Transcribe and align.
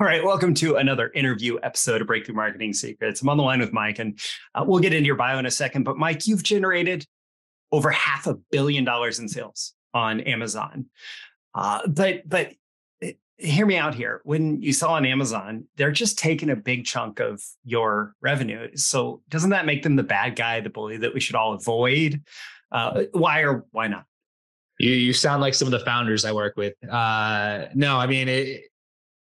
All 0.00 0.06
right, 0.06 0.22
welcome 0.22 0.54
to 0.54 0.76
another 0.76 1.10
interview 1.12 1.58
episode 1.64 2.00
of 2.00 2.06
Breakthrough 2.06 2.36
Marketing 2.36 2.72
Secrets. 2.72 3.20
I'm 3.20 3.28
on 3.30 3.36
the 3.36 3.42
line 3.42 3.58
with 3.58 3.72
Mike, 3.72 3.98
and 3.98 4.16
uh, 4.54 4.64
we'll 4.64 4.78
get 4.78 4.92
into 4.94 5.06
your 5.06 5.16
bio 5.16 5.40
in 5.40 5.46
a 5.46 5.50
second. 5.50 5.82
But 5.82 5.96
Mike, 5.96 6.28
you've 6.28 6.44
generated 6.44 7.04
over 7.72 7.90
half 7.90 8.28
a 8.28 8.34
billion 8.52 8.84
dollars 8.84 9.18
in 9.18 9.28
sales 9.28 9.74
on 9.92 10.20
Amazon. 10.20 10.86
Uh, 11.52 11.84
but 11.88 12.28
but 12.28 12.52
eh, 13.02 13.14
hear 13.38 13.66
me 13.66 13.76
out 13.76 13.92
here. 13.92 14.20
When 14.22 14.62
you 14.62 14.72
sell 14.72 14.90
on 14.90 15.04
Amazon, 15.04 15.64
they're 15.74 15.90
just 15.90 16.16
taking 16.16 16.50
a 16.50 16.56
big 16.56 16.84
chunk 16.84 17.18
of 17.18 17.42
your 17.64 18.14
revenue. 18.20 18.76
So 18.76 19.22
doesn't 19.28 19.50
that 19.50 19.66
make 19.66 19.82
them 19.82 19.96
the 19.96 20.04
bad 20.04 20.36
guy, 20.36 20.60
the 20.60 20.70
bully 20.70 20.98
that 20.98 21.12
we 21.12 21.18
should 21.18 21.34
all 21.34 21.54
avoid? 21.54 22.22
Uh, 22.70 23.06
why 23.10 23.40
or 23.40 23.66
why 23.72 23.88
not? 23.88 24.04
You 24.78 24.92
you 24.92 25.12
sound 25.12 25.42
like 25.42 25.54
some 25.54 25.66
of 25.66 25.72
the 25.72 25.84
founders 25.84 26.24
I 26.24 26.30
work 26.30 26.56
with. 26.56 26.74
Uh, 26.88 27.66
no, 27.74 27.96
I 27.96 28.06
mean 28.06 28.28
it, 28.28 28.67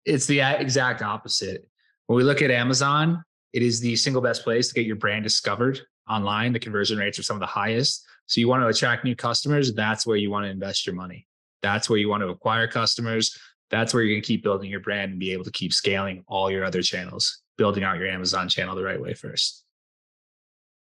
it's 0.08 0.26
the 0.26 0.39
exact 0.39 1.02
opposite. 1.02 1.68
When 2.08 2.18
we 2.18 2.23
look 2.23 2.41
at 2.41 2.50
Amazon, 2.50 3.23
it 3.54 3.62
is 3.62 3.80
the 3.80 3.95
single 3.95 4.22
best 4.22 4.44
place 4.44 4.70
to 4.70 4.73
get 4.73 4.86
your 4.86 4.95
brand 4.95 5.23
discovered 5.23 5.81
online. 6.09 6.54
The 6.54 6.59
conversion 6.59 6.98
rates 6.98 7.20
are 7.20 7.23
some 7.23 7.36
of 7.36 7.41
the 7.41 7.45
highest. 7.45 8.05
So 8.26 8.40
you 8.40 8.48
want 8.48 8.64
to 8.64 8.67
attract 8.67 9.04
new 9.04 9.16
customers, 9.16 9.73
that's 9.73 10.08
where 10.08 10.17
you 10.17 10.31
want 10.31 10.45
to 10.45 10.50
invest 10.50 10.86
your 10.86 10.95
money. 10.95 11.28
That's 11.62 11.90
where 11.90 12.00
you 12.00 12.09
want 12.09 12.22
to 12.22 12.30
acquire 12.30 12.67
customers. 12.67 13.38
That's 13.70 13.94
where 13.94 14.04
you're 14.04 14.14
going 14.14 14.22
to 14.22 14.28
keep 14.28 14.44
building 14.44 14.70
your 14.70 14.80
brand 14.80 15.12
and 15.12 15.20
be 15.20 15.34
able 15.34 15.44
to 15.44 15.52
keep 15.52 15.73
scaling 15.73 16.23
all 16.28 16.50
your 16.50 16.64
other 16.64 16.81
channels, 16.81 17.42
building 17.58 17.84
out 17.84 17.98
your 17.98 18.08
Amazon 18.08 18.48
channel 18.48 18.76
the 18.76 18.84
right 18.84 19.02
way 19.02 19.14
first. 19.14 19.64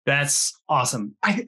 That's 0.06 0.58
awesome. 0.68 1.16
I, 1.22 1.46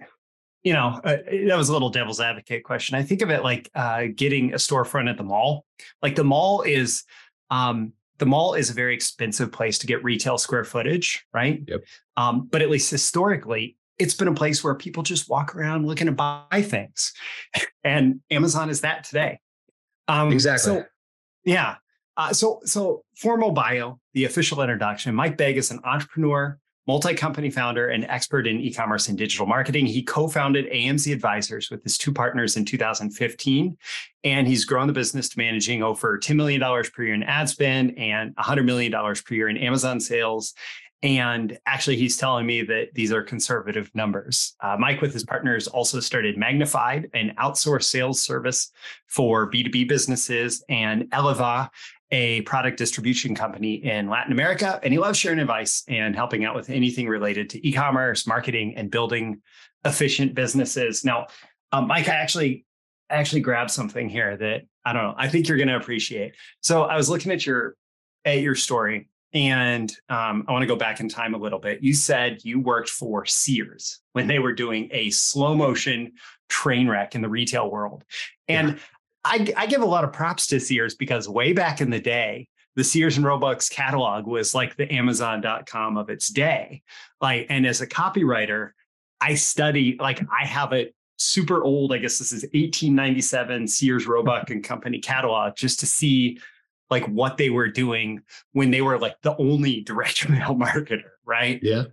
you 0.62 0.73
know, 0.73 1.01
uh, 1.04 1.18
that 1.48 1.56
was 1.56 1.68
a 1.68 1.73
little 1.73 1.90
devil's 1.90 2.20
advocate 2.20 2.64
question. 2.64 2.96
I 2.96 3.02
think 3.02 3.23
of 3.23 3.30
it 3.30 3.42
like 3.42 3.70
uh, 3.74 4.06
getting 4.14 4.52
a 4.52 4.56
storefront 4.56 5.09
at 5.09 5.16
the 5.16 5.23
mall. 5.23 5.64
Like 6.02 6.16
the 6.16 6.24
mall 6.24 6.62
is 6.62 7.04
um, 7.50 7.92
the 8.18 8.27
mall 8.27 8.55
is 8.55 8.70
a 8.70 8.74
very 8.74 8.95
expensive 8.95 9.52
place 9.52 9.78
to 9.78 9.87
get 9.87 10.02
retail 10.02 10.38
square 10.38 10.64
footage, 10.64 11.27
right? 11.32 11.62
Yep. 11.66 11.84
Um, 12.16 12.48
but 12.51 12.62
at 12.62 12.70
least 12.70 12.90
historically, 12.90 13.76
it's 13.98 14.15
been 14.15 14.29
a 14.29 14.34
place 14.34 14.62
where 14.62 14.74
people 14.74 15.02
just 15.02 15.29
walk 15.29 15.54
around 15.54 15.87
looking 15.87 16.07
to 16.07 16.12
buy 16.12 16.62
things, 16.62 17.12
and 17.85 18.20
Amazon 18.30 18.70
is 18.70 18.82
that 18.82 19.04
today. 19.04 19.40
Um, 20.09 20.32
exactly. 20.32 20.73
So, 20.73 20.85
yeah. 21.45 21.76
Uh, 22.16 22.32
so, 22.32 22.60
so 22.65 23.04
formal 23.16 23.51
bio, 23.51 24.01
the 24.15 24.24
official 24.24 24.63
introduction. 24.63 25.15
Mike 25.15 25.37
Begg 25.37 25.59
is 25.59 25.70
an 25.70 25.80
entrepreneur, 25.85 26.59
multi-company 26.87 27.51
founder 27.51 27.88
and 27.88 28.04
expert 28.04 28.46
in 28.46 28.60
e-commerce 28.60 29.09
and 29.09 29.18
digital 29.18 29.46
marketing. 29.46 29.87
He 29.87 30.02
co-founded 30.02 30.70
AMZ 30.70 31.12
Advisors 31.12 31.70
with 31.70 31.82
his 31.82 31.98
two 31.98 32.12
partners 32.12 32.56
in 32.56 32.65
2015, 32.65 33.76
and 34.24 34.46
he's 34.46 34.65
grown 34.65 34.87
the 34.87 34.92
business 34.92 35.29
to 35.30 35.38
managing 35.38 35.82
over 35.82 36.18
$10 36.18 36.37
million 36.37 36.60
per 36.60 37.02
year 37.02 37.14
in 37.14 37.23
ad 37.23 37.48
spend 37.48 37.98
and 37.98 38.34
$100 38.37 38.64
million 38.64 38.92
per 38.92 39.34
year 39.34 39.48
in 39.48 39.57
Amazon 39.57 40.01
sales. 40.01 40.54
And 41.02 41.59
actually, 41.66 41.96
he's 41.96 42.16
telling 42.16 42.46
me 42.46 42.62
that 42.62 42.88
these 42.95 43.12
are 43.12 43.23
conservative 43.23 43.90
numbers. 43.95 44.57
Uh, 44.60 44.76
Mike, 44.79 45.02
with 45.02 45.12
his 45.12 45.24
partners, 45.24 45.68
also 45.68 46.01
started 46.01 46.38
Magnified, 46.38 47.10
an 47.12 47.34
outsourced 47.38 47.84
sales 47.84 48.23
service 48.23 48.73
for 49.07 49.51
B2B 49.51 49.88
businesses, 49.88 50.64
and 50.68 51.04
Eleva, 51.10 51.68
a 52.10 52.43
product 52.43 52.79
distribution 52.79 53.35
company 53.35 53.74
in 53.74 54.09
Latin 54.09 54.32
America, 54.32 54.79
and 54.82 54.93
he 54.93 54.99
loves 54.99 55.18
sharing 55.18 55.38
advice 55.38 55.82
and 55.88 56.15
helping 56.15 56.45
out 56.45 56.54
with 56.54 56.71
anything 56.71 57.09
related 57.09 57.51
to 57.51 57.68
e-commerce, 57.68 58.26
marketing, 58.26 58.74
and 58.76 58.90
building 58.90 59.43
efficient 59.85 60.35
businesses. 60.35 61.04
Now, 61.04 61.26
um, 61.73 61.88
Mike, 61.88 62.09
I 62.09 62.15
actually 62.15 62.65
actually 63.10 63.40
grabbed 63.40 63.71
something 63.71 64.09
here 64.09 64.37
that 64.37 64.62
I 64.84 64.93
don't 64.93 65.03
know. 65.03 65.15
I 65.16 65.28
think 65.28 65.48
you're 65.48 65.59
going 65.59 65.69
to 65.69 65.76
appreciate. 65.76 66.34
So 66.60 66.82
I 66.82 66.97
was 66.97 67.09
looking 67.09 67.32
at 67.32 67.44
your 67.44 67.76
at 68.25 68.41
your 68.41 68.54
story, 68.54 69.09
and 69.32 69.93
um, 70.09 70.44
I 70.47 70.53
want 70.53 70.62
to 70.62 70.66
go 70.66 70.76
back 70.76 71.00
in 71.00 71.09
time 71.09 71.34
a 71.34 71.38
little 71.38 71.59
bit. 71.59 71.82
You 71.82 71.94
said 71.94 72.44
you 72.44 72.60
worked 72.60 72.88
for 72.88 73.25
Sears 73.25 74.00
when 74.12 74.26
they 74.26 74.38
were 74.38 74.53
doing 74.53 74.88
a 74.93 75.10
slow 75.10 75.54
motion 75.54 76.12
train 76.48 76.88
wreck 76.88 77.16
in 77.16 77.22
the 77.22 77.28
retail 77.28 77.70
world, 77.70 78.04
and 78.48 78.70
yeah. 78.70 78.78
I, 79.26 79.53
I 79.56 79.66
give 79.66 79.82
a 79.82 79.87
lot 79.87 80.04
of 80.04 80.12
props 80.12 80.47
to 80.48 80.60
Sears 80.60 80.94
because 80.94 81.28
way 81.28 81.53
back 81.53 81.81
in 81.81 81.91
the 81.91 82.00
day, 82.00 82.48
the 82.76 82.84
Sears 82.84 83.16
and 83.16 83.26
Roebuck's 83.26 83.69
catalog 83.69 84.26
was 84.26 84.54
like 84.54 84.76
the 84.76 84.92
Amazon.com 84.92 85.97
of 85.97 86.10
its 86.10 86.28
day. 86.28 86.82
Like, 87.20 87.47
and 87.48 87.66
as 87.66 87.81
a 87.81 87.86
copywriter, 87.86 88.70
I 89.20 89.34
study, 89.34 89.97
like, 89.98 90.20
I 90.31 90.47
have 90.47 90.72
it 90.72 90.94
super 91.19 91.62
old. 91.62 91.92
I 91.92 91.98
guess 91.98 92.19
this 92.19 92.32
is 92.32 92.42
1897 92.42 93.66
Sears, 93.66 94.06
Roebuck 94.06 94.50
and 94.50 94.62
Company 94.62 94.98
catalog 94.98 95.56
just 95.56 95.81
to 95.81 95.86
see 95.86 96.38
like 96.91 97.06
what 97.06 97.36
they 97.36 97.50
were 97.50 97.69
doing 97.69 98.22
when 98.53 98.70
they 98.70 98.81
were 98.81 98.98
like 98.98 99.20
the 99.22 99.36
only 99.38 99.81
direct 99.81 100.28
mail 100.28 100.54
marketer, 100.54 101.10
right? 101.25 101.59
Yeah. 101.62 101.84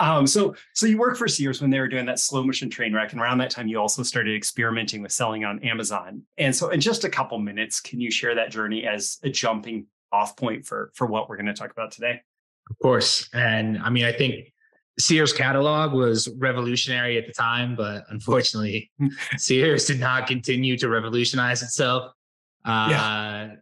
Um, 0.00 0.26
so 0.26 0.54
so 0.74 0.86
you 0.86 0.98
worked 0.98 1.18
for 1.18 1.28
Sears 1.28 1.60
when 1.60 1.70
they 1.70 1.80
were 1.80 1.88
doing 1.88 2.06
that 2.06 2.18
slow 2.18 2.44
motion 2.44 2.70
train 2.70 2.92
wreck, 2.92 3.12
and 3.12 3.20
around 3.20 3.38
that 3.38 3.50
time 3.50 3.68
you 3.68 3.80
also 3.80 4.02
started 4.02 4.36
experimenting 4.36 5.02
with 5.02 5.12
selling 5.12 5.44
on 5.44 5.62
Amazon. 5.64 6.22
And 6.38 6.54
so 6.54 6.70
in 6.70 6.80
just 6.80 7.04
a 7.04 7.08
couple 7.08 7.38
minutes, 7.38 7.80
can 7.80 8.00
you 8.00 8.10
share 8.10 8.34
that 8.34 8.50
journey 8.50 8.86
as 8.86 9.18
a 9.22 9.30
jumping 9.30 9.86
off 10.12 10.36
point 10.36 10.66
for 10.66 10.90
for 10.94 11.06
what 11.06 11.28
we're 11.28 11.36
going 11.36 11.46
to 11.46 11.54
talk 11.54 11.70
about 11.70 11.90
today? 11.92 12.22
Of 12.70 12.78
course. 12.80 13.28
And 13.32 13.78
I 13.78 13.90
mean, 13.90 14.04
I 14.04 14.12
think 14.12 14.52
Sears 14.98 15.32
catalog 15.32 15.92
was 15.92 16.28
revolutionary 16.36 17.18
at 17.18 17.26
the 17.26 17.32
time, 17.32 17.76
but 17.76 18.04
unfortunately, 18.08 18.90
Sears 19.36 19.84
did 19.84 20.00
not 20.00 20.26
continue 20.26 20.76
to 20.78 20.88
revolutionize 20.88 21.62
itself. 21.62 22.12
Uh, 22.64 22.88
yeah. 22.90 23.54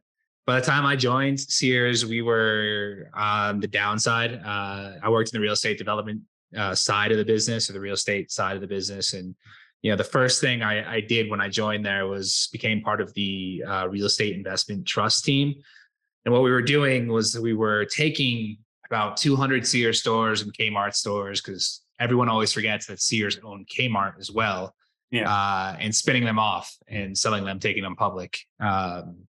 By 0.47 0.61
the 0.61 0.67
time 0.67 0.85
I 0.85 0.95
joined 0.95 1.41
Sears, 1.41 2.05
we 2.05 2.21
were 2.21 3.09
on 3.15 3.61
the 3.61 3.67
downside. 3.67 4.41
Uh, 4.45 4.93
I 5.03 5.09
worked 5.09 5.33
in 5.33 5.39
the 5.39 5.43
real 5.43 5.55
estate 5.55 5.79
development 5.79 6.21
uh, 6.57 6.75
side 6.75 7.13
of 7.13 7.19
the 7.19 7.25
business 7.25 7.71
or 7.71 7.73
the 7.73 7.81
real 7.81 7.95
estate 7.95 8.31
side 8.31 8.55
of 8.55 8.61
the 8.61 8.67
business. 8.67 9.15
And, 9.15 9.35
you 9.81 9.91
know, 9.91 9.97
the 9.97 10.05
first 10.05 10.43
thing 10.43 10.63
I, 10.63 10.97
I 10.97 11.01
did 11.01 11.31
when 11.31 11.41
I 11.41 11.49
joined 11.49 11.87
there 11.87 12.07
was 12.07 12.51
became 12.53 12.83
part 12.83 13.01
of 13.01 13.13
the 13.15 13.65
uh, 13.67 13.89
real 13.89 14.05
estate 14.05 14.35
investment 14.35 14.87
trust 14.87 15.25
team. 15.25 15.55
And 16.27 16.33
what 16.35 16.43
we 16.43 16.51
were 16.51 16.63
doing 16.63 17.09
was 17.09 17.39
we 17.39 17.55
were 17.55 17.87
taking 17.87 18.59
about 18.87 19.17
200 19.17 19.67
Sears 19.67 20.01
stores 20.01 20.43
and 20.43 20.53
Kmart 20.53 20.95
stores 20.95 21.41
because 21.41 21.83
everyone 21.99 22.29
always 22.29 22.53
forgets 22.53 22.87
that 22.87 23.01
Sears 23.01 23.39
owned 23.43 23.67
Kmart 23.69 24.19
as 24.19 24.31
well. 24.31 24.75
Yeah. 25.11 25.33
Uh, 25.33 25.77
and 25.79 25.95
spinning 25.95 26.25
them 26.25 26.39
off 26.39 26.77
and 26.87 27.17
selling 27.17 27.45
them, 27.45 27.61
taking 27.61 27.83
them 27.83 27.97
public. 27.97 28.41
Um, 28.61 29.27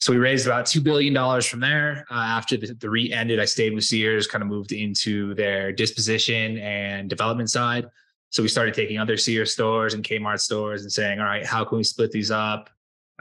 so 0.00 0.12
we 0.12 0.18
raised 0.18 0.46
about 0.46 0.64
$2 0.64 0.82
billion 0.82 1.42
from 1.42 1.60
there. 1.60 2.06
Uh, 2.10 2.14
after 2.14 2.56
the, 2.56 2.74
the 2.74 2.88
REIT 2.88 3.12
ended, 3.12 3.38
I 3.38 3.44
stayed 3.44 3.74
with 3.74 3.84
Sears, 3.84 4.26
kind 4.26 4.40
of 4.40 4.48
moved 4.48 4.72
into 4.72 5.34
their 5.34 5.72
disposition 5.72 6.58
and 6.58 7.10
development 7.10 7.50
side. 7.50 7.86
So 8.30 8.42
we 8.42 8.48
started 8.48 8.72
taking 8.72 8.98
other 8.98 9.18
Sears 9.18 9.52
stores 9.52 9.92
and 9.92 10.02
Kmart 10.02 10.40
stores 10.40 10.82
and 10.82 10.90
saying, 10.90 11.20
all 11.20 11.26
right, 11.26 11.44
how 11.44 11.64
can 11.64 11.76
we 11.76 11.84
split 11.84 12.12
these 12.12 12.30
up? 12.30 12.70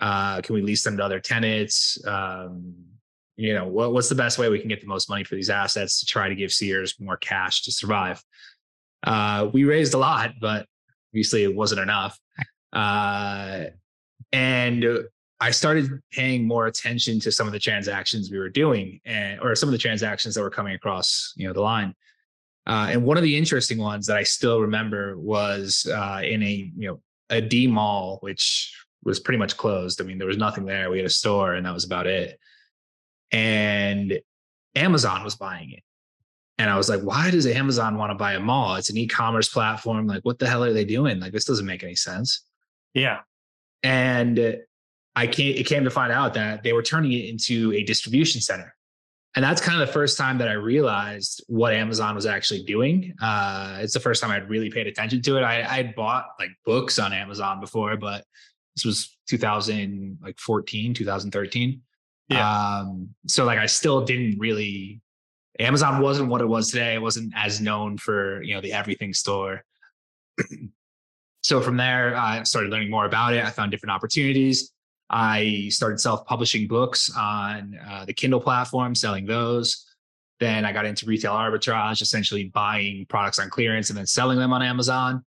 Uh, 0.01 0.39
can 0.39 0.55
we 0.55 0.61
lease 0.61 0.83
them 0.83 0.95
to 0.95 1.03
other 1.03 1.19
tenants? 1.19 1.97
Um, 2.07 2.73
you 3.35 3.53
know, 3.53 3.67
what, 3.67 3.91
what's 3.91 4.07
the 4.07 4.15
best 4.15 4.37
way 4.37 4.47
we 4.47 4.59
can 4.59 4.69
get 4.69 4.79
the 4.79 4.87
most 4.87 5.09
money 5.09 5.25
for 5.25 5.35
these 5.35 5.49
assets 5.49 5.99
to 5.99 6.05
try 6.05 6.29
to 6.29 6.35
give 6.35 6.53
Sears 6.53 6.95
more 6.97 7.17
cash 7.17 7.63
to 7.63 7.73
survive? 7.73 8.23
Uh, 9.03 9.49
we 9.51 9.65
raised 9.65 9.93
a 9.95 9.97
lot, 9.97 10.31
but 10.39 10.65
obviously 11.11 11.43
it 11.43 11.53
wasn't 11.53 11.81
enough. 11.81 12.17
Uh, 12.71 13.65
and 14.31 14.85
I 15.41 15.51
started 15.51 16.01
paying 16.11 16.45
more 16.45 16.67
attention 16.67 17.19
to 17.21 17.31
some 17.31 17.47
of 17.47 17.53
the 17.53 17.59
transactions 17.59 18.29
we 18.29 18.39
were 18.39 18.49
doing, 18.49 18.99
and 19.05 19.39
or 19.39 19.55
some 19.55 19.69
of 19.69 19.71
the 19.71 19.77
transactions 19.77 20.35
that 20.35 20.41
were 20.41 20.49
coming 20.49 20.75
across, 20.75 21.33
you 21.37 21.47
know, 21.47 21.53
the 21.53 21.61
line. 21.61 21.95
Uh, 22.67 22.89
and 22.91 23.03
one 23.03 23.17
of 23.17 23.23
the 23.23 23.37
interesting 23.37 23.79
ones 23.79 24.05
that 24.05 24.17
I 24.17 24.23
still 24.23 24.61
remember 24.61 25.17
was 25.17 25.87
uh, 25.91 26.21
in 26.23 26.43
a 26.43 26.71
you 26.77 26.87
know 26.87 27.01
a 27.29 27.41
D 27.41 27.67
mall, 27.67 28.17
which 28.21 28.75
was 29.03 29.19
pretty 29.19 29.37
much 29.37 29.55
closed. 29.55 30.01
I 30.01 30.03
mean, 30.03 30.17
there 30.17 30.27
was 30.27 30.37
nothing 30.37 30.65
there. 30.65 30.89
We 30.89 30.97
had 30.97 31.07
a 31.07 31.09
store, 31.09 31.53
and 31.53 31.65
that 31.65 31.73
was 31.73 31.85
about 31.85 32.05
it. 32.05 32.37
And 33.31 34.19
Amazon 34.75 35.23
was 35.23 35.35
buying 35.35 35.71
it, 35.71 35.83
and 36.57 36.69
I 36.69 36.75
was 36.75 36.89
like, 36.89 37.01
"Why 37.01 37.31
does 37.31 37.47
Amazon 37.47 37.97
want 37.97 38.11
to 38.11 38.15
buy 38.15 38.33
a 38.33 38.39
mall? 38.39 38.75
It's 38.75 38.89
an 38.89 38.97
e-commerce 38.97 39.47
platform. 39.47 40.05
Like, 40.05 40.23
what 40.23 40.37
the 40.37 40.47
hell 40.47 40.63
are 40.63 40.73
they 40.73 40.85
doing? 40.85 41.19
Like, 41.19 41.31
this 41.31 41.45
doesn't 41.45 41.65
make 41.65 41.83
any 41.83 41.95
sense." 41.95 42.43
Yeah. 42.93 43.19
And 43.83 44.59
I 45.19 45.27
came, 45.27 45.53
it 45.53 45.65
came 45.65 45.83
to 45.83 45.89
find 45.89 46.13
out 46.13 46.33
that 46.35 46.63
they 46.63 46.71
were 46.71 46.81
turning 46.81 47.11
it 47.11 47.25
into 47.25 47.73
a 47.73 47.83
distribution 47.83 48.39
center. 48.39 48.73
And 49.35 49.43
that's 49.43 49.59
kind 49.59 49.79
of 49.79 49.85
the 49.85 49.91
first 49.91 50.17
time 50.17 50.37
that 50.37 50.47
I 50.47 50.53
realized 50.53 51.43
what 51.47 51.73
Amazon 51.73 52.15
was 52.15 52.25
actually 52.25 52.63
doing. 52.63 53.13
Uh, 53.21 53.79
it's 53.81 53.93
the 53.93 53.99
first 53.99 54.21
time 54.21 54.31
I'd 54.31 54.49
really 54.49 54.69
paid 54.69 54.87
attention 54.87 55.21
to 55.23 55.37
it. 55.37 55.43
I 55.43 55.61
had 55.61 55.93
bought 55.93 56.27
like 56.39 56.51
books 56.65 56.99
on 56.99 57.11
Amazon 57.11 57.59
before, 57.59 57.97
but 57.97 58.23
this 58.77 58.85
was 58.85 59.17
2014, 59.27 60.93
2013. 60.93 61.81
Yeah. 62.29 62.77
Um, 62.79 63.09
so 63.27 63.43
like 63.43 63.59
I 63.59 63.65
still 63.65 64.05
didn't 64.05 64.39
really 64.39 65.01
Amazon 65.59 66.01
wasn't 66.01 66.29
what 66.29 66.39
it 66.39 66.47
was 66.47 66.71
today. 66.71 66.93
It 66.93 67.01
wasn't 67.01 67.33
as 67.35 67.59
known 67.59 67.97
for, 67.97 68.41
you 68.43 68.55
know, 68.55 68.61
the 68.61 68.71
everything 68.71 69.13
store. 69.13 69.65
so 71.41 71.59
from 71.59 71.75
there, 71.75 72.15
I 72.15 72.43
started 72.43 72.71
learning 72.71 72.89
more 72.89 73.05
about 73.05 73.33
it. 73.33 73.43
I 73.43 73.49
found 73.49 73.71
different 73.71 73.91
opportunities. 73.91 74.71
I 75.09 75.67
started 75.69 75.99
self 75.99 76.25
publishing 76.25 76.67
books 76.67 77.11
on 77.15 77.77
uh, 77.87 78.05
the 78.05 78.13
Kindle 78.13 78.39
platform, 78.39 78.93
selling 78.95 79.25
those. 79.25 79.85
Then 80.39 80.65
I 80.65 80.71
got 80.71 80.85
into 80.85 81.05
retail 81.05 81.33
arbitrage, 81.33 82.01
essentially 82.01 82.45
buying 82.45 83.05
products 83.09 83.39
on 83.39 83.49
clearance 83.49 83.89
and 83.89 83.97
then 83.97 84.05
selling 84.05 84.39
them 84.39 84.53
on 84.53 84.61
Amazon. 84.61 85.23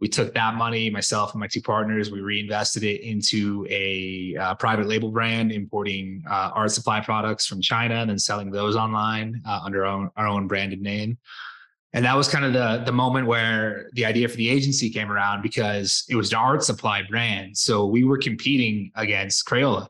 We 0.00 0.08
took 0.08 0.34
that 0.34 0.54
money, 0.56 0.90
myself 0.90 1.32
and 1.32 1.40
my 1.40 1.46
two 1.46 1.62
partners, 1.62 2.10
we 2.10 2.20
reinvested 2.20 2.82
it 2.82 3.02
into 3.02 3.64
a 3.70 4.36
uh, 4.36 4.54
private 4.56 4.88
label 4.88 5.12
brand, 5.12 5.52
importing 5.52 6.24
uh, 6.28 6.50
art 6.54 6.72
supply 6.72 7.00
products 7.00 7.46
from 7.46 7.60
China 7.60 7.94
and 7.94 8.10
then 8.10 8.18
selling 8.18 8.50
those 8.50 8.74
online 8.74 9.40
uh, 9.46 9.60
under 9.64 9.86
our 9.86 9.92
own, 9.92 10.10
our 10.16 10.26
own 10.26 10.48
branded 10.48 10.80
name. 10.80 11.18
And 11.94 12.04
that 12.06 12.16
was 12.16 12.26
kind 12.28 12.44
of 12.44 12.52
the 12.54 12.84
the 12.84 12.92
moment 12.92 13.26
where 13.26 13.90
the 13.92 14.04
idea 14.06 14.28
for 14.28 14.36
the 14.36 14.48
agency 14.48 14.88
came 14.88 15.12
around 15.12 15.42
because 15.42 16.04
it 16.08 16.16
was 16.16 16.32
an 16.32 16.38
art 16.38 16.64
supply 16.64 17.02
brand. 17.02 17.56
So 17.56 17.86
we 17.86 18.04
were 18.04 18.18
competing 18.18 18.90
against 18.94 19.46
Crayola. 19.46 19.88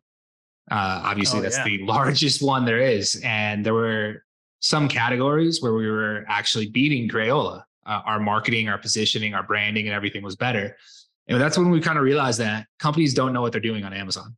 Uh, 0.71 1.03
obviously, 1.05 1.39
oh, 1.39 1.43
that's 1.43 1.59
yeah. 1.59 1.65
the 1.65 1.79
largest 1.85 2.43
one 2.43 2.65
there 2.65 2.81
is, 2.81 3.21
and 3.25 3.65
there 3.65 3.75
were 3.75 4.25
some 4.61 4.89
categories 4.89 5.63
where 5.63 5.75
we 5.75 5.89
were 5.89 6.25
actually 6.29 6.69
beating 6.69 7.09
Crayola. 7.09 7.65
Uh, 7.85 8.01
our 8.05 8.21
marketing, 8.21 8.69
our 8.69 8.79
positioning, 8.79 9.35
our 9.35 9.43
branding, 9.43 9.87
and 9.87 9.95
everything 9.95 10.23
was 10.23 10.37
better. 10.37 10.77
And 11.27 11.41
that's 11.41 11.59
when 11.59 11.71
we 11.71 11.81
kind 11.81 11.99
of 11.99 12.05
realized 12.05 12.39
that 12.39 12.67
companies 12.79 13.13
don't 13.13 13.33
know 13.33 13.43
what 13.43 13.51
they're 13.51 13.61
doing 13.61 13.85
on 13.85 13.93
Amazon. 13.93 14.37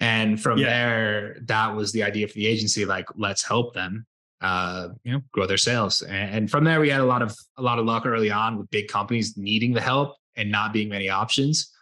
And 0.00 0.40
from 0.40 0.58
yeah. 0.58 0.66
there, 0.66 1.36
that 1.42 1.74
was 1.74 1.92
the 1.92 2.02
idea 2.02 2.26
for 2.26 2.34
the 2.34 2.46
agency. 2.46 2.84
Like, 2.84 3.06
let's 3.16 3.44
help 3.44 3.74
them 3.74 4.06
uh, 4.44 4.88
you 5.04 5.12
know, 5.12 5.22
grow 5.32 5.46
their 5.46 5.56
sales. 5.56 6.02
And 6.02 6.50
from 6.50 6.64
there, 6.64 6.78
we 6.78 6.90
had 6.90 7.00
a 7.00 7.04
lot 7.04 7.22
of 7.22 7.34
a 7.56 7.62
lot 7.62 7.78
of 7.78 7.86
luck 7.86 8.04
early 8.04 8.30
on 8.30 8.58
with 8.58 8.68
big 8.70 8.88
companies 8.88 9.38
needing 9.38 9.72
the 9.72 9.80
help 9.80 10.16
and 10.36 10.50
not 10.50 10.72
being 10.72 10.90
many 10.90 11.08
options. 11.08 11.72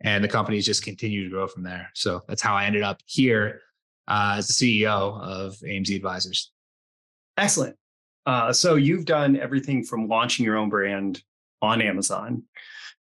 And 0.00 0.22
the 0.22 0.28
companies 0.28 0.66
just 0.66 0.82
continue 0.82 1.24
to 1.24 1.30
grow 1.30 1.46
from 1.46 1.62
there. 1.62 1.90
So 1.94 2.22
that's 2.26 2.42
how 2.42 2.54
I 2.56 2.64
ended 2.64 2.82
up 2.82 3.00
here 3.06 3.60
uh, 4.08 4.34
as 4.38 4.48
the 4.48 4.52
CEO 4.52 5.20
of 5.20 5.54
AMZ 5.58 5.94
Advisors. 5.94 6.50
Excellent. 7.36 7.76
Uh, 8.26 8.52
so 8.52 8.74
you've 8.74 9.04
done 9.04 9.36
everything 9.36 9.84
from 9.84 10.08
launching 10.08 10.44
your 10.44 10.56
own 10.56 10.68
brand 10.68 11.22
on 11.62 11.80
Amazon 11.80 12.42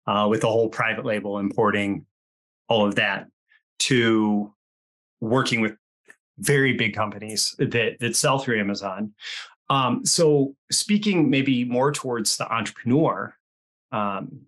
uh, 0.07 0.27
with 0.29 0.43
the 0.43 0.47
whole 0.47 0.69
private 0.69 1.07
label 1.07 1.39
importing, 1.39 2.05
all 2.69 2.87
of 2.87 2.97
that, 2.97 3.29
to 3.79 4.53
working 5.21 5.63
with 5.63 5.75
very 6.38 6.73
big 6.75 6.94
companies 6.94 7.55
that 7.59 7.97
that 8.00 8.17
sell 8.17 8.38
through 8.38 8.61
Amazon. 8.61 9.12
Um, 9.69 10.05
so 10.05 10.55
speaking 10.71 11.29
maybe 11.31 11.65
more 11.65 11.93
towards 11.93 12.37
the 12.37 12.50
entrepreneur, 12.53 13.35
um, 13.93 14.43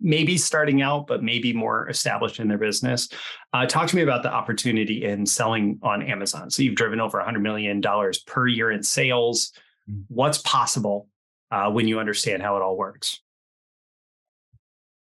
maybe 0.00 0.36
starting 0.36 0.82
out, 0.82 1.06
but 1.06 1.22
maybe 1.22 1.52
more 1.52 1.88
established 1.88 2.40
in 2.40 2.48
their 2.48 2.58
business. 2.58 3.08
Uh, 3.52 3.66
talk 3.66 3.88
to 3.88 3.96
me 3.96 4.02
about 4.02 4.22
the 4.22 4.32
opportunity 4.32 5.04
in 5.04 5.24
selling 5.24 5.78
on 5.82 6.02
Amazon. 6.02 6.50
So 6.50 6.62
you've 6.62 6.74
driven 6.74 7.00
over 7.00 7.18
$100 7.18 7.40
million 7.40 7.82
per 8.26 8.46
year 8.46 8.70
in 8.70 8.82
sales. 8.82 9.52
Mm. 9.90 10.04
What's 10.08 10.38
possible 10.38 11.08
uh, 11.50 11.70
when 11.70 11.88
you 11.88 11.98
understand 11.98 12.42
how 12.42 12.56
it 12.56 12.62
all 12.62 12.76
works? 12.76 13.20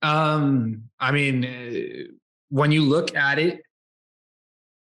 Um, 0.03 0.85
I 0.99 1.12
mean, 1.12 1.44
uh, 1.44 2.12
when 2.50 2.73
you 2.73 2.82
look 2.82 3.15
at 3.15 3.38
it 3.38 3.62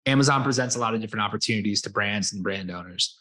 Amazon 0.07 0.44
presents 0.44 0.75
a 0.75 0.80
lot 0.80 0.95
of 0.95 1.01
different 1.01 1.24
opportunities 1.24 1.81
to 1.83 1.89
brands 1.89 2.33
and 2.33 2.42
brand 2.42 2.71
owners. 2.71 3.19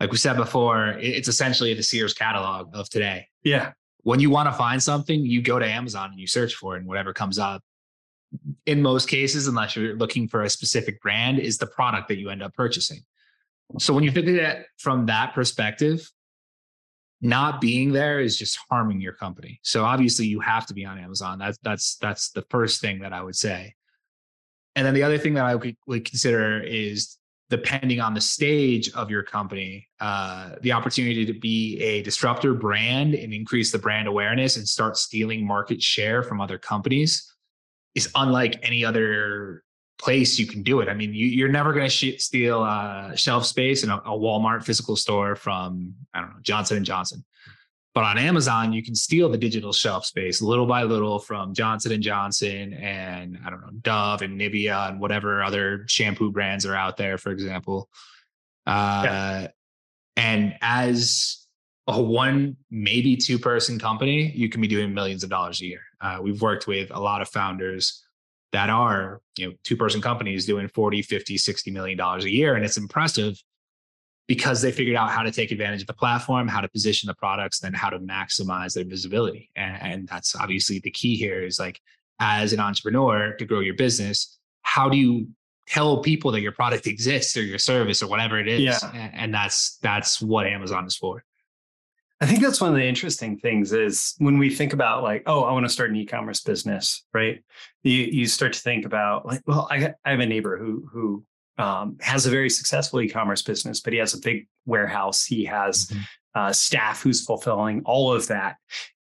Like 0.00 0.12
we 0.12 0.16
said 0.16 0.36
before, 0.36 0.96
it's 1.00 1.28
essentially 1.28 1.74
the 1.74 1.82
Sears 1.82 2.14
catalog 2.14 2.74
of 2.74 2.88
today. 2.88 3.26
Yeah. 3.42 3.72
When 4.04 4.20
you 4.20 4.30
want 4.30 4.48
to 4.48 4.52
find 4.52 4.80
something, 4.80 5.20
you 5.20 5.42
go 5.42 5.58
to 5.58 5.66
Amazon 5.66 6.10
and 6.12 6.20
you 6.20 6.28
search 6.28 6.54
for 6.54 6.76
it, 6.76 6.78
and 6.78 6.86
whatever 6.86 7.12
comes 7.12 7.38
up. 7.38 7.62
In 8.66 8.80
most 8.80 9.08
cases, 9.08 9.48
unless 9.48 9.74
you're 9.74 9.96
looking 9.96 10.28
for 10.28 10.42
a 10.44 10.50
specific 10.50 11.02
brand, 11.02 11.40
is 11.40 11.58
the 11.58 11.66
product 11.66 12.08
that 12.08 12.18
you 12.18 12.30
end 12.30 12.42
up 12.42 12.54
purchasing. 12.54 13.00
So 13.78 13.92
when 13.92 14.04
you 14.04 14.12
think 14.12 14.28
of 14.28 14.36
it 14.36 14.66
from 14.78 15.06
that 15.06 15.34
perspective, 15.34 16.08
not 17.20 17.60
being 17.60 17.92
there 17.92 18.20
is 18.20 18.38
just 18.38 18.58
harming 18.70 19.00
your 19.00 19.12
company. 19.12 19.58
So 19.64 19.84
obviously 19.84 20.26
you 20.26 20.38
have 20.40 20.66
to 20.66 20.74
be 20.74 20.84
on 20.84 20.98
Amazon. 20.98 21.38
That's 21.38 21.58
that's 21.62 21.96
that's 21.96 22.30
the 22.30 22.42
first 22.48 22.80
thing 22.80 23.00
that 23.00 23.12
I 23.12 23.22
would 23.22 23.36
say. 23.36 23.74
And 24.78 24.86
then 24.86 24.94
the 24.94 25.02
other 25.02 25.18
thing 25.18 25.34
that 25.34 25.44
I 25.44 25.56
would 25.56 26.04
consider 26.04 26.62
is 26.62 27.18
depending 27.50 28.00
on 28.00 28.14
the 28.14 28.20
stage 28.20 28.92
of 28.92 29.10
your 29.10 29.24
company, 29.24 29.88
uh, 29.98 30.50
the 30.60 30.70
opportunity 30.70 31.26
to 31.26 31.32
be 31.32 31.80
a 31.80 32.00
disruptor 32.02 32.54
brand 32.54 33.14
and 33.14 33.34
increase 33.34 33.72
the 33.72 33.78
brand 33.78 34.06
awareness 34.06 34.56
and 34.56 34.68
start 34.68 34.96
stealing 34.96 35.44
market 35.44 35.82
share 35.82 36.22
from 36.22 36.40
other 36.40 36.58
companies 36.58 37.34
is 37.96 38.08
unlike 38.14 38.60
any 38.62 38.84
other 38.84 39.64
place 40.00 40.38
you 40.38 40.46
can 40.46 40.62
do 40.62 40.78
it. 40.78 40.88
I 40.88 40.94
mean, 40.94 41.12
you, 41.12 41.44
are 41.44 41.48
never 41.48 41.72
going 41.72 41.86
to 41.86 41.90
sh- 41.90 42.22
steal 42.22 42.62
uh, 42.62 43.16
shelf 43.16 43.46
space 43.46 43.82
in 43.82 43.90
a, 43.90 43.96
a 43.96 44.16
Walmart 44.16 44.62
physical 44.62 44.94
store 44.94 45.34
from 45.34 45.92
I 46.14 46.20
don't 46.20 46.30
know 46.30 46.40
Johnson 46.42 46.76
and 46.76 46.86
Johnson. 46.86 47.24
But 47.98 48.04
on 48.04 48.16
Amazon, 48.16 48.72
you 48.72 48.80
can 48.80 48.94
steal 48.94 49.28
the 49.28 49.36
digital 49.36 49.72
shelf 49.72 50.06
space 50.06 50.40
little 50.40 50.66
by 50.66 50.84
little 50.84 51.18
from 51.18 51.52
Johnson 51.52 51.90
and 51.90 52.00
Johnson 52.00 52.72
and 52.74 53.36
I 53.44 53.50
don't 53.50 53.60
know 53.60 53.72
Dove 53.82 54.22
and 54.22 54.40
Nivea 54.40 54.90
and 54.90 55.00
whatever 55.00 55.42
other 55.42 55.84
shampoo 55.88 56.30
brands 56.30 56.64
are 56.64 56.76
out 56.76 56.96
there, 56.96 57.18
for 57.18 57.32
example. 57.32 57.88
Uh, 58.68 59.02
yeah. 59.04 59.48
And 60.16 60.54
as 60.62 61.44
a 61.88 62.00
one, 62.00 62.56
maybe 62.70 63.16
two 63.16 63.36
person 63.36 63.80
company, 63.80 64.30
you 64.30 64.48
can 64.48 64.60
be 64.60 64.68
doing 64.68 64.94
millions 64.94 65.24
of 65.24 65.30
dollars 65.30 65.60
a 65.60 65.66
year. 65.66 65.82
Uh, 66.00 66.20
we've 66.22 66.40
worked 66.40 66.68
with 66.68 66.92
a 66.92 67.00
lot 67.00 67.20
of 67.20 67.28
founders 67.28 68.04
that 68.52 68.70
are, 68.70 69.20
you 69.36 69.48
know, 69.48 69.54
two 69.64 69.76
person 69.76 70.00
companies 70.00 70.46
doing 70.46 70.68
40, 70.68 71.02
50, 71.02 71.36
60 71.36 71.70
million 71.72 71.98
dollars 71.98 72.24
a 72.24 72.30
year. 72.30 72.54
And 72.54 72.64
it's 72.64 72.76
impressive 72.76 73.42
because 74.28 74.60
they 74.60 74.70
figured 74.70 74.94
out 74.94 75.10
how 75.10 75.22
to 75.22 75.32
take 75.32 75.50
advantage 75.50 75.80
of 75.80 75.86
the 75.86 75.94
platform, 75.94 76.46
how 76.46 76.60
to 76.60 76.68
position 76.68 77.08
the 77.08 77.14
products, 77.14 77.58
then 77.58 77.72
how 77.72 77.88
to 77.88 77.98
maximize 77.98 78.74
their 78.74 78.84
visibility. 78.84 79.50
And, 79.56 79.82
and, 79.82 80.08
that's 80.08 80.36
obviously 80.36 80.78
the 80.78 80.90
key 80.90 81.16
here 81.16 81.42
is 81.42 81.58
like, 81.58 81.80
as 82.20 82.52
an 82.52 82.60
entrepreneur 82.60 83.32
to 83.32 83.44
grow 83.44 83.60
your 83.60 83.74
business, 83.74 84.38
how 84.62 84.88
do 84.88 84.98
you 84.98 85.28
tell 85.66 86.02
people 86.02 86.30
that 86.32 86.40
your 86.40 86.52
product 86.52 86.86
exists 86.94 87.36
or 87.36 87.42
your 87.42 87.58
service 87.58 88.02
or 88.02 88.06
whatever 88.06 88.38
it 88.38 88.48
is? 88.48 88.60
Yeah. 88.60 89.10
And 89.14 89.32
that's 89.32 89.78
that's 89.78 90.20
what 90.20 90.46
Amazon 90.46 90.86
is 90.86 90.96
for. 90.96 91.24
I 92.20 92.26
think 92.26 92.40
that's 92.40 92.60
one 92.60 92.70
of 92.70 92.76
the 92.76 92.84
interesting 92.84 93.38
things 93.38 93.72
is 93.72 94.14
when 94.18 94.38
we 94.38 94.50
think 94.50 94.72
about 94.72 95.04
like, 95.04 95.22
oh, 95.26 95.44
I 95.44 95.52
want 95.52 95.64
to 95.64 95.70
start 95.70 95.90
an 95.90 95.96
e-commerce 95.96 96.40
business, 96.40 97.04
right? 97.14 97.44
You 97.84 97.92
you 97.92 98.26
start 98.26 98.52
to 98.54 98.60
think 98.60 98.84
about 98.84 99.24
like, 99.24 99.40
well, 99.46 99.68
I, 99.70 99.94
I 100.04 100.10
have 100.10 100.20
a 100.20 100.26
neighbor 100.26 100.58
who 100.58 100.88
who 100.92 101.24
um, 101.58 101.96
has 102.00 102.26
a 102.26 102.30
very 102.30 102.48
successful 102.48 103.00
e-commerce 103.00 103.42
business, 103.42 103.80
but 103.80 103.92
he 103.92 103.98
has 103.98 104.14
a 104.14 104.20
big 104.20 104.46
warehouse. 104.66 105.24
He 105.24 105.44
has 105.44 105.86
mm-hmm. 105.86 106.00
uh, 106.34 106.52
staff 106.52 107.02
who's 107.02 107.24
fulfilling 107.24 107.82
all 107.84 108.12
of 108.12 108.26
that, 108.28 108.56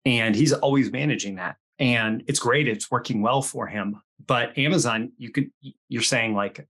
and 0.05 0.35
he's 0.35 0.53
always 0.53 0.91
managing 0.91 1.35
that. 1.35 1.57
And 1.79 2.23
it's 2.27 2.39
great; 2.39 2.67
it's 2.67 2.91
working 2.91 3.21
well 3.21 3.41
for 3.41 3.67
him. 3.67 4.01
But 4.25 4.57
Amazon, 4.57 5.11
you 5.17 5.31
could 5.31 5.51
you're 5.89 6.01
saying 6.03 6.35
like 6.35 6.67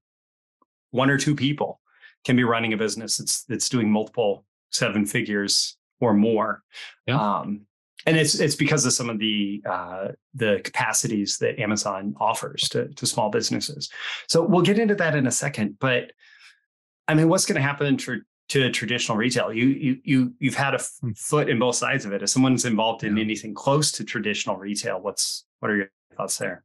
one 0.91 1.09
or 1.09 1.17
two 1.17 1.35
people 1.35 1.81
can 2.23 2.35
be 2.35 2.43
running 2.43 2.73
a 2.73 2.77
business 2.77 3.17
that's 3.17 3.43
that's 3.43 3.69
doing 3.69 3.91
multiple 3.91 4.45
seven 4.71 5.05
figures 5.05 5.77
or 5.99 6.13
more. 6.13 6.63
Yeah. 7.05 7.19
Um, 7.19 7.61
and 8.05 8.17
it's 8.17 8.39
it's 8.39 8.55
because 8.55 8.86
of 8.86 8.93
some 8.93 9.10
of 9.10 9.19
the 9.19 9.63
uh, 9.65 10.10
the 10.33 10.62
capacities 10.63 11.38
that 11.38 11.60
Amazon 11.60 12.15
offers 12.19 12.67
to 12.69 12.89
to 12.89 13.05
small 13.05 13.29
businesses. 13.29 13.89
So 14.27 14.43
we'll 14.43 14.62
get 14.62 14.79
into 14.79 14.95
that 14.95 15.15
in 15.15 15.27
a 15.27 15.31
second. 15.31 15.77
But 15.79 16.12
I 17.07 17.13
mean, 17.13 17.29
what's 17.29 17.45
going 17.45 17.55
to 17.55 17.62
happen 17.62 17.98
to 17.98 18.22
to 18.50 18.72
traditional 18.72 19.17
retail? 19.17 19.53
You 19.53 19.67
you 19.67 20.00
you 20.03 20.33
you've 20.39 20.55
had 20.55 20.75
a 20.75 20.79
hmm. 21.01 21.12
foot 21.12 21.50
in 21.50 21.60
both 21.60 21.75
sides 21.75 22.05
of 22.05 22.13
it. 22.13 22.22
If 22.22 22.29
someone's 22.29 22.65
involved 22.65 23.03
in 23.03 23.17
yeah. 23.17 23.24
anything 23.24 23.53
close 23.53 23.91
to 23.93 24.03
traditional 24.03 24.57
retail, 24.57 25.00
what's 25.00 25.45
what 25.60 25.72
are 25.72 25.77
your 25.77 25.91
thoughts 26.17 26.38
there? 26.38 26.63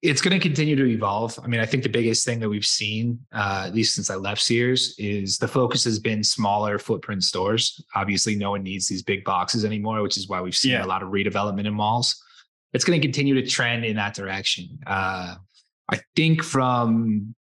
It's 0.00 0.22
going 0.22 0.38
to 0.38 0.42
continue 0.42 0.76
to 0.76 0.86
evolve. 0.86 1.38
I 1.42 1.48
mean, 1.48 1.60
I 1.60 1.66
think 1.66 1.82
the 1.82 1.88
biggest 1.88 2.24
thing 2.24 2.38
that 2.40 2.48
we've 2.48 2.64
seen, 2.64 3.18
uh, 3.32 3.64
at 3.66 3.74
least 3.74 3.96
since 3.96 4.10
I 4.10 4.14
left 4.14 4.40
Sears, 4.40 4.94
is 4.96 5.38
the 5.38 5.48
focus 5.48 5.82
has 5.84 5.98
been 5.98 6.22
smaller 6.22 6.78
footprint 6.78 7.24
stores. 7.24 7.84
Obviously, 7.96 8.36
no 8.36 8.50
one 8.50 8.62
needs 8.62 8.86
these 8.86 9.02
big 9.02 9.24
boxes 9.24 9.64
anymore, 9.64 10.02
which 10.02 10.16
is 10.16 10.28
why 10.28 10.40
we've 10.40 10.54
seen 10.56 10.72
yeah. 10.72 10.84
a 10.84 10.86
lot 10.86 11.02
of 11.02 11.08
redevelopment 11.08 11.66
in 11.66 11.74
malls. 11.74 12.22
It's 12.72 12.84
going 12.84 13.00
to 13.00 13.04
continue 13.04 13.34
to 13.34 13.46
trend 13.46 13.84
in 13.84 13.96
that 13.96 14.14
direction. 14.14 14.78
Uh, 14.86 15.34
I 15.90 16.00
think 16.14 16.44
from 16.44 17.34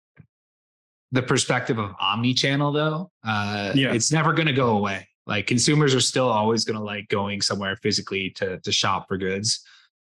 the 1.12 1.22
perspective 1.22 1.78
of 1.78 1.92
omni-channel, 2.00 2.72
though, 2.72 3.10
uh, 3.22 3.72
yeah. 3.74 3.92
it's 3.92 4.10
never 4.10 4.32
going 4.32 4.46
to 4.46 4.54
go 4.54 4.78
away. 4.78 5.06
Like 5.26 5.46
consumers 5.46 5.94
are 5.94 6.00
still 6.00 6.28
always 6.28 6.64
going 6.64 6.78
to 6.78 6.82
like 6.84 7.08
going 7.08 7.42
somewhere 7.42 7.76
physically 7.76 8.30
to 8.36 8.60
to 8.60 8.72
shop 8.72 9.08
for 9.08 9.18
goods. 9.18 9.62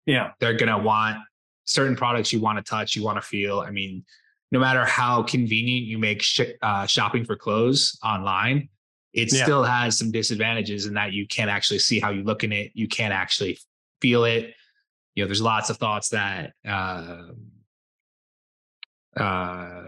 Yeah, 0.07 0.31
they're 0.39 0.55
going 0.55 0.75
to 0.75 0.79
want 0.79 1.19
certain 1.71 1.95
products 1.95 2.31
you 2.31 2.39
want 2.39 2.57
to 2.57 2.63
touch, 2.63 2.95
you 2.95 3.03
want 3.03 3.17
to 3.17 3.21
feel. 3.21 3.59
I 3.59 3.71
mean, 3.71 4.03
no 4.51 4.59
matter 4.59 4.85
how 4.85 5.23
convenient 5.23 5.85
you 5.85 5.97
make 5.97 6.21
sh- 6.21 6.41
uh, 6.61 6.85
shopping 6.85 7.23
for 7.23 7.35
clothes 7.35 7.97
online, 8.03 8.69
it 9.13 9.33
yeah. 9.33 9.43
still 9.43 9.63
has 9.63 9.97
some 9.97 10.11
disadvantages 10.11 10.85
in 10.85 10.93
that 10.95 11.13
you 11.13 11.27
can't 11.27 11.49
actually 11.49 11.79
see 11.79 11.99
how 11.99 12.09
you 12.09 12.23
look 12.23 12.43
in 12.43 12.51
it. 12.51 12.71
You 12.73 12.87
can't 12.87 13.13
actually 13.13 13.57
feel 14.01 14.25
it. 14.25 14.53
You 15.15 15.23
know, 15.23 15.27
there's 15.27 15.41
lots 15.41 15.69
of 15.69 15.77
thoughts 15.77 16.09
that 16.09 16.53
uh, 16.67 17.23
uh, 19.17 19.83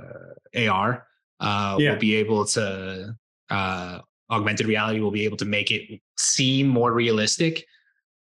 AR. 0.55 1.07
Uh, 1.39 1.77
Yeah. 1.79 1.91
We'll 1.91 1.99
be 1.99 2.15
able 2.15 2.45
to 2.45 3.15
uh, 3.49 3.99
augmented 4.29 4.65
reality 4.65 4.99
will 4.99 5.11
be 5.11 5.25
able 5.25 5.37
to 5.37 5.45
make 5.45 5.71
it 5.71 6.01
seem 6.17 6.67
more 6.67 6.93
realistic. 6.93 7.65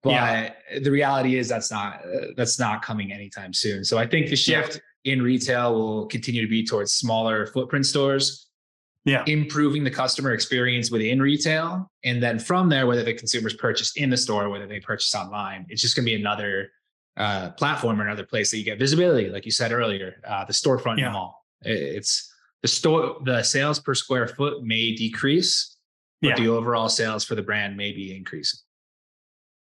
But 0.02 0.10
Yeah. 0.10 0.52
the 0.82 0.90
reality 0.90 1.36
is 1.36 1.48
that's 1.48 1.70
not 1.70 2.00
uh, 2.04 2.28
that's 2.36 2.58
not 2.58 2.82
coming 2.82 3.12
anytime 3.12 3.52
soon. 3.52 3.84
So 3.84 3.98
I 3.98 4.06
think 4.06 4.28
the 4.30 4.36
shift 4.36 4.80
in 5.04 5.20
retail 5.22 5.74
will 5.74 6.06
continue 6.06 6.42
to 6.42 6.48
be 6.48 6.64
towards 6.64 6.92
smaller 6.92 7.46
footprint 7.46 7.86
stores 7.86 8.48
Yeah. 9.04 9.24
improving 9.26 9.84
the 9.84 9.90
customer 9.90 10.32
experience 10.32 10.90
within 10.90 11.20
retail. 11.20 11.90
And 12.04 12.22
then 12.22 12.38
from 12.38 12.68
there, 12.68 12.86
whether 12.86 13.02
the 13.02 13.14
consumers 13.14 13.54
purchase 13.54 13.96
in 13.96 14.10
the 14.10 14.16
store, 14.16 14.48
whether 14.48 14.66
they 14.66 14.80
purchase 14.80 15.14
online, 15.14 15.66
it's 15.68 15.80
just 15.82 15.96
going 15.96 16.04
to 16.06 16.10
be 16.10 16.16
another 16.20 16.70
uh, 17.16 17.50
platform 17.52 18.00
or 18.00 18.06
another 18.06 18.24
place 18.24 18.50
that 18.50 18.56
you 18.58 18.64
get 18.64 18.78
visibility, 18.78 19.28
like 19.28 19.44
you 19.44 19.50
said 19.50 19.72
earlier, 19.72 20.22
uh, 20.26 20.44
the 20.44 20.52
storefront 20.52 20.94
in 20.94 20.98
Yeah. 21.00 21.06
the 21.06 21.12
mall. 21.12 21.46
It's 21.62 22.32
the 22.62 22.68
store, 22.68 23.18
the 23.24 23.42
sales 23.42 23.78
per 23.80 23.94
square 23.94 24.28
foot 24.28 24.62
may 24.64 24.94
decrease, 24.94 25.76
but 26.22 26.28
Yeah. 26.28 26.36
the 26.36 26.48
overall 26.48 26.88
sales 26.88 27.24
for 27.24 27.34
the 27.34 27.42
brand 27.42 27.76
may 27.76 27.92
be 27.92 28.14
increasing. 28.16 28.60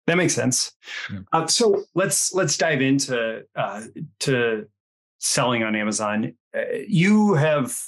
That 0.06 0.16
makes 0.16 0.34
sense. 0.34 0.72
Yeah. 1.12 1.20
Uh, 1.32 1.46
so 1.46 1.84
let's 1.94 2.32
let's 2.34 2.56
dive 2.56 2.82
into 2.82 3.42
uh, 3.54 3.82
to 4.20 4.66
selling 5.18 5.62
on 5.62 5.76
Amazon. 5.76 6.34
Uh, 6.54 6.62
you 6.88 7.34
have 7.34 7.78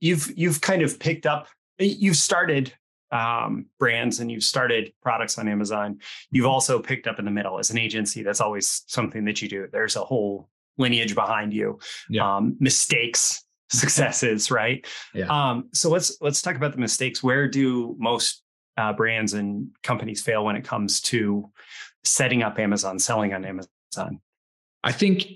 you've 0.00 0.32
you've 0.36 0.60
kind 0.60 0.82
of 0.82 0.98
picked 0.98 1.26
up. 1.26 1.48
You've 1.78 2.16
started 2.16 2.72
um, 3.12 3.66
brands 3.78 4.20
and 4.20 4.30
you've 4.30 4.42
started 4.42 4.92
products 5.02 5.38
on 5.38 5.46
Amazon. 5.46 5.98
You've 6.30 6.46
also 6.46 6.80
picked 6.80 7.06
up 7.06 7.18
in 7.18 7.24
the 7.24 7.30
middle 7.30 7.58
as 7.58 7.70
an 7.70 7.78
agency. 7.78 8.22
That's 8.22 8.40
always 8.40 8.82
something 8.86 9.24
that 9.26 9.40
you 9.40 9.48
do. 9.48 9.68
There's 9.70 9.96
a 9.96 10.04
whole 10.04 10.48
lineage 10.78 11.14
behind 11.14 11.52
you. 11.52 11.78
Yeah. 12.08 12.36
Um, 12.36 12.56
mistakes, 12.58 13.44
successes, 13.70 14.50
right? 14.50 14.84
Yeah. 15.14 15.26
Um, 15.26 15.68
so 15.72 15.90
let's 15.90 16.16
let's 16.20 16.42
talk 16.42 16.56
about 16.56 16.72
the 16.72 16.78
mistakes. 16.78 17.22
Where 17.22 17.48
do 17.48 17.94
most 17.98 18.41
uh, 18.76 18.92
brands 18.92 19.34
and 19.34 19.70
companies 19.82 20.22
fail 20.22 20.44
when 20.44 20.56
it 20.56 20.64
comes 20.64 21.00
to 21.02 21.50
setting 22.04 22.42
up 22.42 22.58
Amazon, 22.58 22.98
selling 22.98 23.34
on 23.34 23.44
Amazon? 23.44 24.20
I 24.82 24.92
think. 24.92 25.26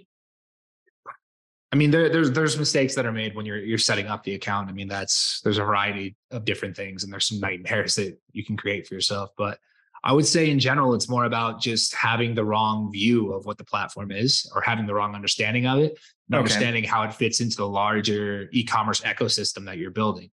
I 1.72 1.76
mean, 1.76 1.90
there, 1.90 2.08
there's 2.08 2.30
there's 2.30 2.58
mistakes 2.58 2.94
that 2.94 3.06
are 3.06 3.12
made 3.12 3.34
when 3.34 3.44
you're 3.44 3.58
you're 3.58 3.76
setting 3.78 4.06
up 4.06 4.22
the 4.22 4.34
account. 4.34 4.68
I 4.68 4.72
mean, 4.72 4.88
that's 4.88 5.40
there's 5.42 5.58
a 5.58 5.64
variety 5.64 6.16
of 6.30 6.44
different 6.44 6.76
things, 6.76 7.04
and 7.04 7.12
there's 7.12 7.26
some 7.28 7.40
nightmares 7.40 7.96
that 7.96 8.18
you 8.32 8.44
can 8.44 8.56
create 8.56 8.86
for 8.86 8.94
yourself. 8.94 9.30
But 9.36 9.58
I 10.04 10.12
would 10.12 10.26
say 10.26 10.50
in 10.50 10.60
general, 10.60 10.94
it's 10.94 11.08
more 11.08 11.24
about 11.24 11.60
just 11.60 11.94
having 11.94 12.34
the 12.34 12.44
wrong 12.44 12.92
view 12.92 13.32
of 13.32 13.44
what 13.44 13.58
the 13.58 13.64
platform 13.64 14.12
is, 14.12 14.50
or 14.54 14.60
having 14.62 14.86
the 14.86 14.94
wrong 14.94 15.14
understanding 15.14 15.66
of 15.66 15.80
it, 15.80 15.98
Okay. 16.32 16.38
understanding 16.38 16.84
how 16.84 17.02
it 17.02 17.12
fits 17.12 17.40
into 17.40 17.56
the 17.56 17.68
larger 17.68 18.48
e-commerce 18.52 19.00
ecosystem 19.00 19.64
that 19.66 19.78
you're 19.78 19.90
building. 19.90 20.30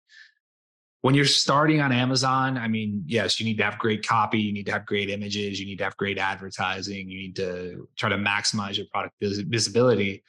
When 1.03 1.15
you're 1.15 1.25
starting 1.25 1.81
on 1.81 1.93
Amazon, 1.93 2.59
I 2.59 2.69
mean, 2.69 3.05
yes, 3.07 3.41
you 3.41 3.47
need 3.47 3.57
to 3.57 3.65
have 3.65 3.79
great 3.79 4.07
copy, 4.07 4.39
you 4.39 4.53
need 4.53 4.67
to 4.67 4.73
have 4.73 4.85
great 4.85 5.09
images, 5.09 5.59
you 5.59 5.65
need 5.65 5.79
to 5.79 5.85
have 5.85 5.97
great 5.97 6.19
advertising, 6.19 7.09
you 7.09 7.19
need 7.19 7.37
to 7.37 7.89
try 7.97 8.11
to 8.11 8.19
maximize 8.19 8.77
your 8.77 8.87
product 8.93 9.15
vis- 9.21 9.39
visibility. 9.39 10.23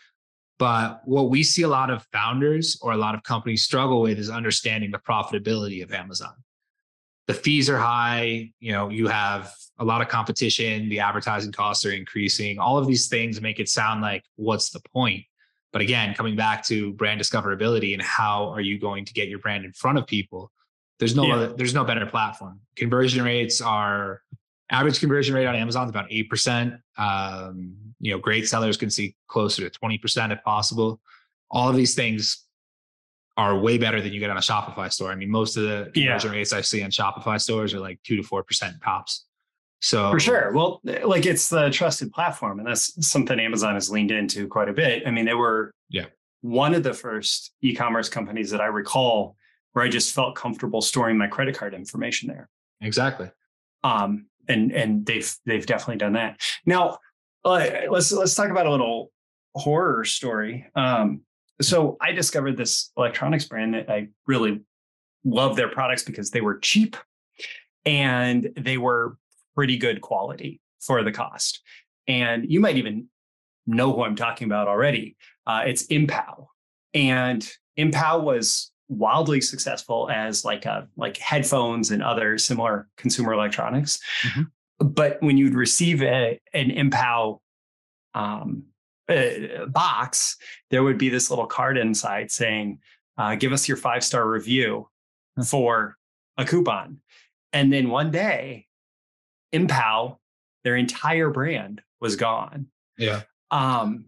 But 0.60 1.02
what 1.06 1.30
we 1.30 1.44
see 1.44 1.64
a 1.64 1.68
lot 1.68 1.90
of 1.90 2.08
founders 2.14 2.80
or 2.82 2.94
a 2.94 2.98
lot 2.98 3.16
of 3.16 3.24
companies 3.24 3.64
struggle 3.64 4.02
with 4.02 4.18
is 4.18 4.30
understanding 4.30 4.92
the 4.92 5.00
profitability 5.00 5.84
of 5.84 5.92
Amazon. 5.92 6.36
The 7.28 7.34
fees 7.34 7.70
are 7.70 7.78
high, 7.78 8.52
you 8.60 8.72
know, 8.72 8.88
you 8.88 9.08
have 9.08 9.54
a 9.80 9.84
lot 9.84 10.02
of 10.02 10.08
competition, 10.08 10.88
the 10.88 11.00
advertising 11.00 11.52
costs 11.52 11.84
are 11.86 11.92
increasing. 11.92 12.60
All 12.60 12.78
of 12.78 12.88
these 12.88 13.08
things 13.08 13.42
make 13.42 13.60
it 13.60 13.68
sound 13.68 14.02
like 14.02 14.24
what's 14.36 14.70
the 14.70 14.82
point? 14.94 15.26
But 15.74 15.82
again, 15.82 16.14
coming 16.14 16.36
back 16.36 16.64
to 16.68 16.94
brand 16.94 17.20
discoverability 17.20 17.94
and 17.94 18.02
how 18.02 18.50
are 18.50 18.62
you 18.62 18.80
going 18.80 19.04
to 19.06 19.14
get 19.14 19.28
your 19.28 19.40
brand 19.40 19.66
in 19.66 19.74
front 19.74 19.98
of 19.98 20.08
people? 20.08 20.52
There's 21.02 21.16
no 21.16 21.26
Yeah. 21.26 21.34
other, 21.34 21.54
there's 21.54 21.74
no 21.74 21.84
better 21.84 22.06
platform. 22.06 22.60
Conversion 22.76 23.26
rates 23.26 23.60
are 23.60 24.22
average 24.70 25.00
conversion 25.00 25.34
rate 25.34 25.48
on 25.48 25.56
Amazon 25.56 25.86
is 25.86 25.90
about 25.90 26.08
8%. 26.12 26.80
Um, 26.96 27.76
you 28.00 28.12
know, 28.12 28.20
great 28.20 28.48
sellers 28.48 28.78
can 28.78 28.92
see 28.92 29.16
closer 29.28 29.68
to 29.68 29.80
20% 29.80 30.32
if 30.32 30.44
possible. 30.44 31.02
All 31.50 31.68
of 31.68 31.76
these 31.76 31.96
things 31.96 32.46
are 33.36 33.58
way 33.58 33.80
better 33.80 34.00
than 34.00 34.14
you 34.14 34.20
get 34.20 34.30
on 34.30 34.38
a 34.38 34.42
Shopify 34.42 34.94
store. 34.94 35.12
I 35.12 35.16
mean, 35.16 35.32
most 35.32 35.58
of 35.58 35.64
the 35.64 35.92
Yeah. 35.96 36.12
conversion 36.12 36.32
rates 36.34 36.54
I 36.54 36.62
see 36.62 36.84
on 36.84 36.92
Shopify 36.92 37.42
stores 37.42 37.74
are 37.74 37.80
like 37.80 38.00
two 38.04 38.16
to 38.16 38.22
4% 38.22 38.80
tops. 38.84 39.26
So 39.82 40.12
For 40.12 40.20
sure. 40.20 40.52
Well, 40.54 40.82
like 40.84 41.26
it's 41.26 41.50
the 41.50 41.72
trusted 41.72 42.14
platform, 42.14 42.60
and 42.60 42.68
that's 42.68 43.08
something 43.08 43.40
Amazon 43.40 43.74
has 43.74 43.90
leaned 43.90 44.12
into 44.12 44.48
quite 44.48 44.70
a 44.70 44.74
bit. 44.74 45.02
I 45.08 45.10
mean, 45.10 45.26
they 45.26 45.34
were 45.34 45.72
Yeah. 45.90 46.06
one 46.42 46.76
of 46.76 46.84
the 46.84 46.94
first 46.94 47.54
e-commerce 47.64 48.08
companies 48.08 48.52
that 48.52 48.62
I 48.62 48.68
recall 48.68 49.36
where 49.74 49.86
I 49.86 49.90
just 49.90 50.14
felt 50.14 50.36
comfortable 50.36 50.82
storing 50.82 51.18
my 51.18 51.28
credit 51.28 51.58
card 51.58 51.74
information 51.74 52.28
there. 52.28 52.50
exactly. 52.82 53.30
um, 53.84 54.26
and 54.48 54.72
and 54.72 55.06
they've 55.06 55.34
they've 55.46 55.66
definitely 55.66 55.98
done 55.98 56.14
that. 56.14 56.42
Now, 56.66 56.98
uh, 57.46 57.68
let's 57.90 58.12
let's 58.12 58.36
talk 58.36 58.50
about 58.50 58.66
a 58.66 58.72
little 58.72 59.12
horror 59.56 60.04
story. 60.06 60.66
Um, 60.76 61.22
so 61.62 61.98
I 62.02 62.12
discovered 62.12 62.58
this 62.58 62.92
electronics 62.98 63.46
brand 63.46 63.76
that 63.76 63.90
I 63.90 64.10
really 64.26 64.62
love 65.24 65.56
their 65.56 65.70
products 65.70 66.04
because 66.04 66.32
they 66.32 66.42
were 66.42 66.58
cheap 66.58 66.98
and 67.86 68.50
they 68.58 68.78
were 68.78 69.18
pretty 69.56 69.78
good 69.78 70.02
quality 70.02 70.60
for 70.80 71.04
the 71.04 71.12
cost. 71.12 71.62
And 72.08 72.50
you 72.50 72.60
might 72.60 72.78
even 72.78 73.08
know 73.68 73.94
who 73.94 74.04
I'm 74.04 74.16
talking 74.16 74.46
about 74.46 74.68
already. 74.68 75.16
Uh, 75.46 75.64
it's 75.66 75.86
Mpow, 75.88 76.48
and 76.94 77.48
Mpow 77.78 78.24
was 78.24 78.71
wildly 78.92 79.40
successful 79.40 80.10
as 80.12 80.44
like 80.44 80.66
a 80.66 80.88
like 80.98 81.18
headphones 81.18 81.92
and 81.92 82.04
other 82.04 82.38
similar 82.38 82.88
consumer 82.98 83.34
electronics. 83.34 84.00
Mhm. 84.24 84.52
But 84.80 85.22
when 85.22 85.38
you'd 85.38 85.56
receive 85.56 86.02
a, 86.02 86.40
an 86.54 86.70
Mpow 86.90 87.40
um, 88.14 88.64
uh, 89.08 89.66
box, 89.68 90.38
there 90.70 90.84
would 90.84 90.98
be 90.98 91.10
this 91.10 91.30
little 91.30 91.46
card 91.46 91.78
inside 91.78 92.32
saying, 92.32 92.80
uh, 93.18 93.36
"Give 93.36 93.54
us 93.54 93.68
your 93.68 93.78
five 93.78 94.04
star 94.04 94.28
review 94.28 94.90
for 95.48 95.98
a 96.38 96.46
coupon." 96.46 97.00
And 97.54 97.72
then 97.72 97.90
one 97.90 98.12
day, 98.12 98.68
Mpow, 99.54 100.18
their 100.64 100.76
entire 100.76 101.30
brand 101.30 101.82
was 102.00 102.16
gone. 102.16 102.68
Yeah. 102.98 103.22
Um, 103.52 104.06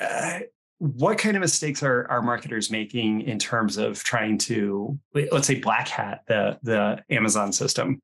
uh, 0.00 0.40
what 0.78 1.18
kind 1.18 1.36
of 1.36 1.40
mistakes 1.40 1.82
are, 1.82 2.06
are 2.08 2.22
marketers 2.22 2.70
making 2.70 3.22
in 3.22 3.38
terms 3.38 3.76
of 3.76 4.02
trying 4.02 4.38
to, 4.38 4.98
let's 5.32 5.46
say, 5.46 5.58
black 5.58 5.88
hat 5.88 6.22
the 6.28 6.58
the 6.62 7.02
Amazon 7.10 7.52
system? 7.52 8.00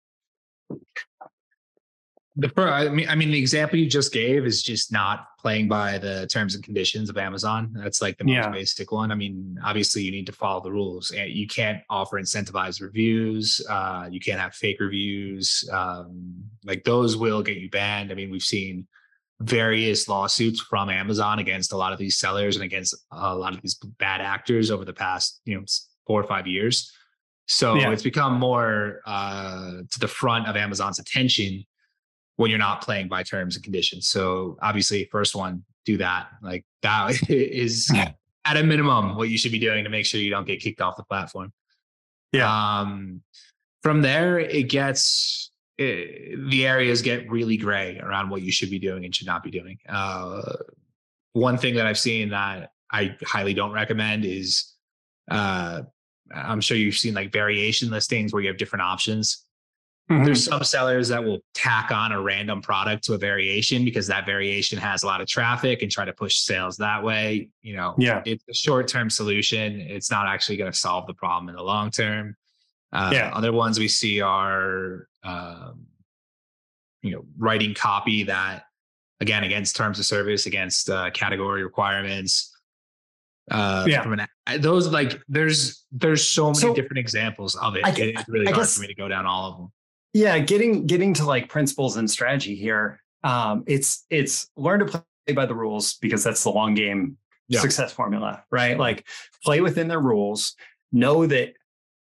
The 2.36 2.50
I 2.60 2.88
mean, 2.88 3.08
I 3.08 3.14
mean, 3.14 3.30
the 3.30 3.38
example 3.38 3.78
you 3.78 3.88
just 3.88 4.12
gave 4.12 4.44
is 4.44 4.60
just 4.60 4.90
not 4.90 5.28
playing 5.38 5.68
by 5.68 5.98
the 5.98 6.26
terms 6.26 6.56
and 6.56 6.64
conditions 6.64 7.08
of 7.08 7.16
Amazon. 7.16 7.72
That's 7.76 8.02
like 8.02 8.18
the 8.18 8.24
most 8.24 8.32
Yeah. 8.34 8.48
basic 8.50 8.90
one. 8.90 9.12
I 9.12 9.14
mean, 9.14 9.56
obviously, 9.62 10.02
you 10.02 10.10
need 10.10 10.26
to 10.26 10.32
follow 10.32 10.60
the 10.60 10.72
rules. 10.72 11.12
You 11.12 11.46
can't 11.46 11.80
offer 11.88 12.20
incentivized 12.20 12.80
reviews. 12.80 13.64
Uh, 13.70 14.08
you 14.10 14.18
can't 14.18 14.40
have 14.40 14.52
fake 14.52 14.80
reviews. 14.80 15.68
Um, 15.72 16.42
like 16.64 16.82
those 16.82 17.16
will 17.16 17.40
get 17.40 17.58
you 17.58 17.70
banned. 17.70 18.10
I 18.10 18.14
mean, 18.14 18.30
we've 18.30 18.42
seen 18.42 18.88
various 19.40 20.08
lawsuits 20.08 20.60
from 20.60 20.88
Amazon 20.88 21.38
against 21.38 21.72
a 21.72 21.76
lot 21.76 21.92
of 21.92 21.98
these 21.98 22.16
sellers 22.16 22.56
and 22.56 22.64
against 22.64 22.94
a 23.10 23.34
lot 23.34 23.54
of 23.54 23.60
these 23.62 23.74
bad 23.98 24.20
actors 24.20 24.70
over 24.70 24.84
the 24.84 24.92
past, 24.92 25.40
you 25.44 25.56
know, 25.56 25.64
four 26.06 26.20
or 26.20 26.26
five 26.26 26.46
years. 26.46 26.92
So 27.46 27.74
Yeah. 27.74 27.90
it's 27.90 28.02
become 28.02 28.38
more 28.38 29.00
uh, 29.06 29.82
to 29.90 29.98
the 30.00 30.08
front 30.08 30.46
of 30.46 30.56
Amazon's 30.56 30.98
attention 30.98 31.64
when 32.36 32.50
you're 32.50 32.58
not 32.58 32.80
playing 32.82 33.08
by 33.08 33.22
terms 33.22 33.56
and 33.56 33.62
conditions. 33.64 34.08
So 34.08 34.56
obviously, 34.62 35.08
first 35.12 35.34
one, 35.34 35.64
do 35.84 35.96
that. 35.98 36.28
Like 36.42 36.64
that 36.82 37.12
is 37.30 37.90
Yeah. 37.92 38.12
at 38.44 38.56
a 38.56 38.62
minimum 38.62 39.16
what 39.16 39.28
you 39.28 39.36
should 39.38 39.52
be 39.52 39.58
doing 39.58 39.84
to 39.84 39.90
make 39.90 40.06
sure 40.06 40.20
you 40.20 40.30
don't 40.30 40.46
get 40.46 40.60
kicked 40.60 40.80
off 40.80 40.96
the 40.96 41.04
platform. 41.04 41.52
Yeah. 42.32 42.50
Um, 42.80 43.22
from 43.82 44.00
there, 44.02 44.38
it 44.38 44.68
gets 44.68 45.50
eh, 45.78 46.34
the 46.48 46.66
areas 46.66 47.02
get 47.02 47.30
really 47.30 47.56
gray 47.56 47.98
around 47.98 48.30
what 48.30 48.42
you 48.42 48.52
should 48.52 48.70
be 48.70 48.78
doing 48.78 49.04
and 49.04 49.14
should 49.14 49.26
not 49.26 49.42
be 49.42 49.50
doing. 49.50 49.78
Uh, 49.88 50.42
one 51.32 51.58
thing 51.58 51.74
that 51.74 51.86
I've 51.86 51.98
seen 51.98 52.30
that 52.30 52.70
I 52.90 53.16
highly 53.24 53.54
don't 53.54 53.72
recommend 53.72 54.24
is 54.24 54.72
uh, 55.30 55.82
I'm 56.34 56.60
sure 56.60 56.76
you've 56.76 56.96
seen 56.96 57.14
like 57.14 57.32
variation 57.32 57.90
listings 57.90 58.32
where 58.32 58.42
you 58.42 58.48
have 58.48 58.56
different 58.56 58.82
options. 58.82 59.44
Mm-hmm. 60.10 60.24
There's 60.24 60.44
some 60.44 60.62
sellers 60.62 61.08
that 61.08 61.24
will 61.24 61.40
tack 61.54 61.90
on 61.90 62.12
a 62.12 62.20
random 62.20 62.60
product 62.60 63.04
to 63.04 63.14
a 63.14 63.18
variation 63.18 63.84
because 63.86 64.06
that 64.08 64.26
variation 64.26 64.78
has 64.78 65.02
a 65.02 65.06
lot 65.06 65.22
of 65.22 65.26
traffic 65.26 65.80
and 65.80 65.90
try 65.90 66.04
to 66.04 66.12
push 66.12 66.36
sales 66.36 66.76
that 66.76 67.02
way. 67.02 67.48
You 67.62 67.76
know, 67.76 67.94
Yeah. 67.96 68.22
it's 68.26 68.44
a 68.48 68.54
short 68.54 68.86
term 68.86 69.08
solution. 69.08 69.80
It's 69.80 70.10
not 70.10 70.26
actually 70.26 70.58
going 70.58 70.70
to 70.70 70.76
solve 70.76 71.06
the 71.06 71.14
problem 71.14 71.48
in 71.48 71.56
the 71.56 71.62
long 71.62 71.90
term. 71.90 72.36
Uh, 72.94 73.10
Yeah. 73.12 73.30
Other 73.34 73.52
ones 73.52 73.78
we 73.78 73.88
see 73.88 74.20
are, 74.20 75.08
um, 75.22 75.86
you 77.02 77.10
know, 77.10 77.24
writing 77.36 77.74
copy 77.74 78.22
that, 78.24 78.64
again, 79.20 79.44
against 79.44 79.76
terms 79.76 79.98
of 79.98 80.06
service, 80.06 80.46
against 80.46 80.88
uh, 80.88 81.10
category 81.10 81.62
requirements. 81.62 82.50
Uh, 83.50 83.84
yeah. 83.86 84.02
From 84.02 84.18
an, 84.18 84.26
those 84.60 84.88
like 84.88 85.20
there's 85.28 85.84
there's 85.92 86.26
so 86.26 86.46
many 86.46 86.60
so, 86.60 86.74
different 86.74 86.98
examples 86.98 87.56
of 87.56 87.76
it. 87.76 87.84
I, 87.84 87.90
it's 87.90 88.26
really 88.28 88.46
I 88.46 88.52
hard 88.52 88.62
guess, 88.62 88.76
for 88.76 88.80
me 88.80 88.86
to 88.86 88.94
go 88.94 89.08
down 89.08 89.26
all 89.26 89.50
of 89.50 89.58
them. 89.58 89.72
Yeah, 90.14 90.38
getting 90.38 90.86
getting 90.86 91.12
to 91.14 91.24
like 91.24 91.50
principles 91.50 91.96
and 91.96 92.10
strategy 92.10 92.54
here. 92.54 93.00
Um, 93.22 93.64
it's 93.66 94.06
it's 94.08 94.48
learn 94.56 94.80
to 94.80 94.86
play 94.86 95.34
by 95.34 95.44
the 95.44 95.54
rules 95.54 95.94
because 95.94 96.24
that's 96.24 96.42
the 96.42 96.50
long 96.50 96.74
game 96.74 97.18
yeah. 97.48 97.60
success 97.60 97.92
formula, 97.92 98.44
right? 98.50 98.78
Like 98.78 99.06
play 99.42 99.60
within 99.60 99.88
their 99.88 100.00
rules. 100.00 100.54
Know 100.92 101.26
that 101.26 101.54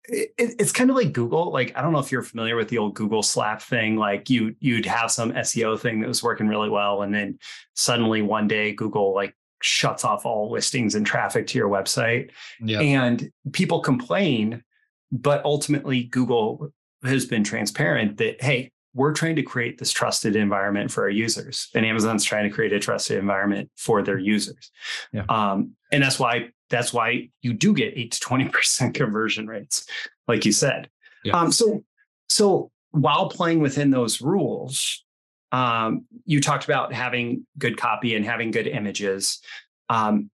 it, 0.08 0.32
it's 0.38 0.72
kind 0.72 0.90
of 0.90 0.96
like 0.96 1.12
Google. 1.12 1.52
Like 1.52 1.76
I 1.76 1.82
don't 1.82 1.92
know 1.92 1.98
if 1.98 2.10
you're 2.10 2.22
familiar 2.22 2.56
with 2.56 2.68
the 2.68 2.78
old 2.78 2.94
Google 2.94 3.22
slap 3.22 3.62
thing. 3.62 3.96
Like 3.96 4.30
you 4.30 4.54
you'd 4.60 4.86
have 4.86 5.10
some 5.10 5.32
SEO 5.32 5.78
thing 5.78 6.00
that 6.00 6.08
was 6.08 6.22
working 6.22 6.48
really 6.48 6.70
well, 6.70 7.02
and 7.02 7.14
then 7.14 7.38
suddenly 7.74 8.22
one 8.22 8.48
day 8.48 8.72
Google 8.72 9.14
like 9.14 9.34
shuts 9.60 10.04
off 10.04 10.24
all 10.24 10.50
listings 10.50 10.94
and 10.94 11.06
traffic 11.06 11.46
to 11.48 11.58
your 11.58 11.68
website, 11.68 12.30
yeah. 12.60 12.80
and 12.80 13.30
people 13.52 13.80
complain. 13.80 14.62
But 15.10 15.44
ultimately, 15.44 16.04
Google 16.04 16.70
has 17.04 17.26
been 17.26 17.44
transparent 17.44 18.16
that 18.18 18.42
hey, 18.42 18.72
we're 18.94 19.12
trying 19.12 19.36
to 19.36 19.42
create 19.42 19.78
this 19.78 19.92
trusted 19.92 20.36
environment 20.36 20.90
for 20.90 21.04
our 21.04 21.10
users, 21.10 21.68
and 21.74 21.84
Amazon's 21.84 22.24
trying 22.24 22.48
to 22.48 22.54
create 22.54 22.72
a 22.72 22.80
trusted 22.80 23.18
environment 23.18 23.70
for 23.76 24.02
their 24.02 24.18
users. 24.18 24.70
Yeah. 25.12 25.24
Um, 25.28 25.72
and 25.92 26.02
that's 26.02 26.18
why 26.18 26.50
that's 26.70 26.92
why 26.92 27.30
you 27.42 27.52
do 27.52 27.74
get 27.74 27.94
eight 27.96 28.12
to 28.12 28.20
twenty 28.20 28.48
percent 28.48 28.94
conversion 28.94 29.46
rates, 29.46 29.86
like 30.26 30.44
you 30.44 30.52
said. 30.52 30.88
Yeah. 31.24 31.34
Um, 31.38 31.52
so 31.52 31.84
so 32.28 32.70
while 32.90 33.28
playing 33.28 33.60
within 33.60 33.90
those 33.90 34.20
rules, 34.20 35.04
um, 35.52 36.04
you 36.24 36.40
talked 36.40 36.64
about 36.64 36.92
having 36.92 37.46
good 37.58 37.76
copy 37.76 38.14
and 38.14 38.24
having 38.24 38.50
good 38.50 38.66
images. 38.66 39.40
Um, 39.88 40.30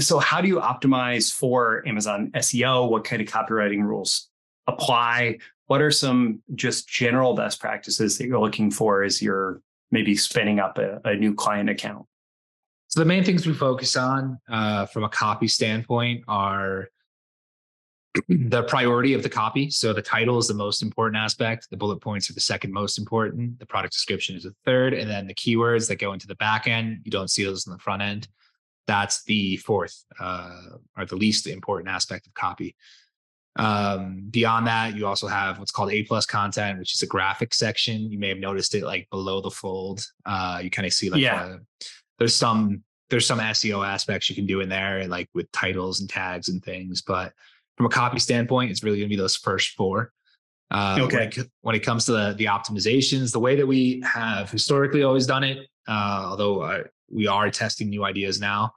so 0.00 0.18
how 0.18 0.40
do 0.40 0.48
you 0.48 0.56
optimize 0.60 1.32
for 1.32 1.86
Amazon 1.86 2.30
SEO? 2.34 2.90
What 2.90 3.04
kind 3.04 3.22
of 3.22 3.28
copywriting 3.28 3.82
rules 3.82 4.28
apply? 4.66 5.38
what 5.66 5.82
are 5.82 5.90
some 5.90 6.42
just 6.54 6.88
general 6.88 7.34
best 7.34 7.60
practices 7.60 8.18
that 8.18 8.26
you're 8.26 8.40
looking 8.40 8.70
for 8.70 9.02
as 9.02 9.20
you're 9.20 9.60
maybe 9.90 10.16
spinning 10.16 10.60
up 10.60 10.78
a, 10.78 11.00
a 11.04 11.16
new 11.16 11.34
client 11.34 11.68
account? 11.68 12.06
So 12.88 13.00
the 13.00 13.06
main 13.06 13.24
things 13.24 13.46
we 13.46 13.52
focus 13.52 13.96
on 13.96 14.38
uh, 14.48 14.86
from 14.86 15.04
a 15.04 15.08
copy 15.08 15.48
standpoint 15.48 16.24
are 16.28 16.88
the 18.28 18.62
priority 18.64 19.12
of 19.14 19.22
the 19.22 19.28
copy. 19.28 19.70
So 19.70 19.92
the 19.92 20.02
title 20.02 20.38
is 20.38 20.48
the 20.48 20.54
most 20.54 20.82
important 20.82 21.16
aspect. 21.16 21.68
The 21.70 21.76
bullet 21.76 22.00
points 22.00 22.30
are 22.30 22.34
the 22.34 22.40
second 22.40 22.72
most 22.72 22.98
important. 22.98 23.58
The 23.58 23.66
product 23.66 23.92
description 23.92 24.36
is 24.36 24.44
the 24.44 24.54
third, 24.64 24.94
and 24.94 25.10
then 25.10 25.26
the 25.26 25.34
keywords 25.34 25.88
that 25.88 25.98
go 25.98 26.12
into 26.12 26.26
the 26.26 26.36
back 26.36 26.66
end. 26.66 27.00
You 27.04 27.10
don't 27.10 27.30
see 27.30 27.44
those 27.44 27.66
in 27.66 27.72
the 27.72 27.78
front 27.78 28.02
end. 28.02 28.28
That's 28.86 29.24
the 29.24 29.56
fourth, 29.58 30.04
uh, 30.20 30.76
or 30.96 31.06
the 31.06 31.16
least 31.16 31.48
important 31.48 31.88
aspect 31.88 32.26
of 32.28 32.34
copy. 32.34 32.76
Um, 33.56 34.26
beyond 34.30 34.66
that, 34.66 34.94
you 34.94 35.06
also 35.06 35.26
have 35.26 35.58
what's 35.58 35.72
called 35.72 35.90
A 35.90 36.02
plus 36.04 36.26
content, 36.26 36.78
which 36.78 36.94
is 36.94 37.02
a 37.02 37.06
graphic 37.06 37.54
section. 37.54 38.10
You 38.12 38.18
may 38.18 38.28
have 38.28 38.38
noticed 38.38 38.74
it 38.74 38.84
like 38.84 39.08
below 39.10 39.40
the 39.40 39.50
fold. 39.50 40.06
Uh, 40.24 40.60
you 40.62 40.70
kind 40.70 40.86
of 40.86 40.92
see 40.92 41.10
like 41.10 41.20
yeah. 41.20 41.54
A, 41.54 41.58
there's 42.18 42.34
some 42.34 42.82
there's 43.08 43.26
some 43.26 43.38
SEO 43.38 43.86
aspects 43.86 44.28
you 44.28 44.34
can 44.34 44.46
do 44.46 44.60
in 44.60 44.68
there, 44.68 45.06
like 45.06 45.28
with 45.34 45.50
titles 45.52 46.00
and 46.00 46.10
tags 46.10 46.48
and 46.48 46.62
things. 46.64 47.02
But 47.02 47.32
from 47.76 47.86
a 47.86 47.88
copy 47.88 48.18
standpoint, 48.18 48.70
it's 48.70 48.82
really 48.82 48.98
going 48.98 49.08
to 49.08 49.14
be 49.14 49.20
those 49.20 49.36
first 49.36 49.76
four. 49.76 50.12
Uh, 50.70 50.98
okay. 51.02 51.16
When 51.16 51.28
it, 51.28 51.50
when 51.60 51.74
it, 51.76 51.80
comes 51.80 52.06
to 52.06 52.12
the, 52.12 52.34
the 52.36 52.46
optimizations, 52.46 53.30
the 53.32 53.38
way 53.38 53.54
that 53.54 53.66
we 53.66 54.02
have 54.04 54.50
historically 54.50 55.04
always 55.04 55.26
done 55.26 55.44
it, 55.44 55.58
uh, 55.86 56.24
although 56.26 56.62
uh, 56.62 56.82
we 57.08 57.28
are 57.28 57.48
testing 57.50 57.88
new 57.88 58.04
ideas 58.04 58.40
now, 58.40 58.72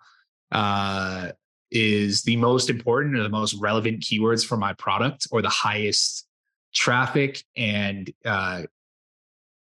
uh, 0.52 1.30
is 1.72 2.22
the 2.24 2.36
most 2.36 2.70
important 2.70 3.16
or 3.16 3.24
the 3.24 3.30
most 3.30 3.56
relevant 3.56 4.02
keywords 4.02 4.46
for 4.46 4.58
my 4.58 4.74
product 4.74 5.28
or 5.32 5.42
the 5.42 5.50
highest 5.50 6.28
traffic 6.74 7.44
and 7.58 8.12
uh, 8.26 8.64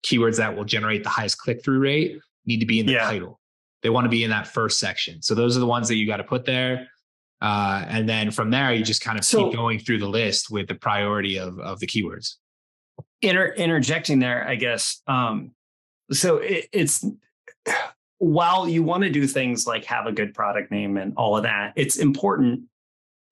keywords 0.06 0.38
that 0.38 0.56
will 0.56 0.66
generate 0.66 1.04
the 1.04 1.10
highest 1.10 1.38
click 1.38 1.64
through 1.64 1.80
rate 1.80 2.20
need 2.46 2.60
to 2.60 2.66
be 2.66 2.80
in 2.80 2.86
the 2.86 2.94
yeah. 2.94 3.06
title. 3.06 3.40
They 3.86 3.92
want 3.92 4.06
to 4.06 4.10
be 4.10 4.24
in 4.24 4.32
that 4.32 4.48
first 4.48 4.80
section. 4.80 5.22
So 5.22 5.36
those 5.36 5.56
are 5.56 5.60
the 5.60 5.68
ones 5.68 5.88
that 5.90 5.96
you 5.98 6.08
got 6.08 6.18
to 6.18 6.24
put 6.24 6.44
there. 6.44 6.88
Uh, 7.40 7.86
and 7.88 8.10
then 8.10 8.32
from 8.32 8.50
there, 8.50 8.74
you 8.74 8.84
just 8.84 9.00
kind 9.00 9.16
of 9.16 9.24
so, 9.24 9.44
keep 9.44 9.56
going 9.56 9.78
through 9.78 10.00
the 10.00 10.10
list 10.10 10.50
with 10.50 10.68
the 10.68 10.74
priority 10.74 11.38
of, 11.38 11.60
of 11.60 11.80
the 11.80 11.86
keywords. 11.86 12.38
Inter- 13.22 13.54
interjecting 13.54 14.18
there, 14.18 14.44
I 14.48 14.56
guess. 14.56 15.04
Um, 15.06 15.52
so 16.12 16.38
it, 16.38 16.68
it's 16.74 17.06
while 18.18 18.68
you 18.68 18.82
want 18.82 19.04
to 19.04 19.12
do 19.12 19.28
things 19.28 19.68
like 19.68 19.86
have 19.86 20.08
a 20.08 20.12
good 20.12 20.34
product 20.34 20.72
name 20.72 20.98
and 20.98 21.14
all 21.16 21.38
of 21.38 21.44
that, 21.44 21.74
it's 21.76 21.98
important 21.98 22.62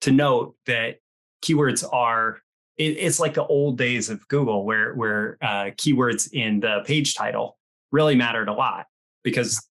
to 0.01 0.11
note 0.11 0.55
that 0.67 0.99
keywords 1.41 1.83
are 1.91 2.37
it, 2.77 2.97
it's 2.99 3.19
like 3.19 3.33
the 3.33 3.45
old 3.47 3.79
days 3.79 4.11
of 4.11 4.27
Google 4.27 4.65
where 4.65 4.93
where 4.93 5.39
uh, 5.41 5.71
keywords 5.77 6.31
in 6.31 6.59
the 6.59 6.83
page 6.85 7.15
title 7.15 7.57
really 7.91 8.15
mattered 8.15 8.49
a 8.49 8.53
lot 8.53 8.85
because 9.23 9.67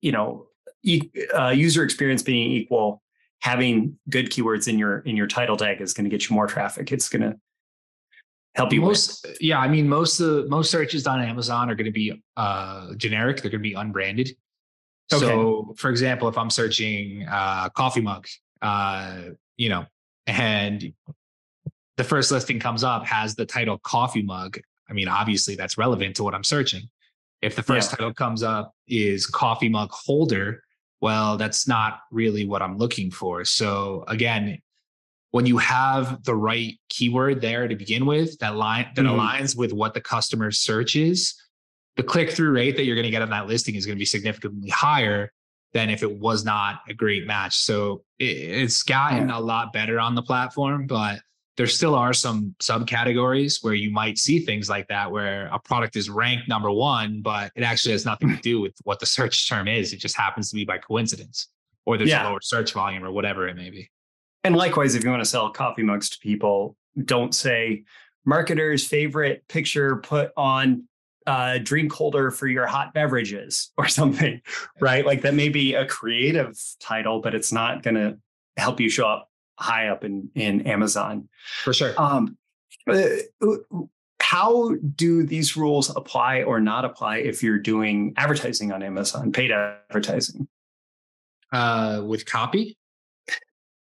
you 0.00 0.12
know 0.12 0.46
e- 0.82 1.10
uh, 1.36 1.48
user 1.48 1.82
experience 1.82 2.22
being 2.22 2.50
equal 2.50 3.02
having 3.40 3.98
good 4.08 4.30
keywords 4.30 4.68
in 4.68 4.78
your 4.78 5.00
in 5.00 5.16
your 5.16 5.26
title 5.26 5.56
tag 5.56 5.80
is 5.80 5.92
going 5.92 6.04
to 6.04 6.10
get 6.10 6.28
you 6.28 6.34
more 6.34 6.46
traffic 6.46 6.90
it's 6.92 7.08
going 7.08 7.22
to 7.22 7.36
help 8.54 8.72
you 8.72 8.80
most 8.80 9.26
with? 9.26 9.36
yeah 9.40 9.58
i 9.58 9.68
mean 9.68 9.88
most 9.88 10.20
of 10.20 10.48
most 10.48 10.70
searches 10.70 11.06
on 11.06 11.20
amazon 11.20 11.70
are 11.70 11.74
going 11.74 11.84
to 11.84 11.92
be 11.92 12.22
uh 12.36 12.94
generic 12.94 13.42
they're 13.42 13.50
going 13.50 13.62
to 13.62 13.68
be 13.68 13.74
unbranded 13.74 14.30
okay. 15.12 15.26
so 15.26 15.74
for 15.76 15.90
example 15.90 16.28
if 16.28 16.38
i'm 16.38 16.50
searching 16.50 17.26
uh 17.30 17.68
coffee 17.70 18.00
mug 18.00 18.26
uh 18.62 19.22
you 19.56 19.68
know 19.68 19.84
and 20.26 20.92
the 21.96 22.04
first 22.04 22.30
listing 22.30 22.58
comes 22.58 22.82
up 22.82 23.04
has 23.04 23.34
the 23.34 23.44
title 23.44 23.78
coffee 23.78 24.22
mug 24.22 24.58
i 24.88 24.92
mean 24.92 25.08
obviously 25.08 25.54
that's 25.54 25.76
relevant 25.76 26.16
to 26.16 26.22
what 26.22 26.34
i'm 26.34 26.44
searching 26.44 26.88
if 27.44 27.54
the 27.56 27.62
first 27.62 27.90
yeah. 27.90 27.96
title 27.96 28.14
comes 28.14 28.42
up 28.42 28.74
is 28.88 29.26
coffee 29.26 29.68
mug 29.68 29.90
holder 29.92 30.62
well 31.00 31.36
that's 31.36 31.68
not 31.68 32.00
really 32.10 32.46
what 32.46 32.62
i'm 32.62 32.78
looking 32.78 33.10
for 33.10 33.44
so 33.44 34.04
again 34.08 34.58
when 35.30 35.46
you 35.46 35.58
have 35.58 36.22
the 36.24 36.34
right 36.34 36.78
keyword 36.88 37.40
there 37.40 37.68
to 37.68 37.76
begin 37.76 38.06
with 38.06 38.38
that 38.38 38.56
line 38.56 38.86
that 38.96 39.04
mm-hmm. 39.04 39.18
aligns 39.18 39.56
with 39.56 39.72
what 39.72 39.92
the 39.92 40.00
customer 40.00 40.50
search 40.50 40.96
is 40.96 41.34
the 41.96 42.02
click 42.02 42.30
through 42.30 42.50
rate 42.50 42.76
that 42.76 42.84
you're 42.84 42.96
going 42.96 43.04
to 43.04 43.10
get 43.10 43.22
on 43.22 43.30
that 43.30 43.46
listing 43.46 43.74
is 43.74 43.84
going 43.84 43.96
to 43.96 44.00
be 44.00 44.06
significantly 44.06 44.70
higher 44.70 45.30
than 45.72 45.90
if 45.90 46.02
it 46.02 46.18
was 46.18 46.44
not 46.44 46.80
a 46.88 46.94
great 46.94 47.26
match 47.26 47.56
so 47.56 48.02
it, 48.18 48.24
it's 48.24 48.82
gotten 48.82 49.28
yeah. 49.28 49.38
a 49.38 49.40
lot 49.40 49.72
better 49.72 50.00
on 50.00 50.14
the 50.14 50.22
platform 50.22 50.86
but 50.86 51.20
there 51.56 51.66
still 51.66 51.94
are 51.94 52.12
some 52.12 52.54
subcategories 52.60 53.62
where 53.62 53.74
you 53.74 53.90
might 53.90 54.18
see 54.18 54.40
things 54.40 54.68
like 54.68 54.88
that 54.88 55.10
where 55.10 55.48
a 55.52 55.58
product 55.58 55.96
is 55.96 56.10
ranked 56.10 56.48
number 56.48 56.70
one 56.70 57.20
but 57.22 57.52
it 57.56 57.62
actually 57.62 57.92
has 57.92 58.04
nothing 58.04 58.28
to 58.28 58.42
do 58.42 58.60
with 58.60 58.74
what 58.84 59.00
the 59.00 59.06
search 59.16 59.48
term 59.48 59.68
is 59.68 59.92
it 59.92 59.98
just 59.98 60.16
happens 60.16 60.50
to 60.50 60.56
be 60.56 60.64
by 60.64 60.78
coincidence 60.78 61.48
or 61.86 61.96
there's 61.96 62.10
yeah. 62.10 62.26
a 62.26 62.28
lower 62.28 62.40
search 62.40 62.72
volume 62.72 63.04
or 63.04 63.10
whatever 63.12 63.46
it 63.48 63.56
may 63.56 63.70
be 63.70 63.90
and 64.44 64.54
likewise, 64.54 64.94
if 64.94 65.02
you 65.02 65.10
want 65.10 65.22
to 65.22 65.28
sell 65.28 65.50
coffee 65.50 65.82
mugs 65.82 66.10
to 66.10 66.18
people, 66.18 66.76
don't 67.02 67.34
say 67.34 67.84
marketer's 68.28 68.86
favorite 68.86 69.48
picture 69.48 69.96
put 69.96 70.32
on 70.36 70.84
a 71.26 71.58
drink 71.58 71.90
holder 71.90 72.30
for 72.30 72.46
your 72.46 72.66
hot 72.66 72.92
beverages 72.92 73.72
or 73.78 73.88
something, 73.88 74.42
right? 74.80 75.04
Like 75.04 75.22
that 75.22 75.34
may 75.34 75.48
be 75.48 75.74
a 75.74 75.86
creative 75.86 76.60
title, 76.78 77.20
but 77.20 77.34
it's 77.34 77.52
not 77.52 77.82
going 77.82 77.94
to 77.94 78.18
help 78.58 78.80
you 78.80 78.90
show 78.90 79.08
up 79.08 79.30
high 79.58 79.88
up 79.88 80.04
in 80.04 80.30
in 80.34 80.66
Amazon. 80.66 81.28
For 81.62 81.72
sure. 81.72 81.94
Um, 82.00 82.36
uh, 82.90 83.06
how 84.20 84.74
do 84.96 85.22
these 85.22 85.56
rules 85.56 85.94
apply 85.94 86.42
or 86.42 86.60
not 86.60 86.84
apply 86.84 87.18
if 87.18 87.42
you're 87.42 87.58
doing 87.58 88.14
advertising 88.16 88.72
on 88.72 88.82
Amazon, 88.82 89.32
paid 89.32 89.50
advertising? 89.52 90.48
Uh, 91.52 92.02
with 92.04 92.26
copy? 92.26 92.76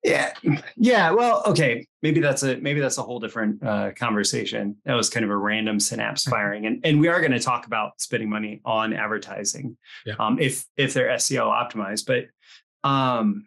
Yeah, 0.03 0.33
yeah. 0.77 1.13
Well, 1.13 1.45
okay. 1.47 1.87
Maybe 2.03 2.19
that's 2.19 2.43
a 2.43 2.57
maybe 2.57 2.81
that's 2.81 2.99
a 2.99 3.03
whole 3.03 3.21
different 3.21 3.63
uh, 3.63 3.93
conversation. 3.93 4.77
That 4.85 4.95
was 4.95 5.09
kind 5.09 5.23
of 5.23 5.31
a 5.31 5.37
random 5.37 5.79
synapse 5.79 6.25
firing, 6.25 6.67
and 6.67 6.81
and 6.85 6.99
we 6.99 7.07
are 7.07 7.21
going 7.21 7.33
to 7.33 7.39
talk 7.39 7.67
about 7.67 8.01
spending 8.01 8.29
money 8.29 8.61
on 8.65 8.93
advertising, 8.93 9.77
yeah. 10.05 10.15
um, 10.19 10.41
if 10.41 10.65
if 10.77 10.93
they're 10.93 11.11
SEO 11.11 11.45
optimized. 11.47 12.07
But 12.07 12.89
um, 12.89 13.47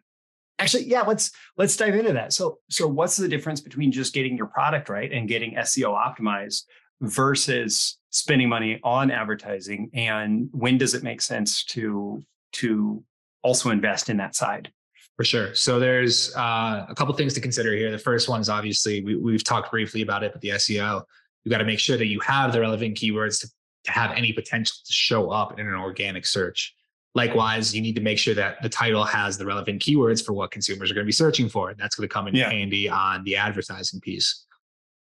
actually, 0.59 0.85
yeah. 0.85 1.01
Let's 1.01 1.31
let's 1.57 1.75
dive 1.75 1.95
into 1.95 2.13
that. 2.13 2.33
So 2.33 2.59
so 2.69 2.87
what's 2.87 3.17
the 3.17 3.27
difference 3.27 3.61
between 3.61 3.91
just 3.91 4.13
getting 4.13 4.37
your 4.37 4.47
product 4.47 4.89
right 4.89 5.11
and 5.11 5.27
getting 5.27 5.55
SEO 5.55 5.93
optimized 5.95 6.63
versus 7.01 7.97
spending 8.09 8.47
money 8.49 8.79
on 8.83 9.11
advertising, 9.11 9.91
and 9.93 10.49
when 10.51 10.77
does 10.77 10.93
it 10.93 11.03
make 11.03 11.21
sense 11.21 11.63
to 11.65 12.23
to 12.53 13.03
also 13.43 13.69
invest 13.69 14.09
in 14.09 14.17
that 14.17 14.35
side? 14.35 14.71
For 15.17 15.23
sure. 15.23 15.55
So 15.55 15.79
there's 15.79 16.35
uh, 16.35 16.85
a 16.89 16.95
couple 16.95 17.13
things 17.13 17.33
to 17.35 17.41
consider 17.41 17.73
here. 17.73 17.89
The 17.89 17.97
first 17.97 18.27
one 18.27 18.41
is 18.41 18.49
obviously 18.49 19.01
we, 19.03 19.15
we've 19.15 19.43
talked 19.43 19.71
briefly 19.71 20.01
about 20.01 20.23
it, 20.23 20.33
but 20.33 20.41
the 20.41 20.49
SEO. 20.49 21.03
You 21.43 21.51
got 21.51 21.59
to 21.59 21.65
make 21.65 21.79
sure 21.79 21.95
that 21.95 22.07
you 22.07 22.19
have 22.21 22.51
the 22.53 22.59
relevant 22.59 22.97
keywords 22.97 23.39
to, 23.41 23.49
to 23.83 23.91
have 23.91 24.11
any 24.11 24.33
potential 24.33 24.75
to 24.83 24.91
show 24.91 25.29
up 25.29 25.59
in 25.59 25.67
an 25.67 25.75
organic 25.75 26.25
search. 26.25 26.75
Likewise, 27.15 27.73
you 27.73 27.81
need 27.81 27.95
to 27.95 28.01
make 28.01 28.19
sure 28.19 28.35
that 28.35 28.61
the 28.61 28.67
title 28.67 29.05
has 29.05 29.37
the 29.37 29.45
relevant 29.45 29.81
keywords 29.81 30.23
for 30.23 30.33
what 30.33 30.51
consumers 30.51 30.91
are 30.91 30.93
going 30.93 31.05
to 31.05 31.07
be 31.07 31.13
searching 31.13 31.47
for. 31.47 31.69
And 31.69 31.79
That's 31.79 31.95
going 31.95 32.07
to 32.07 32.13
come 32.13 32.27
in 32.27 32.35
yeah. 32.35 32.49
handy 32.49 32.89
on 32.89 33.23
the 33.23 33.37
advertising 33.37 34.01
piece. 34.01 34.45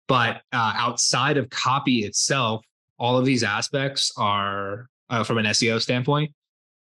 But 0.09 0.41
uh, 0.51 0.73
outside 0.75 1.37
of 1.37 1.49
copy 1.49 2.03
itself, 2.03 2.65
all 2.99 3.17
of 3.17 3.23
these 3.23 3.43
aspects 3.43 4.11
are, 4.17 4.89
uh, 5.09 5.23
from 5.23 5.37
an 5.37 5.45
SEO 5.45 5.81
standpoint, 5.81 6.33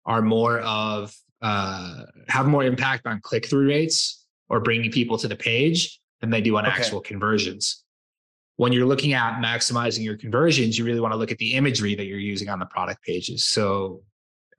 are 0.06 0.22
more 0.22 0.60
of 0.62 1.14
uh, 1.42 2.06
have 2.28 2.48
more 2.48 2.64
impact 2.64 3.06
on 3.06 3.20
click 3.22 3.48
through 3.48 3.68
rates 3.68 4.26
or 4.50 4.60
bringing 4.60 4.92
people 4.92 5.18
to 5.18 5.28
the 5.28 5.36
page 5.36 6.00
than 6.22 6.30
they 6.30 6.42
do 6.42 6.58
on 6.58 6.66
okay. 6.66 6.76
actual 6.76 7.02
conversions. 7.02 7.84
When 8.56 8.74
you're 8.74 8.86
looking 8.86 9.14
at 9.14 9.42
maximizing 9.42 10.04
your 10.04 10.18
conversions, 10.18 10.78
you 10.78 10.84
really 10.84 11.00
want 11.00 11.14
to 11.14 11.18
look 11.18 11.32
at 11.32 11.38
the 11.38 11.54
imagery 11.54 11.96
that 11.96 12.06
you're 12.06 12.20
using 12.20 12.50
on 12.50 12.60
the 12.60 12.66
product 12.66 13.04
pages. 13.04 13.46
So 13.46 14.02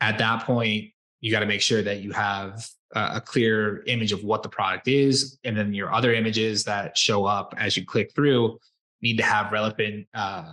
at 0.00 0.18
that 0.18 0.44
point, 0.44 0.90
you 1.20 1.30
got 1.30 1.40
to 1.40 1.46
make 1.46 1.60
sure 1.60 1.82
that 1.82 2.00
you 2.00 2.12
have 2.12 2.66
a 2.92 3.20
clear 3.20 3.82
image 3.86 4.12
of 4.12 4.24
what 4.24 4.42
the 4.42 4.48
product 4.48 4.88
is. 4.88 5.38
And 5.44 5.56
then 5.56 5.72
your 5.72 5.92
other 5.92 6.12
images 6.12 6.64
that 6.64 6.96
show 6.96 7.24
up 7.24 7.54
as 7.56 7.76
you 7.76 7.84
click 7.84 8.12
through 8.14 8.58
need 9.02 9.16
to 9.18 9.22
have 9.22 9.52
relevant 9.52 10.06
uh, 10.14 10.52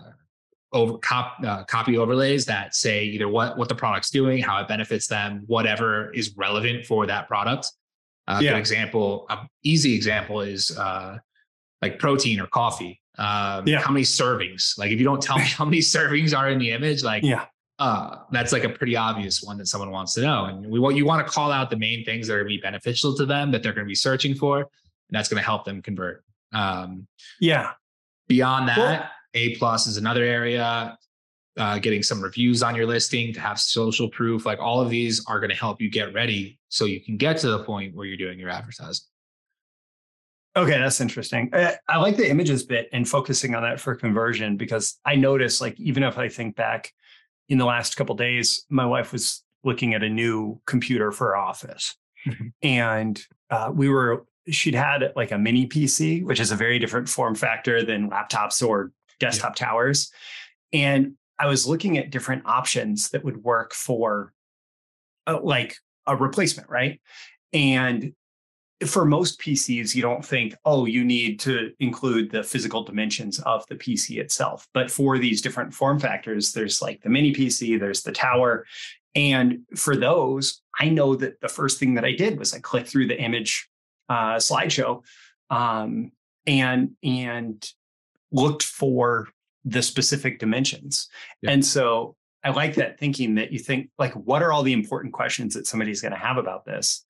over 0.73 0.97
cop, 0.99 1.37
uh, 1.45 1.63
copy 1.63 1.97
overlays 1.97 2.45
that 2.45 2.75
say 2.75 3.05
either 3.05 3.27
what 3.27 3.57
what 3.57 3.69
the 3.69 3.75
product's 3.75 4.09
doing, 4.09 4.41
how 4.41 4.59
it 4.61 4.67
benefits 4.67 5.07
them, 5.07 5.43
whatever 5.47 6.11
is 6.13 6.35
relevant 6.35 6.85
for 6.85 7.07
that 7.07 7.27
product. 7.27 7.71
Uh, 8.27 8.39
yeah. 8.41 8.51
Good 8.51 8.59
example, 8.59 9.25
an 9.29 9.47
easy 9.63 9.95
example 9.95 10.41
is 10.41 10.77
uh, 10.77 11.17
like 11.81 11.97
protein 11.97 12.39
or 12.41 12.47
coffee. 12.47 13.01
Um, 13.17 13.65
yeah. 13.65 13.79
How 13.79 13.91
many 13.91 14.03
servings? 14.03 14.77
Like 14.77 14.91
if 14.91 14.99
you 14.99 15.05
don't 15.05 15.21
tell 15.21 15.37
me 15.37 15.45
how 15.45 15.65
many 15.65 15.79
servings 15.79 16.37
are 16.37 16.49
in 16.49 16.59
the 16.59 16.71
image, 16.71 17.03
like 17.03 17.23
yeah. 17.23 17.45
Uh, 17.79 18.23
that's 18.31 18.51
like 18.51 18.63
a 18.63 18.69
pretty 18.69 18.95
obvious 18.95 19.43
one 19.43 19.57
that 19.57 19.67
someone 19.67 19.91
wants 19.91 20.15
to 20.15 20.21
know. 20.21 20.45
And 20.45 20.65
we 20.65 20.79
want 20.79 20.95
you 20.95 21.05
want 21.05 21.25
to 21.25 21.31
call 21.31 21.51
out 21.51 21.69
the 21.69 21.77
main 21.77 22.03
things 22.03 22.27
that 22.27 22.33
are 22.33 22.37
going 22.37 22.49
to 22.49 22.57
be 22.57 22.61
beneficial 22.61 23.15
to 23.15 23.25
them 23.25 23.51
that 23.51 23.61
they're 23.61 23.73
going 23.73 23.85
to 23.85 23.89
be 23.89 23.95
searching 23.95 24.33
for, 24.33 24.57
and 24.57 24.67
that's 25.11 25.29
going 25.29 25.39
to 25.39 25.45
help 25.45 25.63
them 25.63 25.81
convert. 25.81 26.23
Um, 26.53 27.07
yeah. 27.39 27.73
Beyond 28.27 28.67
that, 28.69 28.77
well, 28.77 29.09
A 29.35 29.55
plus 29.55 29.87
is 29.87 29.97
another 29.97 30.23
area. 30.23 30.97
Uh, 31.55 31.79
getting 31.79 32.03
some 32.03 32.21
reviews 32.21 32.61
on 32.61 32.75
your 32.75 32.85
listing 32.85 33.33
to 33.33 33.39
have 33.39 33.59
social 33.59 34.07
proof, 34.09 34.45
like 34.45 34.59
all 34.59 34.79
of 34.79 34.91
these 34.91 35.25
are 35.25 35.39
going 35.39 35.49
to 35.49 35.55
help 35.55 35.81
you 35.81 35.89
get 35.89 36.13
ready 36.13 36.59
so 36.69 36.85
you 36.85 37.01
can 37.01 37.17
get 37.17 37.35
to 37.37 37.49
the 37.49 37.63
point 37.63 37.95
where 37.95 38.05
you're 38.05 38.15
doing 38.15 38.37
your 38.37 38.49
advertising. 38.49 39.05
Okay, 40.55 40.77
that's 40.77 41.01
interesting. 41.01 41.49
I, 41.53 41.75
I 41.87 41.97
like 41.97 42.15
the 42.15 42.29
images 42.29 42.63
bit 42.63 42.89
and 42.93 43.09
focusing 43.09 43.55
on 43.55 43.63
that 43.63 43.79
for 43.79 43.95
conversion 43.95 44.55
because 44.55 44.99
I 45.03 45.15
notice, 45.15 45.59
like, 45.59 45.79
even 45.79 46.03
if 46.03 46.19
I 46.19 46.29
think 46.29 46.55
back 46.55 46.93
in 47.49 47.57
the 47.57 47.65
last 47.65 47.95
couple 47.95 48.15
days, 48.15 48.65
my 48.69 48.85
wife 48.85 49.11
was 49.11 49.43
looking 49.63 49.93
at 49.93 50.03
a 50.03 50.09
new 50.09 50.59
computer 50.65 51.11
for 51.11 51.27
her 51.27 51.37
office, 51.37 51.95
mm-hmm. 52.25 52.47
and 52.61 53.21
uh, 53.49 53.71
we 53.73 53.89
were 53.89 54.25
she'd 54.49 54.75
had 54.75 55.11
like 55.15 55.31
a 55.31 55.37
mini 55.37 55.67
PC, 55.67 56.23
which 56.23 56.39
is 56.39 56.51
a 56.51 56.55
very 56.55 56.79
different 56.79 57.09
form 57.09 57.35
factor 57.35 57.83
than 57.83 58.09
laptops 58.09 58.65
or 58.65 58.91
desktop 59.19 59.59
yeah. 59.59 59.65
towers, 59.67 60.11
and 60.73 61.13
I 61.39 61.47
was 61.47 61.67
looking 61.67 61.97
at 61.97 62.09
different 62.09 62.45
options 62.45 63.09
that 63.09 63.23
would 63.23 63.43
work 63.43 63.73
for 63.73 64.33
uh, 65.27 65.39
like 65.41 65.77
a 66.05 66.15
replacement, 66.15 66.69
right? 66.69 66.99
And 67.53 68.13
for 68.85 69.05
most 69.05 69.39
PCs, 69.39 69.95
you 69.95 70.01
don't 70.01 70.23
think, 70.23 70.55
oh, 70.63 70.85
you 70.85 71.03
need 71.03 71.39
to 71.41 71.71
include 71.79 72.31
the 72.31 72.43
physical 72.43 72.83
dimensions 72.83 73.39
of 73.39 73.65
the 73.67 73.75
PC 73.75 74.19
itself. 74.19 74.67
But 74.73 74.91
for 74.91 75.17
these 75.17 75.41
different 75.41 75.73
form 75.73 75.99
factors, 75.99 76.53
there's 76.53 76.81
like 76.81 77.01
the 77.01 77.09
mini 77.09 77.33
PC, 77.33 77.79
there's 77.79 78.03
the 78.03 78.11
tower. 78.11 78.65
And 79.15 79.61
for 79.75 79.95
those, 79.95 80.61
I 80.79 80.89
know 80.89 81.15
that 81.15 81.41
the 81.41 81.47
first 81.47 81.79
thing 81.79 81.95
that 81.95 82.05
I 82.05 82.11
did 82.11 82.37
was 82.37 82.53
I 82.53 82.59
clicked 82.59 82.89
through 82.89 83.07
the 83.07 83.19
image 83.19 83.67
uh, 84.09 84.35
slideshow 84.35 85.03
um, 85.49 86.11
and 86.45 86.91
and 87.03 87.67
looked 88.31 88.63
for 88.63 89.27
the 89.65 89.81
specific 89.81 90.39
dimensions. 90.39 91.09
Yeah. 91.41 91.51
And 91.51 91.65
so 91.65 92.15
I 92.43 92.51
like 92.51 92.75
that 92.75 92.99
thinking 92.99 93.35
that 93.35 93.51
you 93.51 93.59
think 93.59 93.89
like, 93.97 94.13
what 94.13 94.43
are 94.43 94.51
all 94.51 94.63
the 94.63 94.73
important 94.73 95.13
questions 95.13 95.53
that 95.55 95.67
somebody's 95.67 96.01
going 96.01 96.13
to 96.13 96.19
have 96.19 96.37
about 96.37 96.65
this? 96.65 97.05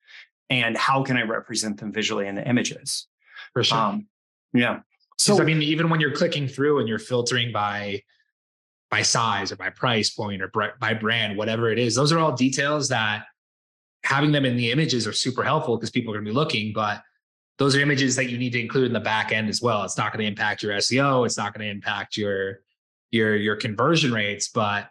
And 0.50 0.76
how 0.76 1.02
can 1.02 1.16
I 1.16 1.22
represent 1.22 1.78
them 1.78 1.92
visually 1.92 2.26
in 2.26 2.34
the 2.34 2.48
images? 2.48 3.06
For 3.52 3.62
sure. 3.62 3.78
Um, 3.78 4.06
yeah. 4.52 4.80
So 5.18 5.40
I 5.40 5.44
mean, 5.44 5.62
even 5.62 5.90
when 5.90 6.00
you're 6.00 6.14
clicking 6.14 6.46
through 6.46 6.78
and 6.78 6.88
you're 6.88 6.98
filtering 6.98 7.52
by 7.52 8.02
by 8.90 9.02
size 9.02 9.52
or 9.52 9.56
by 9.56 9.68
price 9.68 10.10
point 10.10 10.40
or 10.40 10.50
by 10.80 10.94
brand, 10.94 11.36
whatever 11.36 11.70
it 11.70 11.78
is, 11.78 11.94
those 11.94 12.12
are 12.12 12.18
all 12.18 12.32
details 12.32 12.88
that 12.88 13.24
having 14.04 14.32
them 14.32 14.44
in 14.44 14.56
the 14.56 14.70
images 14.70 15.06
are 15.06 15.12
super 15.12 15.42
helpful 15.42 15.76
because 15.76 15.90
people 15.90 16.12
are 16.12 16.16
going 16.16 16.24
to 16.24 16.30
be 16.30 16.34
looking. 16.34 16.72
But 16.72 17.02
those 17.58 17.74
are 17.76 17.80
images 17.80 18.16
that 18.16 18.30
you 18.30 18.38
need 18.38 18.52
to 18.52 18.60
include 18.60 18.86
in 18.86 18.92
the 18.92 19.00
back 19.00 19.32
end 19.32 19.48
as 19.48 19.60
well. 19.60 19.82
It's 19.82 19.98
not 19.98 20.12
going 20.12 20.22
to 20.24 20.28
impact 20.28 20.62
your 20.62 20.72
SEO. 20.74 21.26
It's 21.26 21.36
not 21.36 21.52
going 21.52 21.66
to 21.66 21.70
impact 21.70 22.16
your 22.16 22.60
your 23.10 23.36
your 23.36 23.56
conversion 23.56 24.12
rates, 24.12 24.48
but 24.48 24.88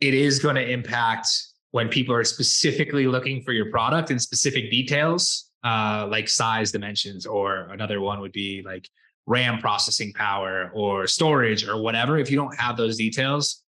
it 0.00 0.14
is 0.14 0.38
going 0.38 0.56
to 0.56 0.70
impact 0.70 1.28
when 1.74 1.88
people 1.88 2.14
are 2.14 2.22
specifically 2.22 3.08
looking 3.08 3.42
for 3.42 3.50
your 3.50 3.68
product 3.68 4.12
and 4.12 4.22
specific 4.22 4.70
details, 4.70 5.50
uh, 5.64 6.06
like 6.08 6.28
size 6.28 6.70
dimensions, 6.70 7.26
or 7.26 7.68
another 7.72 8.00
one 8.00 8.20
would 8.20 8.30
be 8.30 8.62
like 8.64 8.88
RAM 9.26 9.58
processing 9.58 10.12
power 10.12 10.70
or 10.72 11.08
storage 11.08 11.66
or 11.66 11.82
whatever. 11.82 12.16
If 12.16 12.30
you 12.30 12.36
don't 12.36 12.56
have 12.60 12.76
those 12.76 12.96
details, 12.96 13.64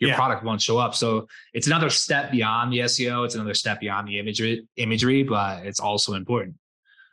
your 0.00 0.10
yeah. 0.10 0.16
product 0.16 0.44
won't 0.44 0.60
show 0.60 0.76
up. 0.76 0.94
So 0.94 1.28
it's 1.54 1.66
another 1.66 1.88
step 1.88 2.30
beyond 2.30 2.74
the 2.74 2.80
SEO. 2.80 3.24
It's 3.24 3.36
another 3.36 3.54
step 3.54 3.80
beyond 3.80 4.06
the 4.06 4.18
imagery, 4.18 4.68
imagery, 4.76 5.22
but 5.22 5.64
it's 5.64 5.80
also 5.80 6.12
important. 6.12 6.56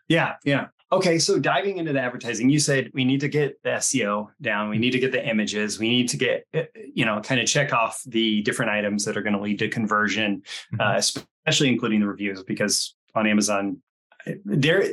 Yeah, 0.10 0.34
yeah. 0.43 0.67
Okay, 0.93 1.17
so 1.17 1.39
diving 1.39 1.77
into 1.77 1.91
the 1.91 1.99
advertising, 1.99 2.51
you 2.51 2.60
said 2.60 2.91
we 2.93 3.03
need 3.03 3.19
to 3.21 3.27
get 3.27 3.60
the 3.63 3.71
SEO 3.71 4.27
down. 4.43 4.69
We 4.69 4.77
need 4.77 4.91
to 4.91 4.99
get 4.99 5.12
the 5.12 5.27
images. 5.27 5.79
We 5.79 5.89
need 5.89 6.08
to 6.10 6.17
get, 6.17 6.45
eh, 6.53 6.65
you 6.93 7.03
know, 7.03 7.19
kind 7.19 7.41
of 7.41 7.47
check 7.47 7.73
off 7.73 8.03
the 8.06 8.43
different 8.43 8.69
items 8.69 9.03
that 9.06 9.17
are 9.17 9.23
going 9.23 9.34
to 9.34 9.41
lead 9.41 9.58
to 9.60 9.69
conversion, 9.69 10.43
mm-hmm. 10.71 10.82
uh, 10.82 10.97
especially 10.97 11.69
including 11.69 11.99
the 11.99 12.06
reviews, 12.06 12.43
because 12.43 12.95
on 13.15 13.25
Amazon, 13.25 13.82
eh, 14.27 14.36
there 14.45 14.86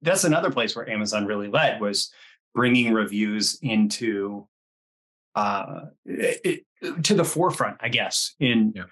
that's 0.00 0.22
another 0.22 0.52
place 0.52 0.76
where 0.76 0.88
Amazon 0.88 1.26
really 1.26 1.48
led 1.48 1.80
was 1.80 2.12
bringing 2.54 2.92
reviews 2.92 3.58
into 3.60 4.46
uh, 5.34 5.86
it, 6.04 6.64
to 7.02 7.14
the 7.14 7.24
forefront, 7.24 7.78
I 7.80 7.88
guess, 7.88 8.36
in 8.38 8.74
yeah. 8.76 8.84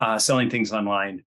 uh, 0.00 0.20
selling 0.20 0.48
things 0.48 0.72
online. 0.72 1.24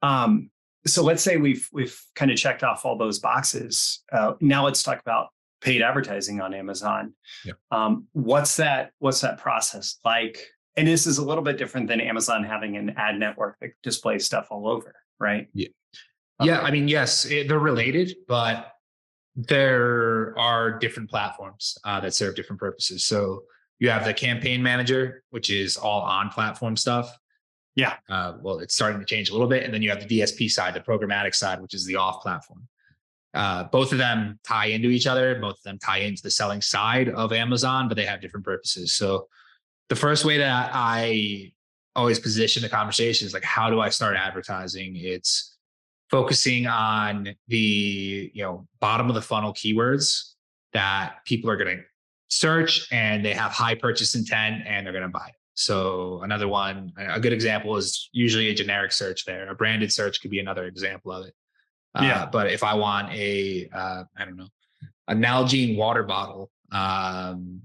Um, 0.00 0.51
so 0.86 1.02
let's 1.02 1.22
say 1.22 1.36
we've 1.36 1.68
we've 1.72 2.00
kind 2.14 2.30
of 2.30 2.36
checked 2.36 2.62
off 2.62 2.84
all 2.84 2.96
those 2.96 3.18
boxes. 3.18 4.02
Uh, 4.12 4.34
now 4.40 4.64
let's 4.64 4.82
talk 4.82 5.00
about 5.00 5.28
paid 5.60 5.82
advertising 5.82 6.40
on 6.40 6.54
Amazon. 6.54 7.14
Yeah. 7.44 7.52
Um, 7.70 8.06
what's 8.12 8.56
that? 8.56 8.92
What's 8.98 9.20
that 9.20 9.38
process 9.38 9.98
like? 10.04 10.38
And 10.76 10.88
this 10.88 11.06
is 11.06 11.18
a 11.18 11.24
little 11.24 11.44
bit 11.44 11.58
different 11.58 11.86
than 11.86 12.00
Amazon 12.00 12.44
having 12.44 12.76
an 12.76 12.94
ad 12.96 13.18
network 13.18 13.58
that 13.60 13.70
displays 13.82 14.24
stuff 14.24 14.48
all 14.50 14.66
over, 14.66 14.94
right? 15.20 15.48
Yeah. 15.52 15.68
Okay. 16.40 16.50
Yeah. 16.50 16.60
I 16.60 16.70
mean, 16.70 16.88
yes, 16.88 17.26
it, 17.26 17.46
they're 17.46 17.58
related, 17.58 18.16
but 18.26 18.72
there 19.36 20.34
are 20.38 20.78
different 20.78 21.10
platforms 21.10 21.76
uh, 21.84 22.00
that 22.00 22.14
serve 22.14 22.34
different 22.36 22.58
purposes. 22.58 23.04
So 23.04 23.42
you 23.78 23.90
have 23.90 24.04
the 24.04 24.14
campaign 24.14 24.62
manager, 24.62 25.22
which 25.30 25.50
is 25.50 25.76
all 25.76 26.02
on 26.02 26.30
platform 26.30 26.76
stuff. 26.76 27.14
Yeah. 27.74 27.94
Uh, 28.08 28.34
well, 28.42 28.58
it's 28.58 28.74
starting 28.74 29.00
to 29.00 29.06
change 29.06 29.30
a 29.30 29.32
little 29.32 29.48
bit. 29.48 29.64
And 29.64 29.72
then 29.72 29.82
you 29.82 29.90
have 29.90 30.06
the 30.06 30.20
DSP 30.20 30.50
side, 30.50 30.74
the 30.74 30.80
programmatic 30.80 31.34
side, 31.34 31.60
which 31.60 31.74
is 31.74 31.86
the 31.86 31.96
off 31.96 32.22
platform. 32.22 32.68
Uh, 33.34 33.64
both 33.64 33.92
of 33.92 33.98
them 33.98 34.38
tie 34.46 34.66
into 34.66 34.88
each 34.88 35.06
other. 35.06 35.40
Both 35.40 35.56
of 35.58 35.62
them 35.62 35.78
tie 35.78 35.98
into 35.98 36.22
the 36.22 36.30
selling 36.30 36.60
side 36.60 37.08
of 37.08 37.32
Amazon, 37.32 37.88
but 37.88 37.96
they 37.96 38.04
have 38.04 38.20
different 38.20 38.44
purposes. 38.44 38.92
So 38.92 39.28
the 39.88 39.96
first 39.96 40.24
way 40.24 40.38
that 40.38 40.70
I 40.74 41.52
always 41.96 42.18
position 42.18 42.62
the 42.62 42.68
conversation 42.68 43.26
is 43.26 43.32
like, 43.32 43.44
how 43.44 43.70
do 43.70 43.80
I 43.80 43.88
start 43.88 44.16
advertising? 44.16 44.96
It's 44.96 45.56
focusing 46.10 46.66
on 46.66 47.34
the 47.48 48.30
you 48.34 48.42
know 48.42 48.66
bottom 48.80 49.08
of 49.08 49.14
the 49.14 49.22
funnel 49.22 49.54
keywords 49.54 50.32
that 50.74 51.24
people 51.24 51.50
are 51.50 51.56
going 51.56 51.78
to 51.78 51.82
search 52.28 52.86
and 52.92 53.24
they 53.24 53.34
have 53.34 53.50
high 53.50 53.74
purchase 53.74 54.14
intent 54.14 54.62
and 54.66 54.86
they're 54.86 54.92
going 54.92 55.04
to 55.04 55.08
buy 55.08 55.28
it. 55.28 55.34
So 55.64 56.20
another 56.22 56.48
one, 56.48 56.92
a 56.96 57.20
good 57.20 57.32
example 57.32 57.76
is 57.76 58.08
usually 58.12 58.48
a 58.48 58.54
generic 58.54 58.92
search 58.92 59.24
there. 59.24 59.48
A 59.48 59.54
branded 59.54 59.92
search 59.92 60.20
could 60.20 60.30
be 60.30 60.38
another 60.38 60.66
example 60.66 61.12
of 61.12 61.26
it. 61.26 61.34
Uh, 61.94 62.02
yeah. 62.04 62.26
But 62.26 62.50
if 62.50 62.62
I 62.62 62.74
want 62.74 63.12
a, 63.12 63.68
uh, 63.72 64.04
I 64.16 64.24
don't 64.24 64.36
know, 64.36 64.48
a 65.08 65.14
Nalgene 65.14 65.76
water 65.76 66.02
bottle, 66.02 66.50
um, 66.70 67.62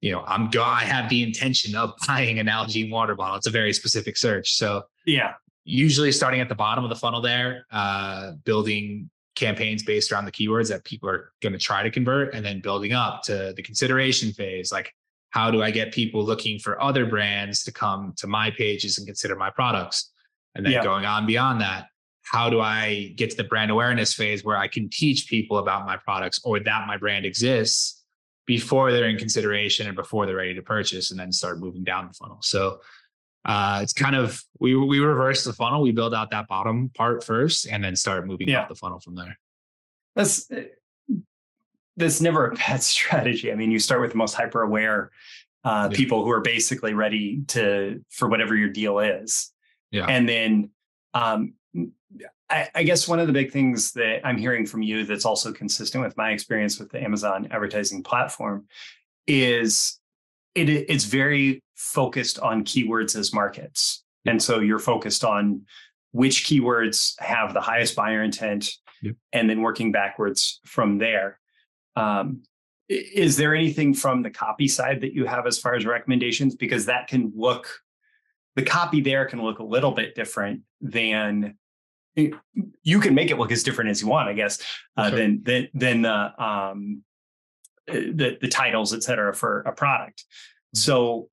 you 0.00 0.12
know, 0.12 0.22
I'm 0.26 0.50
go. 0.50 0.62
I 0.62 0.82
have 0.82 1.08
the 1.08 1.22
intention 1.22 1.74
of 1.74 1.94
buying 2.06 2.38
a 2.38 2.44
Nalgene 2.44 2.90
water 2.90 3.14
bottle. 3.14 3.36
It's 3.36 3.46
a 3.46 3.50
very 3.50 3.72
specific 3.72 4.16
search. 4.16 4.54
So 4.54 4.82
yeah, 5.04 5.34
usually 5.64 6.12
starting 6.12 6.40
at 6.40 6.48
the 6.48 6.54
bottom 6.54 6.84
of 6.84 6.90
the 6.90 6.96
funnel 6.96 7.20
there, 7.20 7.66
uh, 7.72 8.32
building 8.44 9.10
campaigns 9.34 9.82
based 9.82 10.12
around 10.12 10.24
the 10.24 10.32
keywords 10.32 10.68
that 10.68 10.84
people 10.84 11.08
are 11.08 11.32
going 11.42 11.52
to 11.52 11.58
try 11.58 11.82
to 11.82 11.90
convert, 11.90 12.34
and 12.34 12.44
then 12.44 12.60
building 12.60 12.92
up 12.92 13.22
to 13.24 13.52
the 13.56 13.62
consideration 13.62 14.32
phase, 14.32 14.70
like 14.70 14.92
how 15.36 15.50
do 15.50 15.62
I 15.62 15.70
get 15.70 15.92
people 15.92 16.24
looking 16.24 16.58
for 16.58 16.80
other 16.82 17.04
brands 17.04 17.62
to 17.64 17.70
come 17.72 18.14
to 18.16 18.26
my 18.26 18.50
pages 18.50 18.96
and 18.96 19.06
consider 19.06 19.36
my 19.36 19.50
products? 19.50 20.10
And 20.54 20.64
then 20.64 20.72
Yeah. 20.72 20.82
going 20.82 21.04
on 21.04 21.26
beyond 21.26 21.60
that, 21.60 21.88
how 22.22 22.48
do 22.48 22.58
I 22.62 23.12
get 23.16 23.28
to 23.32 23.36
the 23.36 23.44
brand 23.44 23.70
awareness 23.70 24.14
phase 24.14 24.42
where 24.42 24.56
I 24.56 24.66
can 24.66 24.88
teach 24.88 25.28
people 25.28 25.58
about 25.58 25.84
my 25.84 25.98
products 25.98 26.40
or 26.42 26.58
that 26.60 26.86
my 26.86 26.96
brand 26.96 27.26
exists 27.26 28.02
before 28.46 28.90
they're 28.92 29.10
in 29.10 29.18
consideration 29.18 29.86
and 29.86 29.94
before 29.94 30.24
they're 30.24 30.36
ready 30.36 30.54
to 30.54 30.62
purchase 30.62 31.10
and 31.10 31.20
then 31.20 31.32
start 31.32 31.58
moving 31.58 31.84
down 31.84 32.08
the 32.08 32.14
funnel. 32.14 32.38
So 32.40 32.80
uh, 33.44 33.80
it's 33.82 33.92
kind 33.92 34.16
of 34.16 34.42
we 34.58 34.74
we 34.74 35.00
reverse 35.00 35.44
the 35.44 35.52
funnel. 35.52 35.82
We 35.82 35.92
build 35.92 36.14
out 36.14 36.30
that 36.30 36.48
bottom 36.48 36.88
part 36.88 37.22
first 37.22 37.66
and 37.66 37.84
then 37.84 37.94
start 37.94 38.26
moving 38.26 38.48
Yeah. 38.48 38.62
up 38.62 38.68
the 38.70 38.74
funnel 38.74 39.00
from 39.00 39.16
there. 39.16 39.38
That's 40.14 40.48
that's 41.96 42.20
never 42.20 42.48
a 42.48 42.54
bad 42.54 42.82
strategy. 42.94 43.50
I 43.52 43.54
mean, 43.54 43.70
you 43.70 43.78
start 43.78 44.00
with 44.00 44.10
the 44.12 44.16
most 44.18 44.34
hyper 44.34 44.62
aware 44.62 45.10
uh, 45.64 45.88
Yeah. 45.90 45.96
people 45.96 46.24
who 46.24 46.30
are 46.30 46.40
basically 46.40 46.94
ready 46.94 47.42
to 47.48 48.04
for 48.10 48.28
whatever 48.28 48.54
your 48.54 48.68
deal 48.68 48.98
is. 49.00 49.52
Yeah. 49.90 50.06
And 50.06 50.28
then 50.28 50.70
um, 51.14 51.54
I, 52.48 52.68
I 52.74 52.82
guess 52.84 53.08
one 53.08 53.18
of 53.18 53.26
the 53.26 53.32
big 53.32 53.50
things 53.50 53.92
that 53.92 54.20
I'm 54.24 54.36
hearing 54.38 54.66
from 54.66 54.82
you 54.82 55.04
that's 55.04 55.24
also 55.24 55.52
consistent 55.52 56.04
with 56.04 56.16
my 56.16 56.30
experience 56.30 56.78
with 56.78 56.90
the 56.90 57.02
Amazon 57.02 57.48
advertising 57.50 58.02
platform 58.04 58.66
is 59.26 59.98
it 60.54 60.68
it's 60.68 61.04
very 61.04 61.62
focused 61.74 62.38
on 62.38 62.64
keywords 62.64 63.16
as 63.16 63.32
markets. 63.32 64.04
And 64.24 64.40
so 64.42 64.60
you're 64.60 64.78
focused 64.78 65.24
on 65.24 65.62
which 66.12 66.44
keywords 66.44 67.14
have 67.20 67.52
the 67.54 67.60
highest 67.60 67.96
buyer 67.96 68.22
intent 68.22 68.70
and 69.32 69.50
then 69.50 69.60
working 69.62 69.92
backwards 69.92 70.60
from 70.64 70.98
there. 70.98 71.38
Um, 71.96 72.42
is 72.88 73.36
there 73.36 73.54
anything 73.54 73.94
from 73.94 74.22
the 74.22 74.30
copy 74.30 74.68
side 74.68 75.00
that 75.00 75.12
you 75.12 75.26
have 75.26 75.46
as 75.46 75.58
far 75.58 75.74
as 75.74 75.84
recommendations? 75.84 76.54
Because 76.54 76.86
that 76.86 77.08
can 77.08 77.32
look, 77.34 77.68
the 78.54 78.62
copy 78.62 79.00
there 79.00 79.24
can 79.24 79.42
look 79.42 79.58
a 79.58 79.64
little 79.64 79.92
bit 79.92 80.14
different 80.14 80.62
than 80.80 81.56
you 82.14 83.00
can 83.00 83.14
make 83.14 83.30
it 83.30 83.38
look 83.38 83.52
as 83.52 83.62
different 83.62 83.90
as 83.90 84.00
you 84.00 84.08
want, 84.08 84.28
I 84.28 84.32
guess, 84.32 84.62
uh, 84.96 85.10
Sure. 85.10 85.18
than 85.18 85.42
than 85.42 85.68
than 85.74 86.02
the 86.02 86.42
um, 86.42 87.02
uh, 87.88 87.92
the 87.92 88.38
the 88.40 88.48
titles, 88.48 88.94
et 88.94 89.02
cetera, 89.02 89.34
for 89.34 89.60
a 89.62 89.72
product. 89.72 90.24
So, 90.74 91.28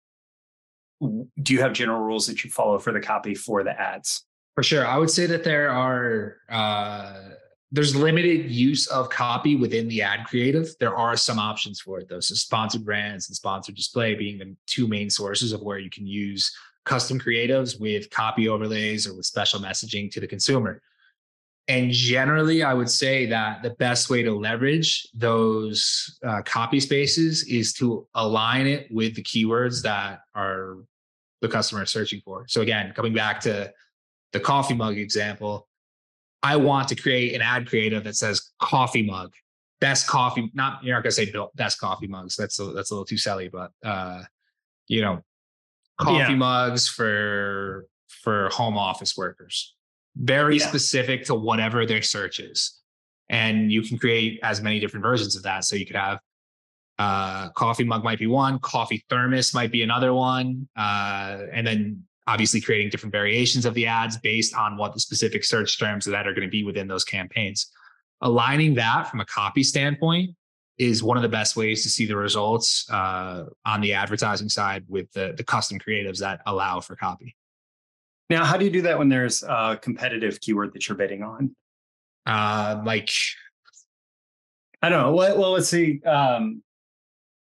do 1.02 1.54
you 1.54 1.62
have 1.62 1.72
general 1.74 2.02
rules 2.02 2.28
that 2.28 2.44
you 2.44 2.50
follow 2.50 2.80
for 2.80 2.92
the 2.92 3.00
copy 3.00 3.34
for 3.34 3.64
the 3.64 3.80
ads? 3.80 4.26
For 4.56 4.64
sure. 4.64 4.86
I 4.86 4.98
would 4.98 5.10
say 5.10 5.26
that 5.26 5.44
there 5.44 5.70
are 5.70 6.36
uh 6.50 7.30
there's 7.74 7.96
limited 7.96 8.52
use 8.52 8.86
of 8.88 9.10
copy 9.10 9.56
within 9.56 9.88
the 9.88 10.04
ad 10.04 10.28
creative. 10.28 10.76
There 10.80 10.96
are 10.96 11.18
some 11.18 11.40
options 11.40 11.82
for 11.82 12.00
it 12.00 12.08
though. 12.08 12.20
So 12.20 12.36
sponsored 12.36 12.86
brands 12.86 13.28
and 13.28 13.36
sponsored 13.36 13.74
display 13.74 14.14
being 14.14 14.38
the 14.38 14.56
two 14.68 14.88
main 14.88 15.10
sources 15.10 15.52
of 15.54 15.64
where 15.64 15.80
you 15.80 15.90
can 15.90 16.06
use 16.06 16.56
custom 16.86 17.20
creatives 17.20 17.80
with 17.80 18.12
copy 18.12 18.48
overlays 18.48 19.08
or 19.08 19.16
with 19.16 19.26
special 19.26 19.60
messaging 19.60 20.12
to 20.12 20.20
the 20.20 20.28
consumer. 20.28 20.84
And 21.68 21.92
generally, 21.92 22.62
I 22.62 22.76
would 22.76 22.92
say 22.92 23.26
that 23.28 23.64
the 23.64 23.72
best 23.72 24.08
way 24.08 24.22
to 24.22 24.32
leverage 24.32 25.08
those 25.16 26.20
uh, 26.24 26.44
copy 26.44 26.80
spaces 26.80 27.44
is 27.48 27.74
to 27.76 28.06
align 28.14 28.68
it 28.68 28.88
with 28.92 29.16
the 29.16 29.24
keywords 29.24 29.82
that 29.82 30.20
are 30.36 30.78
the 31.42 31.48
customer 31.48 31.82
is 31.82 31.90
searching 31.90 32.22
for. 32.24 32.46
So 32.48 32.62
again, 32.62 32.94
coming 32.96 33.14
back 33.14 33.40
to 33.42 33.74
the 34.32 34.40
coffee 34.40 34.76
mug 34.76 35.00
example, 35.00 35.68
I 36.44 36.58
want 36.58 36.90
to 36.90 36.96
create 36.96 37.34
an 37.34 37.42
ad 37.42 37.68
creative 37.68 38.04
that 38.04 38.18
says 38.18 38.52
coffee 38.60 39.02
mug, 39.02 39.34
best 39.80 40.08
coffee. 40.08 40.52
Not 40.54 40.84
you're 40.84 40.96
not 40.96 41.04
gonna 41.04 41.12
say 41.12 41.34
best 41.56 41.80
coffee 41.80 42.08
mugs. 42.08 42.36
That's 42.36 42.60
a, 42.60 42.66
that's 42.66 42.92
a 42.92 42.94
little 42.94 43.06
too 43.06 43.18
silly, 43.18 43.48
but 43.48 43.72
uh, 43.84 44.24
you 44.88 45.02
know, 45.02 45.22
coffee 45.98 46.34
Yeah. 46.34 46.36
mugs 46.36 46.88
for 46.88 47.88
for 48.08 48.50
home 48.50 48.78
office 48.78 49.16
workers. 49.16 49.74
Very 50.16 50.58
Yeah. 50.58 50.68
specific 50.68 51.26
to 51.26 51.36
whatever 51.36 51.86
their 51.86 52.02
search 52.02 52.40
is, 52.40 52.80
and 53.30 53.72
you 53.72 53.82
can 53.82 53.98
create 53.98 54.40
as 54.44 54.62
many 54.62 54.80
different 54.80 55.04
versions 55.04 55.36
of 55.38 55.44
that. 55.44 55.64
So 55.64 55.76
you 55.78 55.86
could 55.86 55.96
have 55.96 56.20
uh, 57.00 57.50
coffee 57.52 57.84
mug 57.84 58.04
might 58.04 58.20
be 58.20 58.28
one, 58.28 58.60
coffee 58.60 59.04
thermos 59.10 59.54
might 59.54 59.72
be 59.72 59.82
another 59.82 60.14
one, 60.14 60.68
uh, 60.76 61.40
and 61.52 61.66
then 61.66 62.04
obviously 62.28 62.62
creating 62.62 62.90
different 62.90 63.12
variations 63.12 63.66
of 63.66 63.74
the 63.74 63.86
ads 63.86 64.18
based 64.18 64.56
on 64.56 64.78
what 64.78 64.94
the 64.94 65.00
specific 65.00 65.44
search 65.44 65.78
terms 65.80 66.06
that 66.06 66.28
are 66.28 66.34
going 66.34 66.48
to 66.48 66.52
be 66.52 66.64
within 66.64 66.88
those 66.88 67.04
campaigns. 67.04 67.72
Aligning 68.22 68.76
that 68.76 69.10
from 69.10 69.20
a 69.20 69.26
copy 69.26 69.64
standpoint 69.64 70.32
is 70.78 71.04
one 71.04 71.18
of 71.18 71.24
the 71.24 71.30
best 71.30 71.56
ways 71.56 71.84
to 71.84 71.90
see 71.90 72.06
the 72.06 72.16
results 72.16 72.90
uh, 72.90 73.46
on 73.66 73.82
the 73.82 73.94
advertising 73.94 74.50
side 74.50 74.84
with 74.88 75.12
the, 75.12 75.34
the 75.38 75.44
custom 75.44 75.78
creatives 75.78 76.20
that 76.20 76.42
allow 76.46 76.80
for 76.80 76.96
copy. 76.96 77.36
Now, 78.30 78.46
how 78.46 78.58
do 78.58 78.66
you 78.66 78.72
do 78.72 78.82
that 78.84 78.98
when 78.98 79.10
there's 79.10 79.44
a 79.44 79.78
competitive 79.82 80.40
keyword 80.40 80.74
that 80.74 80.88
you're 80.88 80.98
bidding 80.98 81.22
on? 81.22 81.56
Uh, 82.26 82.82
like, 82.86 83.12
I 84.82 84.90
don't 84.90 85.02
know. 85.02 85.14
Well, 85.14 85.38
well 85.38 85.52
let's 85.52 85.68
see. 85.68 86.02
Um, 86.04 86.64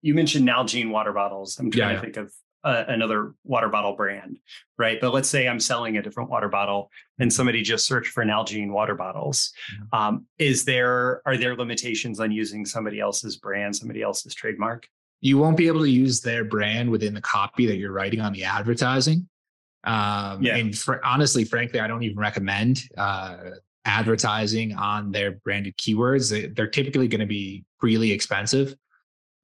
you 0.02 0.14
mentioned 0.14 0.46
Nalgene 0.46 0.90
water 0.90 1.12
bottles. 1.12 1.58
I'm 1.58 1.70
trying 1.70 1.90
Yeah, 1.90 1.94
to 1.94 2.00
think 2.02 2.16
of 2.16 2.34
uh, 2.64 2.84
another 2.88 3.34
water 3.44 3.68
bottle 3.68 3.94
brand, 3.94 4.38
right? 4.78 5.00
But 5.00 5.12
let's 5.14 5.28
say 5.28 5.46
I'm 5.46 5.60
selling 5.60 5.96
a 5.98 6.02
different 6.02 6.30
water 6.30 6.48
bottle, 6.48 6.90
and 7.18 7.32
somebody 7.32 7.62
just 7.62 7.86
searched 7.86 8.10
for 8.10 8.24
Nalgene 8.24 8.70
water 8.70 8.94
bottles. 8.94 9.52
Mhm. 9.72 9.98
Um, 9.98 10.26
is 10.38 10.64
there 10.64 11.22
are 11.26 11.36
there 11.36 11.54
limitations 11.56 12.20
on 12.20 12.32
using 12.32 12.64
somebody 12.64 13.00
else's 13.00 13.36
brand, 13.36 13.76
somebody 13.76 14.02
else's 14.02 14.34
trademark? 14.34 14.88
you 15.20 15.38
won't 15.38 15.56
be 15.56 15.66
able 15.68 15.80
to 15.80 15.90
use 15.90 16.20
their 16.20 16.44
brand 16.44 16.90
within 16.90 17.14
the 17.14 17.20
copy 17.20 17.64
that 17.64 17.76
you're 17.76 17.92
writing 17.92 18.20
on 18.20 18.30
the 18.34 18.44
advertising. 18.44 19.26
Um, 19.84 20.42
Yeah. 20.42 20.56
And 20.56 20.76
fr- 20.76 21.02
honestly, 21.02 21.44
frankly, 21.44 21.80
I 21.80 21.86
don't 21.86 22.02
even 22.02 22.18
recommend 22.18 22.82
uh, 22.98 23.36
advertising 23.86 24.74
on 24.74 25.12
their 25.12 25.30
branded 25.32 25.78
keywords. 25.78 26.30
They, 26.30 26.48
they're 26.48 26.68
typically 26.68 27.08
going 27.08 27.22
to 27.22 27.26
be 27.26 27.64
really 27.80 28.12
expensive. 28.12 28.76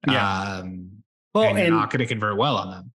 Yeah. 0.07 0.59
Um, 0.59 0.91
Well, 1.33 1.45
and 1.45 1.57
you're 1.57 1.67
and 1.67 1.75
not 1.75 1.89
going 1.89 2.01
to 2.01 2.05
convert 2.05 2.37
well 2.37 2.57
on 2.57 2.69
them. 2.69 2.91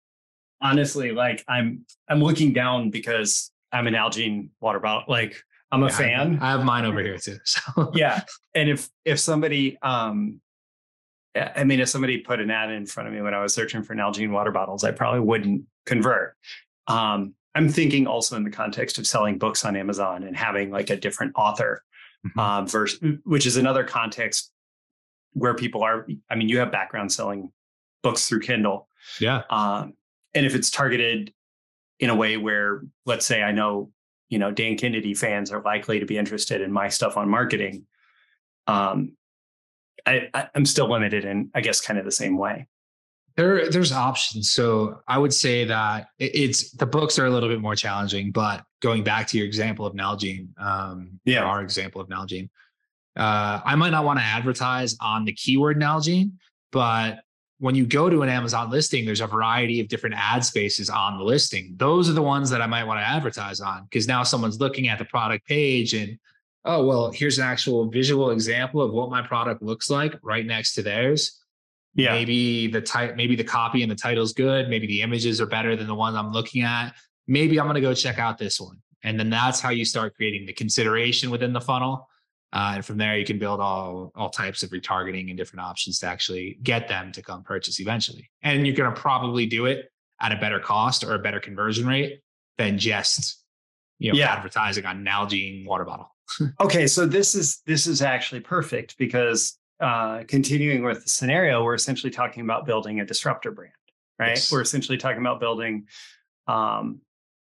Honestly, 0.60 1.12
like 1.12 1.44
I'm 1.48 1.84
I'm 2.08 2.20
looking 2.22 2.52
down 2.52 2.90
because 2.90 3.50
I'm 3.72 3.86
an 3.86 3.94
Nalgene 3.94 4.50
water 4.60 4.80
bottle. 4.80 5.04
Like 5.08 5.36
I'm 5.72 5.82
a 5.82 5.86
Yeah, 5.86 5.92
fan. 5.96 6.38
I 6.40 6.50
have 6.52 6.64
mine 6.64 6.84
over 6.84 7.00
here 7.02 7.18
too. 7.18 7.38
So 7.44 7.90
yeah 7.94 8.22
and 8.54 8.68
if 8.68 8.88
if 9.04 9.18
somebody 9.18 9.76
um 9.82 10.40
i 11.34 11.64
mean 11.64 11.80
if 11.80 11.88
somebody 11.88 12.18
put 12.18 12.40
an 12.40 12.50
ad 12.50 12.70
in 12.70 12.86
front 12.86 13.06
of 13.08 13.12
me 13.14 13.20
when 13.20 13.34
i 13.34 13.42
was 13.42 13.52
searching 13.52 13.82
for 13.82 13.94
nalgene 13.94 14.30
water 14.30 14.50
bottles 14.50 14.84
i 14.84 14.90
probably 14.90 15.20
wouldn't 15.20 15.64
convert 15.84 16.34
um 16.86 17.34
i'm 17.54 17.68
thinking 17.68 18.06
also 18.06 18.36
in 18.36 18.44
the 18.44 18.50
context 18.50 18.96
of 18.96 19.06
selling 19.06 19.36
books 19.36 19.62
on 19.62 19.76
amazon 19.76 20.22
and 20.22 20.34
having 20.34 20.70
like 20.70 20.88
a 20.88 20.96
different 20.96 21.32
author 21.36 21.82
Mhm. 22.26 22.40
um 22.40 22.66
versus 22.66 22.98
which 23.24 23.44
is 23.44 23.58
another 23.58 23.84
context 23.84 24.50
where 25.34 25.52
people 25.52 25.82
are 25.82 26.06
i 26.30 26.34
mean 26.34 26.48
you 26.48 26.58
have 26.60 26.72
background 26.72 27.12
selling 27.12 27.52
books 28.02 28.26
through 28.28 28.40
kindle 28.40 28.88
yeah, 29.20 29.42
um, 29.50 29.92
and 30.36 30.46
if 30.46 30.54
it's 30.54 30.70
targeted 30.70 31.32
in 31.98 32.10
a 32.10 32.14
way 32.14 32.36
where, 32.36 32.82
let's 33.06 33.26
say, 33.26 33.42
I 33.42 33.52
know, 33.52 33.90
you 34.28 34.38
know, 34.38 34.50
Dan 34.52 34.76
Kennedy 34.76 35.14
fans 35.14 35.50
are 35.50 35.62
likely 35.62 35.98
to 35.98 36.06
be 36.06 36.18
interested 36.18 36.60
in 36.60 36.70
my 36.70 36.88
stuff 36.88 37.16
on 37.16 37.28
marketing, 37.28 37.86
um, 38.66 39.16
I, 40.06 40.28
I, 40.34 40.48
I'm 40.54 40.66
still 40.66 40.90
limited 40.90 41.24
in, 41.24 41.50
I 41.54 41.60
guess, 41.60 41.80
kind 41.80 41.98
of 41.98 42.04
the 42.04 42.12
same 42.12 42.36
way. 42.38 42.66
there 43.36 43.68
there's 43.70 43.92
options. 43.92 44.50
So 44.50 45.00
I 45.08 45.18
would 45.18 45.32
say 45.34 45.64
that 45.64 46.08
it's 46.18 46.70
the 46.72 46.86
books 46.86 47.18
are 47.18 47.26
a 47.26 47.30
little 47.30 47.48
bit 47.48 47.60
more 47.60 47.74
challenging. 47.74 48.30
But 48.30 48.64
going 48.82 49.02
back 49.04 49.26
to 49.28 49.38
your 49.38 49.46
example 49.46 49.86
of 49.86 49.94
Nalgene, 49.94 50.48
um, 50.60 51.18
Yeah. 51.24 51.42
our 51.44 51.62
example 51.62 52.00
of 52.00 52.08
Nalgene, 52.08 52.48
uh, 53.16 53.60
I 53.64 53.74
might 53.76 53.90
not 53.90 54.04
want 54.04 54.18
to 54.18 54.24
advertise 54.24 54.96
on 55.00 55.24
the 55.24 55.32
keyword 55.32 55.78
Nalgene, 55.80 56.32
but 56.72 57.20
when 57.58 57.74
you 57.74 57.86
go 57.86 58.10
to 58.10 58.22
an 58.22 58.28
Amazon 58.28 58.70
listing, 58.70 59.06
there's 59.06 59.20
a 59.20 59.26
variety 59.26 59.80
of 59.80 59.88
different 59.88 60.14
ad 60.18 60.44
spaces 60.44 60.90
on 60.90 61.18
the 61.18 61.24
listing. 61.24 61.74
Those 61.76 62.08
are 62.10 62.12
the 62.12 62.22
ones 62.22 62.50
that 62.50 62.60
I 62.60 62.66
might 62.66 62.84
want 62.84 63.00
to 63.00 63.04
advertise 63.04 63.60
on 63.60 63.84
because 63.84 64.06
now 64.06 64.22
someone's 64.22 64.60
looking 64.60 64.88
at 64.88 64.98
the 64.98 65.06
product 65.06 65.46
page 65.46 65.94
and 65.94 66.18
oh 66.66 66.84
well, 66.84 67.10
here's 67.10 67.38
an 67.38 67.44
actual 67.44 67.88
visual 67.88 68.30
example 68.30 68.82
of 68.82 68.92
what 68.92 69.08
my 69.08 69.22
product 69.22 69.62
looks 69.62 69.88
like 69.88 70.14
right 70.22 70.44
next 70.44 70.74
to 70.74 70.82
theirs. 70.82 71.40
Yeah. 71.94 72.12
Maybe 72.12 72.66
the 72.66 72.82
type, 72.82 73.16
maybe 73.16 73.36
the 73.36 73.44
copy 73.44 73.82
and 73.82 73.90
the 73.90 73.96
title's 73.96 74.34
good. 74.34 74.68
Maybe 74.68 74.86
the 74.86 75.00
images 75.00 75.40
are 75.40 75.46
better 75.46 75.76
than 75.76 75.86
the 75.86 75.94
one 75.94 76.14
I'm 76.14 76.30
looking 76.30 76.62
at. 76.62 76.92
Maybe 77.26 77.58
I'm 77.58 77.64
going 77.64 77.76
to 77.76 77.80
go 77.80 77.94
check 77.94 78.18
out 78.18 78.36
this 78.36 78.60
one. 78.60 78.76
And 79.02 79.18
then 79.18 79.30
that's 79.30 79.60
how 79.60 79.70
you 79.70 79.86
start 79.86 80.14
creating 80.14 80.44
the 80.46 80.52
consideration 80.52 81.30
within 81.30 81.54
the 81.54 81.60
funnel. 81.60 82.06
Uh, 82.56 82.72
and 82.76 82.84
from 82.86 82.96
there, 82.96 83.18
you 83.18 83.24
can 83.26 83.38
build 83.38 83.60
all 83.60 84.10
all 84.14 84.30
types 84.30 84.62
of 84.62 84.70
retargeting 84.70 85.28
and 85.28 85.36
different 85.36 85.62
options 85.62 85.98
to 85.98 86.06
actually 86.06 86.58
get 86.62 86.88
them 86.88 87.12
to 87.12 87.20
come 87.20 87.42
purchase 87.42 87.80
eventually. 87.80 88.30
And 88.42 88.66
you're 88.66 88.74
going 88.74 88.92
to 88.94 88.98
probably 88.98 89.44
do 89.44 89.66
it 89.66 89.90
at 90.22 90.32
a 90.32 90.36
better 90.36 90.58
cost 90.58 91.04
or 91.04 91.12
a 91.14 91.18
better 91.18 91.38
conversion 91.38 91.86
rate 91.86 92.20
than 92.56 92.78
just 92.78 93.44
you 93.98 94.10
know 94.10 94.18
Yeah. 94.18 94.32
advertising 94.32 94.86
on 94.86 95.04
Nalgene 95.04 95.66
water 95.66 95.84
bottle. 95.84 96.08
Okay, 96.60 96.86
so 96.86 97.04
this 97.04 97.34
is 97.34 97.60
this 97.66 97.86
is 97.86 98.00
actually 98.00 98.40
perfect 98.40 98.96
because 98.96 99.58
uh, 99.80 100.24
continuing 100.26 100.82
with 100.82 101.02
the 101.02 101.10
scenario, 101.10 101.62
we're 101.62 101.74
essentially 101.74 102.10
talking 102.10 102.42
about 102.42 102.64
building 102.64 103.00
a 103.00 103.04
disruptor 103.04 103.50
brand, 103.52 103.72
right? 104.18 104.30
Yes. 104.30 104.50
We're 104.50 104.62
essentially 104.62 104.96
talking 104.96 105.20
about 105.20 105.40
building 105.40 105.86
um, 106.48 107.02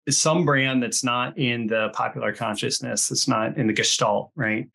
some 0.08 0.44
brand 0.44 0.82
that's 0.82 1.04
not 1.04 1.38
in 1.38 1.66
the 1.66 1.90
popular 1.92 2.32
consciousness, 2.32 3.08
that's 3.08 3.28
not 3.28 3.56
in 3.56 3.66
the 3.66 3.72
gestalt, 3.72 4.30
right? 4.34 4.68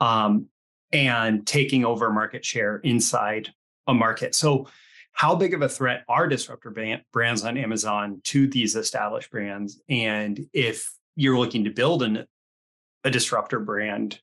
Um, 0.00 0.48
and 0.92 1.46
taking 1.46 1.84
over 1.84 2.12
market 2.12 2.44
share 2.44 2.78
inside 2.78 3.52
a 3.86 3.94
market. 3.94 4.34
So, 4.34 4.68
how 5.12 5.34
big 5.34 5.54
of 5.54 5.62
a 5.62 5.68
threat 5.68 6.04
are 6.08 6.28
disruptor 6.28 6.74
brands 7.12 7.42
on 7.42 7.56
Amazon 7.56 8.20
to 8.24 8.46
these 8.46 8.76
established 8.76 9.30
brands? 9.30 9.80
And 9.88 10.46
if 10.52 10.92
you're 11.14 11.38
looking 11.38 11.64
to 11.64 11.70
build 11.70 12.02
an, 12.02 12.26
a 13.02 13.10
disruptor 13.10 13.58
brand, 13.58 14.20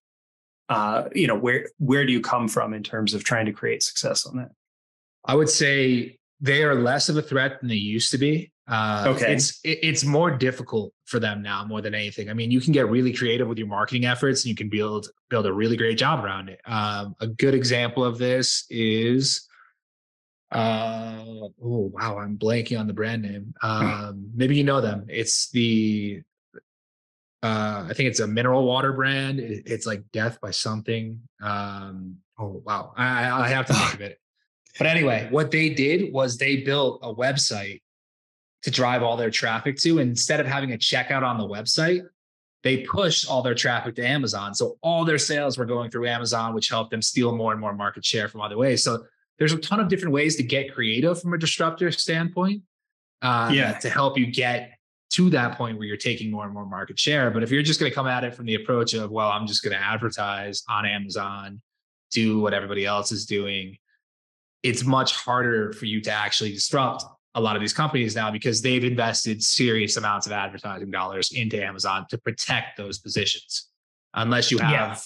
uh, 0.69 1.09
you 1.15 1.25
know, 1.25 1.35
where 1.35 1.69
where 1.79 2.05
do 2.05 2.13
you 2.13 2.21
come 2.21 2.47
from 2.47 2.73
in 2.73 2.83
terms 2.83 3.15
of 3.15 3.23
trying 3.23 3.47
to 3.47 3.51
create 3.51 3.81
success 3.81 4.27
on 4.27 4.37
that? 4.37 4.51
I 5.25 5.33
would 5.35 5.49
say 5.49 6.19
they 6.39 6.63
are 6.63 6.75
less 6.75 7.09
of 7.09 7.17
a 7.17 7.21
threat 7.21 7.59
than 7.59 7.69
they 7.69 7.75
used 7.75 8.11
to 8.11 8.17
be. 8.17 8.51
Uh, 8.65 9.03
okay, 9.07 9.33
it's 9.33 9.59
it's 9.65 10.05
more 10.05 10.31
difficult 10.31 10.93
for 11.05 11.19
them 11.19 11.41
now 11.41 11.65
more 11.65 11.81
than 11.81 11.93
anything. 11.93 12.29
I 12.29 12.33
mean, 12.33 12.49
you 12.49 12.61
can 12.61 12.71
get 12.71 12.89
really 12.89 13.11
creative 13.11 13.47
with 13.47 13.57
your 13.57 13.67
marketing 13.67 14.05
efforts, 14.05 14.43
and 14.43 14.49
you 14.49 14.55
can 14.55 14.69
build 14.69 15.07
build 15.29 15.45
a 15.45 15.53
really 15.53 15.75
great 15.75 15.97
job 15.97 16.23
around 16.23 16.47
it. 16.47 16.61
Um, 16.65 17.13
a 17.19 17.27
good 17.27 17.53
example 17.53 18.05
of 18.05 18.17
this 18.17 18.65
is, 18.69 19.49
uh, 20.53 21.23
oh 21.61 21.91
wow, 21.93 22.19
I'm 22.19 22.37
blanking 22.37 22.79
on 22.79 22.87
the 22.87 22.93
brand 22.93 23.23
name. 23.23 23.53
Hmm. 23.61 23.85
Um, 23.85 24.31
maybe 24.33 24.55
you 24.55 24.63
know 24.63 24.79
them. 24.79 25.07
It's 25.09 25.49
the, 25.51 26.21
uh, 27.43 27.87
I 27.89 27.93
think 27.93 28.07
it's 28.07 28.21
a 28.21 28.27
mineral 28.27 28.65
water 28.65 28.93
brand. 28.93 29.41
It, 29.41 29.63
it's 29.65 29.85
like 29.85 30.03
Death 30.13 30.39
by 30.39 30.51
something. 30.51 31.19
Um, 31.41 32.15
oh 32.39 32.63
wow, 32.65 32.93
I, 32.95 33.29
I 33.29 33.49
have 33.49 33.65
to 33.65 33.73
think 33.73 33.93
of 33.95 34.01
it. 34.01 34.19
But 34.77 34.87
anyway, 34.87 35.27
what 35.29 35.51
they 35.51 35.69
did 35.69 36.13
was 36.13 36.37
they 36.37 36.61
built 36.61 37.01
a 37.03 37.13
website 37.13 37.82
to 38.63 38.71
drive 38.71 39.03
all 39.03 39.17
their 39.17 39.29
traffic 39.29 39.77
to. 39.77 39.99
Instead 39.99 40.39
of 40.39 40.47
having 40.47 40.73
a 40.73 40.77
checkout 40.77 41.23
on 41.23 41.37
the 41.37 41.47
website, 41.47 42.01
they 42.63 42.77
pushed 42.77 43.29
all 43.29 43.41
their 43.41 43.55
traffic 43.55 43.95
to 43.95 44.05
Amazon. 44.05 44.55
So 44.55 44.77
all 44.81 45.03
their 45.03 45.17
sales 45.17 45.57
were 45.57 45.65
going 45.65 45.91
through 45.91 46.07
Amazon, 46.07 46.53
which 46.53 46.69
helped 46.69 46.91
them 46.91 47.01
steal 47.01 47.35
more 47.35 47.51
and 47.51 47.59
more 47.59 47.73
market 47.73 48.05
share 48.05 48.27
from 48.29 48.41
other 48.41 48.57
ways. 48.57 48.83
So 48.83 49.03
there's 49.37 49.51
a 49.51 49.57
ton 49.57 49.79
of 49.79 49.89
different 49.89 50.13
ways 50.13 50.37
to 50.37 50.43
get 50.43 50.73
creative 50.73 51.21
from 51.21 51.33
a 51.33 51.37
disruptor 51.37 51.91
standpoint. 51.91 52.63
Uh, 53.21 53.51
yeah. 53.53 53.77
To 53.79 53.89
help 53.89 54.17
you 54.17 54.27
get 54.27 54.71
to 55.11 55.29
that 55.29 55.57
point 55.57 55.77
where 55.77 55.87
you're 55.87 55.95
taking 55.95 56.31
more 56.31 56.43
and 56.43 56.53
more 56.53 56.65
market 56.65 56.99
share. 56.99 57.31
But 57.31 57.43
if 57.43 57.51
you're 57.51 57.63
just 57.63 57.79
going 57.79 57.89
to 57.89 57.95
come 57.95 58.07
at 58.07 58.23
it 58.23 58.33
from 58.33 58.45
the 58.45 58.55
approach 58.55 58.93
of, 58.93 59.11
well, 59.11 59.29
I'm 59.29 59.47
just 59.47 59.63
going 59.63 59.75
to 59.75 59.81
advertise 59.81 60.63
on 60.67 60.85
Amazon, 60.85 61.61
do 62.11 62.39
what 62.39 62.53
everybody 62.53 62.85
else 62.85 63.11
is 63.11 63.25
doing, 63.25 63.77
it's 64.63 64.83
much 64.83 65.15
harder 65.15 65.71
for 65.73 65.85
you 65.85 66.01
to 66.01 66.11
actually 66.11 66.53
disrupt 66.53 67.03
a 67.35 67.41
lot 67.41 67.55
of 67.55 67.61
these 67.61 67.73
companies 67.73 68.15
now 68.15 68.29
because 68.31 68.61
they've 68.61 68.83
invested 68.83 69.43
serious 69.43 69.97
amounts 69.97 70.25
of 70.27 70.31
advertising 70.31 70.91
dollars 70.91 71.31
into 71.31 71.63
Amazon 71.63 72.05
to 72.09 72.17
protect 72.17 72.77
those 72.77 72.99
positions. 72.99 73.69
Unless 74.13 74.51
you 74.51 74.59
have, 74.59 75.03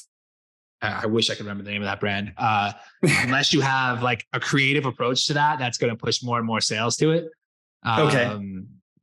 yeah. 0.82 1.00
I 1.02 1.06
wish 1.06 1.30
I 1.30 1.34
could 1.36 1.46
remember 1.46 1.64
the 1.64 1.72
name 1.72 1.82
of 1.82 1.88
that 1.88 2.00
brand. 2.00 2.34
Uh, 2.38 2.74
unless 3.02 3.54
you 3.54 3.62
have 3.62 4.04
like 4.04 4.26
a 4.34 4.40
creative 4.40 4.86
approach 4.86 5.28
to 5.28 5.34
that, 5.36 5.60
that's 5.60 5.78
going 5.78 5.90
to 5.90 5.96
push 5.96 6.22
more 6.22 6.38
and 6.38 6.46
more 6.46 6.60
sales 6.60 6.98
to 6.98 7.12
it. 7.12 7.30
Um, 7.84 8.08
okay, 8.08 8.40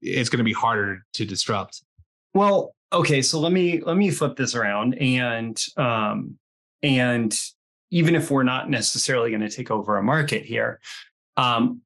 it's 0.02 0.28
going 0.28 0.38
to 0.38 0.44
be 0.44 0.52
harder 0.52 1.04
to 1.14 1.24
disrupt. 1.24 1.82
Well, 2.34 2.74
okay, 2.92 3.22
so 3.22 3.40
let 3.40 3.52
me 3.52 3.80
let 3.80 3.96
me 3.96 4.10
flip 4.10 4.36
this 4.36 4.54
around 4.54 4.94
and 4.94 5.60
um, 5.76 6.38
and 6.82 7.34
even 7.90 8.14
if 8.14 8.30
we're 8.30 8.42
not 8.42 8.68
necessarily 8.68 9.30
going 9.30 9.40
to 9.40 9.48
take 9.48 9.70
over 9.70 9.96
a 9.96 10.02
market 10.02 10.44
here, 10.44 10.80
um, 11.36 11.80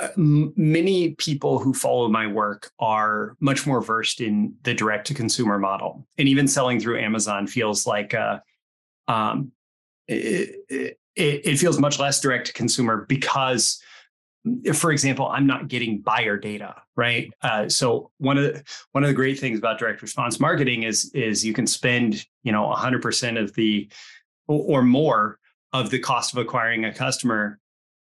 uh, 0.00 0.08
many 0.16 1.10
people 1.14 1.58
who 1.58 1.72
follow 1.72 2.08
my 2.08 2.26
work 2.26 2.70
are 2.78 3.36
much 3.40 3.66
more 3.66 3.80
versed 3.80 4.20
in 4.20 4.54
the 4.64 4.74
direct 4.74 5.06
to 5.06 5.14
consumer 5.14 5.58
model. 5.58 6.06
And 6.18 6.28
even 6.28 6.48
selling 6.48 6.80
through 6.80 7.00
amazon 7.00 7.46
feels 7.46 7.86
like 7.86 8.12
a, 8.12 8.42
um, 9.06 9.52
it, 10.08 10.56
it, 10.68 10.98
it 11.16 11.56
feels 11.58 11.78
much 11.78 11.98
less 11.98 12.20
direct 12.20 12.48
to 12.48 12.52
consumer 12.52 13.06
because 13.08 13.80
for 14.74 14.92
example 14.92 15.26
i'm 15.28 15.46
not 15.46 15.68
getting 15.68 16.02
buyer 16.02 16.36
data 16.36 16.74
right? 16.96 17.32
Uh, 17.42 17.68
so 17.68 18.10
one 18.18 18.38
of 18.38 18.44
the 18.44 18.62
one 18.92 19.04
of 19.04 19.08
the 19.08 19.14
great 19.14 19.38
things 19.38 19.58
about 19.58 19.78
direct 19.78 20.02
response 20.02 20.38
marketing 20.38 20.84
is 20.84 21.10
is 21.14 21.44
you 21.44 21.52
can 21.52 21.66
spend 21.66 22.24
you 22.42 22.52
know 22.52 22.72
100% 22.74 23.40
of 23.40 23.54
the 23.54 23.88
or 24.46 24.82
more 24.82 25.38
of 25.72 25.90
the 25.90 25.98
cost 25.98 26.32
of 26.32 26.38
acquiring 26.38 26.84
a 26.84 26.94
customer 26.94 27.58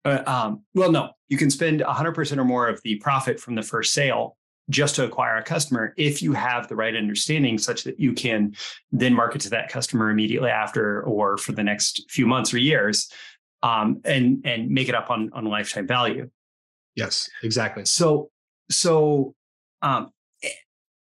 uh, 0.06 0.24
um, 0.26 0.64
well, 0.74 0.92
no, 0.92 1.12
you 1.30 1.38
can 1.38 1.50
spend 1.50 1.82
100% 1.82 2.38
or 2.38 2.44
more 2.44 2.68
of 2.68 2.82
the 2.84 2.96
profit 2.98 3.40
from 3.40 3.56
the 3.56 3.62
first 3.62 3.94
sale 3.94 4.38
just 4.70 4.96
to 4.96 5.04
acquire 5.04 5.38
a 5.38 5.44
customer 5.44 5.94
if 5.98 6.22
you 6.22 6.34
have 6.34 6.68
the 6.68 6.76
right 6.76 6.96
understanding 6.96 7.58
such 7.58 7.84
that 7.84 8.00
you 8.00 8.14
can 8.14 8.56
then 8.92 9.14
market 9.14 9.42
to 9.42 9.50
that 9.50 9.70
customer 9.70 10.10
immediately 10.10 10.50
after 10.50 11.04
or 11.04 11.38
for 11.38 11.52
the 11.52 11.64
next 11.64 12.10
few 12.10 12.26
months 12.26 12.54
or 12.54 12.58
years 12.58 13.12
um, 13.62 14.02
and 14.06 14.42
and 14.46 14.70
make 14.70 14.90
it 14.90 14.96
up 14.96 15.10
on 15.10 15.30
on 15.34 15.46
lifetime 15.46 15.86
value. 15.88 16.30
Yes 16.96 17.30
exactly. 17.44 17.84
So 17.86 18.30
so 18.70 19.36
um, 19.82 20.12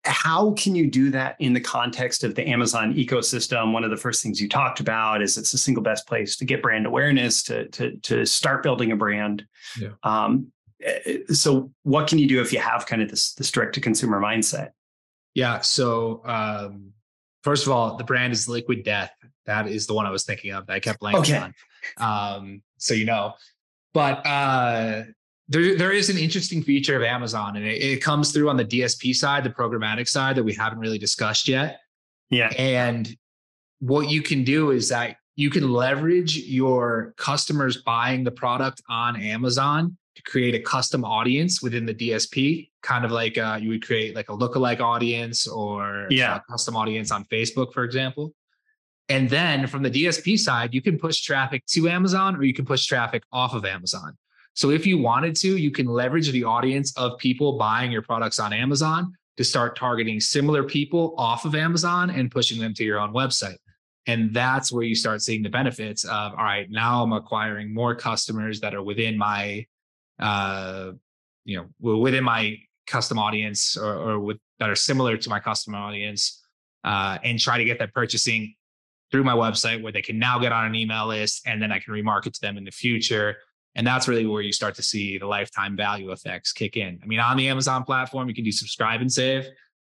how 0.06 0.52
can 0.52 0.76
you 0.76 0.90
do 0.90 1.10
that 1.12 1.36
in 1.40 1.54
the 1.54 1.60
context 1.60 2.24
of 2.24 2.36
the 2.36 2.48
Amazon 2.48 2.94
ecosystem? 2.94 3.74
One 3.74 3.84
of 3.84 3.90
the 3.90 3.98
first 3.98 4.24
things 4.24 4.40
you 4.40 4.48
talked 4.48 4.80
about 4.80 5.22
is 5.22 5.38
it's 5.38 5.52
the 5.52 5.58
single 5.58 5.84
best 5.84 6.08
place 6.08 6.38
to 6.38 6.46
get 6.46 6.62
brand 6.62 6.86
awareness, 6.86 7.44
to 7.44 7.68
to 7.70 7.98
to 7.98 8.26
start 8.26 8.64
building 8.64 8.92
a 8.92 8.96
brand. 8.96 9.46
Yeah. 9.80 9.90
Um, 10.04 10.52
eh, 10.82 11.20
so, 11.32 11.72
what 11.84 12.08
can 12.08 12.18
you 12.18 12.28
do 12.28 12.42
if 12.42 12.54
you 12.54 12.60
have 12.60 12.86
kind 12.86 13.02
of 13.02 13.10
this 13.10 13.34
this 13.34 13.52
direct 13.52 13.76
to 13.76 13.82
consumer 13.82 14.22
mindset? 14.22 14.70
Yeah. 15.34 15.60
So, 15.60 16.22
um, 16.26 16.94
first 17.44 17.66
of 17.66 17.74
all, 17.74 17.98
the 17.98 18.04
brand 18.06 18.32
is 18.32 18.48
Liquid 18.48 18.84
Death. 18.84 19.12
That 19.46 19.68
is 19.68 19.86
the 19.86 19.94
one 19.94 20.06
I 20.06 20.12
was 20.12 20.24
thinking 20.24 20.52
of. 20.52 20.66
That 20.68 20.74
I 20.74 20.80
kept 20.80 21.02
blanking 21.02 21.20
okay. 21.20 21.38
on. 21.38 21.54
Um, 21.98 22.62
so 22.78 22.94
you 22.94 23.06
know, 23.06 23.34
but 23.94 24.26
uh, 24.26 25.04
there, 25.50 25.76
there 25.76 25.92
is 25.92 26.10
an 26.10 26.18
interesting 26.18 26.62
feature 26.62 26.96
of 26.96 27.02
Amazon, 27.02 27.58
and 27.58 27.66
it, 27.66 27.82
it 27.82 28.04
comes 28.04 28.32
through 28.32 28.50
on 28.50 28.58
the 28.58 28.66
DSP 28.66 29.16
side, 29.16 29.44
the 29.44 29.50
programmatic 29.50 30.08
side 30.08 30.36
that 30.36 30.44
we 30.44 30.54
haven't 30.54 30.80
really 30.80 31.00
discussed 31.00 31.48
yet. 31.48 31.80
Yeah. 32.30 32.54
And 32.58 33.16
what 33.80 34.10
you 34.10 34.22
can 34.22 34.44
do 34.44 34.70
is 34.70 34.90
that 34.90 35.18
you 35.36 35.50
can 35.50 35.72
leverage 35.72 36.38
your 36.38 37.16
customers 37.18 37.78
buying 37.78 38.24
the 38.24 38.32
product 38.32 38.84
on 38.90 39.20
Amazon 39.20 39.98
to 40.16 40.22
create 40.24 40.54
a 40.54 40.60
custom 40.60 41.04
audience 41.04 41.64
within 41.64 41.86
the 41.86 41.96
DSP, 41.96 42.70
kind 42.84 43.04
of 43.04 43.12
like 43.12 43.38
uh, 43.38 43.58
you 43.60 43.70
would 43.70 43.84
create 43.84 44.16
like 44.16 44.30
a 44.30 44.34
lookalike 44.34 44.82
audience 44.82 45.48
or 45.48 46.08
yeah. 46.12 46.36
a 46.36 46.42
custom 46.52 46.76
audience 46.76 47.10
on 47.10 47.24
Facebook, 47.26 47.74
for 47.74 47.84
example. 47.84 48.34
And 49.08 49.28
then 49.28 49.66
from 49.66 49.82
the 49.82 49.90
DSP 49.90 50.38
side, 50.38 50.76
you 50.76 50.82
can 50.82 51.00
push 51.00 51.22
traffic 51.22 51.66
to 51.68 51.90
Amazon 51.90 52.36
or 52.36 52.44
you 52.44 52.54
can 52.54 52.66
push 52.66 52.86
traffic 52.86 53.24
off 53.32 53.56
of 53.56 53.66
Amazon. 53.66 54.16
So 54.60 54.72
if 54.72 54.86
you 54.86 54.98
wanted 54.98 55.38
to, 55.38 55.56
you 55.56 55.72
can 55.72 55.86
leverage 55.86 56.30
the 56.34 56.44
audience 56.44 56.92
of 56.98 57.18
people 57.18 57.58
buying 57.58 57.94
your 57.94 58.02
products 58.02 58.40
on 58.40 58.52
Amazon 58.52 59.14
to 59.38 59.44
start 59.46 59.78
targeting 59.78 60.20
similar 60.20 60.66
people 60.66 61.16
off 61.18 61.46
of 61.46 61.56
Amazon 61.56 62.10
and 62.10 62.30
pushing 62.30 62.60
them 62.60 62.74
to 62.74 62.84
your 62.84 63.00
own 63.00 63.14
website. 63.14 63.56
And 64.06 64.34
that's 64.34 64.70
where 64.70 64.84
you 64.84 64.96
start 64.96 65.22
seeing 65.22 65.44
the 65.44 65.50
benefits 65.50 66.04
of, 66.04 66.34
all 66.34 66.44
right, 66.44 66.70
now 66.70 67.02
I'm 67.02 67.14
acquiring 67.14 67.74
more 67.74 67.96
customers 67.96 68.60
that 68.60 68.76
are 68.76 68.84
within 68.84 69.18
my, 69.18 69.66
uh, 70.20 70.92
you 71.46 71.56
know, 71.56 71.96
within 71.96 72.26
my 72.26 72.58
custom 72.86 73.18
audience 73.18 73.78
or, 73.78 73.94
or 73.94 74.20
with 74.20 74.40
that 74.60 74.70
are 74.70 74.76
similar 74.76 75.16
to 75.16 75.30
my 75.30 75.40
custom 75.40 75.74
audience, 75.74 76.46
uh, 76.84 77.18
and 77.24 77.40
try 77.40 77.58
to 77.58 77.64
get 77.64 77.80
that 77.80 77.94
purchasing 77.94 78.56
through 79.10 79.24
my 79.24 79.36
website 79.36 79.82
where 79.82 79.94
they 79.94 80.02
can 80.02 80.20
now 80.20 80.38
get 80.38 80.52
on 80.52 80.66
an 80.66 80.76
email 80.76 81.08
list 81.08 81.48
and 81.48 81.62
then 81.62 81.72
I 81.72 81.80
can 81.80 81.94
remarket 81.94 82.34
to 82.34 82.42
them 82.42 82.58
in 82.58 82.66
the 82.66 82.72
future 82.72 83.38
and 83.76 83.86
that's 83.86 84.08
really 84.08 84.26
where 84.26 84.42
you 84.42 84.52
start 84.52 84.76
to 84.76 84.84
see 84.84 85.18
the 85.18 85.28
lifetime 85.28 85.76
value 85.76 86.12
effects 86.12 86.52
kick 86.52 86.76
in. 86.76 87.00
I 87.02 87.06
mean, 87.06 87.20
on 87.20 87.38
the 87.38 87.48
Amazon 87.48 87.84
platform, 87.84 88.28
you 88.28 88.36
can 88.36 88.44
do 88.44 88.52
subscribe 88.52 89.02
and 89.02 89.12
save. 89.12 89.48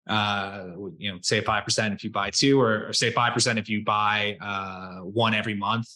Uh, 0.08 0.70
you 0.98 1.12
know, 1.12 1.18
say 1.22 1.40
five 1.40 1.64
percent 1.64 1.94
if 1.94 2.02
you 2.02 2.10
buy 2.10 2.30
two, 2.30 2.60
or, 2.60 2.88
or 2.88 2.92
say 2.92 3.12
five 3.12 3.32
percent 3.32 3.58
if 3.58 3.68
you 3.68 3.84
buy 3.84 4.36
uh, 4.40 5.00
one 5.00 5.34
every 5.34 5.54
month. 5.54 5.86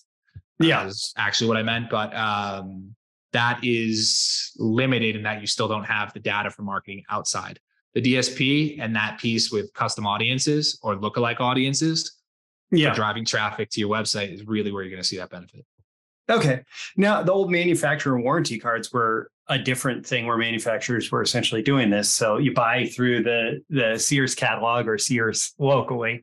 Yeah, 0.61 0.87
is 0.87 1.13
actually 1.17 1.49
what 1.49 1.57
I 1.57 1.63
meant. 1.63 1.91
But 1.91 2.15
um, 2.15 2.95
that 3.33 3.59
is 3.65 4.53
limited 4.57 5.17
in 5.17 5.23
that 5.25 5.41
you 5.41 5.47
still 5.47 5.67
don't 5.67 5.85
have 5.85 6.13
the 6.13 6.21
data 6.21 6.51
for 6.51 6.63
marketing 6.63 7.03
outside 7.11 7.59
the 7.95 8.03
DSP 8.03 8.79
and 8.81 8.95
that 8.95 9.19
piece 9.19 9.51
with 9.51 9.73
custom 9.73 10.07
audiences 10.07 10.79
or 10.83 10.97
lookalike 10.97 11.41
audiences. 11.41 12.19
Yeah, 12.71 12.95
driving 12.95 13.25
traffic 13.25 13.71
to 13.71 13.81
your 13.81 13.89
website 13.89 14.33
is 14.33 14.47
really 14.47 14.73
where 14.73 14.83
you're 14.83 14.91
going 14.91 15.03
to 15.03 15.09
see 15.09 15.19
that 15.19 15.31
benefit. 15.31 15.65
Okay. 16.29 16.63
Now, 16.97 17.23
the 17.23 17.33
old 17.33 17.51
manufacturer 17.51 18.19
warranty 18.19 18.59
cards 18.59 18.93
were 18.93 19.31
a 19.49 19.59
different 19.59 20.07
thing 20.07 20.27
where 20.27 20.39
manufacturers 20.39 21.13
were 21.13 21.21
essentially 21.21 21.61
doing 21.61 21.91
this. 21.91 22.11
So 22.11 22.39
you 22.39 22.55
buy 22.55 22.87
through 22.87 23.25
the 23.25 23.63
the 23.69 23.99
Sears 23.99 24.35
catalog 24.35 24.89
or 24.89 24.97
Sears 24.97 25.53
locally, 25.59 26.23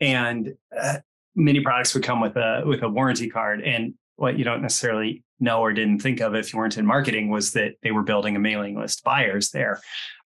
and 0.00 0.54
uh, 0.76 0.98
many 1.34 1.60
products 1.60 1.92
would 1.94 2.02
come 2.02 2.20
with 2.20 2.36
a 2.36 2.62
with 2.64 2.82
a 2.82 2.88
warranty 2.88 3.28
card. 3.28 3.60
And 3.62 3.94
what 4.16 4.38
you 4.38 4.44
don't 4.44 4.62
necessarily 4.62 5.22
know 5.38 5.60
or 5.60 5.72
didn't 5.72 5.98
think 5.98 6.20
of 6.20 6.34
if 6.34 6.52
you 6.52 6.58
weren't 6.58 6.78
in 6.78 6.86
marketing 6.86 7.28
was 7.28 7.52
that 7.52 7.74
they 7.82 7.90
were 7.90 8.02
building 8.02 8.36
a 8.36 8.38
mailing 8.38 8.78
list 8.78 9.04
buyers 9.04 9.50
there. 9.50 9.80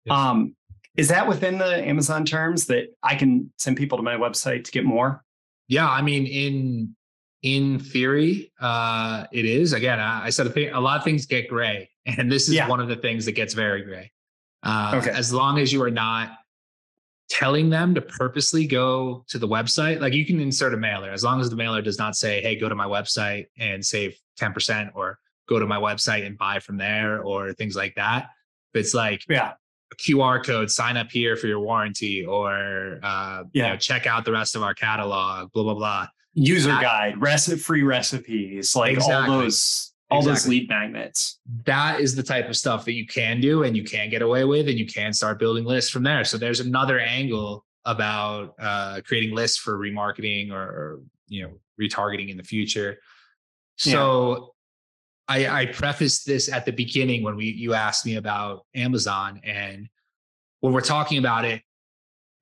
Yes. 0.05 0.17
Um, 0.17 0.55
Is 0.97 1.09
that 1.09 1.27
within 1.27 1.59
the 1.59 1.87
Amazon 1.87 2.25
terms 2.25 2.67
that 2.67 2.95
I 3.03 3.17
can 3.17 3.53
send 3.59 3.77
people 3.77 3.99
to 3.99 4.03
my 4.03 4.17
website 4.17 4.65
to 4.65 4.71
get 4.71 4.85
more? 4.85 5.25
Yeah, 5.69 5.89
I 5.89 6.01
mean, 6.03 6.27
in 6.27 6.95
in 7.47 7.79
theory, 7.79 8.51
uh, 8.61 9.25
it 9.31 9.45
is. 9.45 9.73
Again, 9.73 10.01
I, 10.01 10.25
I 10.25 10.31
said 10.31 10.49
a, 10.49 10.77
a, 10.77 10.81
lot 10.81 10.99
of 10.99 11.05
things 11.05 11.27
get 11.27 11.49
gray, 11.49 11.89
and 12.07 12.31
this 12.31 12.49
is 12.49 12.57
yeah. 12.57 12.69
one 12.69 12.81
of 12.81 12.89
the 12.89 12.97
things 12.97 13.25
that 13.27 13.33
gets 13.33 13.55
very 13.55 13.83
gray. 13.83 14.11
Uh, 14.65 15.01
okay. 15.01 15.11
As 15.11 15.33
long 15.33 15.61
as 15.61 15.73
you 15.73 15.81
are 15.85 15.91
not 15.91 16.39
telling 17.29 17.71
them 17.71 17.95
to 17.95 18.01
purposely 18.01 18.67
go 18.67 19.25
to 19.29 19.39
the 19.39 19.47
website, 19.47 20.01
like 20.01 20.13
you 20.13 20.27
can 20.27 20.41
insert 20.41 20.75
a 20.75 20.77
mailer, 20.77 21.11
as 21.11 21.23
long 21.23 21.41
as 21.41 21.49
the 21.49 21.55
mailer 21.55 21.81
does 21.81 21.99
not 21.99 22.17
say, 22.17 22.43
"Hey, 22.43 22.57
go 22.57 22.69
to 22.69 22.75
my 22.75 22.87
website 22.87 23.47
and 23.57 23.85
save 23.85 24.19
ten 24.37 24.53
percent," 24.53 24.91
or 24.97 25.21
"Go 25.49 25.61
to 25.61 25.67
my 25.67 25.79
website 25.79 26.27
and 26.27 26.37
buy 26.37 26.59
from 26.59 26.79
there," 26.79 27.23
or 27.23 27.53
things 27.53 27.77
like 27.77 27.95
that. 27.95 28.31
If 28.75 28.81
it's 28.81 28.93
like, 28.95 29.23
yeah, 29.29 29.53
QR 29.99 30.45
code, 30.45 30.69
sign 30.69 30.97
up 30.97 31.13
here 31.13 31.37
for 31.37 31.47
your 31.47 31.61
warranty, 31.61 32.25
or 32.27 32.99
uh, 33.05 33.45
yeah. 33.53 33.67
You 33.67 33.73
know, 33.73 33.77
check 33.77 34.09
out 34.09 34.25
the 34.25 34.33
rest 34.33 34.57
of 34.57 34.65
our 34.65 34.75
catalog, 34.75 35.53
blah 35.53 35.63
blah 35.63 35.75
blah. 35.75 36.09
User 36.39 36.69
that, 36.69 36.83
guide, 36.83 37.21
recipe 37.21 37.57
free 37.57 37.83
recipes, 37.83 38.77
like 38.77 38.93
exactly. 38.93 39.35
all 39.35 39.41
those 39.41 39.93
all 40.11 40.19
exactly. 40.19 40.33
those 40.35 40.49
lead 40.49 40.69
magnets. 40.69 41.39
That 41.65 42.01
is 42.01 42.15
the 42.15 42.23
type 42.23 42.49
of 42.49 42.57
stuff 42.57 42.85
that 42.85 42.93
you 42.93 43.07
can 43.07 43.41
do 43.41 43.63
and 43.63 43.75
you 43.75 43.83
can 43.83 44.11
get 44.11 44.21
away 44.21 44.45
with, 44.45 44.69
and 44.69 44.79
you 44.79 44.87
can 44.87 45.15
start 45.15 45.39
building 45.39 45.65
lists 45.65 45.91
from 45.91 46.03
there. 46.03 46.25
So 46.25 46.37
there's 46.37 46.61
another 46.61 47.01
angle 47.01 47.65
about 47.87 48.55
uh, 48.59 49.01
creating 49.07 49.35
lists 49.35 49.57
for 49.57 49.79
remarketing 49.79 50.53
or, 50.53 50.61
or 50.61 51.01
you 51.27 51.43
know 51.43 51.53
retargeting 51.81 52.29
in 52.29 52.37
the 52.37 52.45
future. 52.45 52.99
So 53.77 54.55
I, 55.29 55.47
I 55.49 55.67
prefaced 55.67 56.27
this 56.27 56.53
at 56.53 56.67
the 56.67 56.73
beginning 56.73 57.23
when 57.23 57.35
we 57.35 57.47
you 57.47 57.73
asked 57.73 58.05
me 58.05 58.17
about 58.17 58.67
Amazon, 58.75 59.41
and 59.43 59.89
when 60.61 60.75
we're 60.75 60.83
talking 60.83 61.17
about 61.17 61.47
it, 61.47 61.63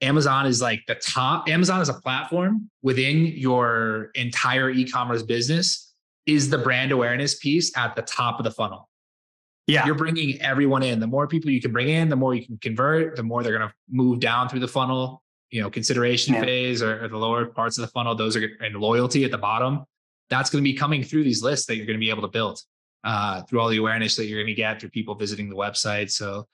Amazon 0.05 0.47
is 0.47 0.61
like 0.61 0.83
the 0.87 0.95
top. 0.97 1.49
Amazon 1.49 1.81
is 1.81 1.89
a 1.89 1.95
platform 1.95 2.71
within 2.83 3.27
your 3.27 4.11
entire 4.15 4.71
e-commerce 4.71 5.23
business 5.23 5.95
is 6.27 6.51
the 6.51 6.59
brand 6.59 6.93
awareness 6.93 7.37
piece 7.37 7.77
at 7.77 7.97
the 7.97 8.03
top 8.03 8.39
of 8.39 8.45
the 8.45 8.51
funnel. 8.51 8.89
Yeah, 9.67 9.87
you're 9.87 9.95
bringing 9.95 10.41
everyone 10.43 10.83
in. 10.83 11.01
The 11.01 11.07
more 11.07 11.27
people 11.27 11.51
you 11.51 11.61
can 11.61 11.73
bring 11.73 11.89
in, 11.89 12.11
the 12.11 12.17
more 12.17 12.35
you 12.35 12.45
can 12.47 12.59
convert. 12.59 13.17
The 13.17 13.23
more 13.23 13.43
they're 13.43 13.57
going 13.57 13.69
to 13.69 13.75
move 13.91 14.21
down 14.21 14.49
through 14.49 14.61
the 14.61 14.69
funnel. 14.69 15.23
You 15.51 15.63
know, 15.63 15.71
consideration 15.71 16.35
yeah. 16.35 16.43
phase 16.43 16.83
or, 16.83 17.05
or 17.05 17.09
the 17.09 17.17
lower 17.17 17.47
parts 17.47 17.79
of 17.79 17.83
the 17.83 17.89
funnel. 17.89 18.15
Those 18.15 18.37
are 18.37 18.47
and 18.61 18.77
loyalty 18.77 19.25
at 19.25 19.31
the 19.31 19.39
bottom. 19.39 19.85
That's 20.29 20.51
going 20.51 20.63
to 20.63 20.71
be 20.71 20.77
coming 20.77 21.03
through 21.03 21.25
these 21.25 21.43
lists 21.43 21.67
that 21.67 21.77
you're 21.77 21.87
going 21.87 21.99
to 21.99 22.01
be 22.01 22.11
able 22.11 22.23
to 22.23 22.29
build 22.29 22.61
uh, 23.05 23.43
through 23.43 23.61
all 23.61 23.69
the 23.69 23.77
awareness 23.77 24.17
that 24.17 24.27
you're 24.27 24.41
going 24.43 24.55
to 24.55 24.55
get 24.55 24.81
through 24.81 24.91
people 24.91 25.15
visiting 25.15 25.49
the 25.49 25.57
website. 25.57 26.11
So 26.11 26.47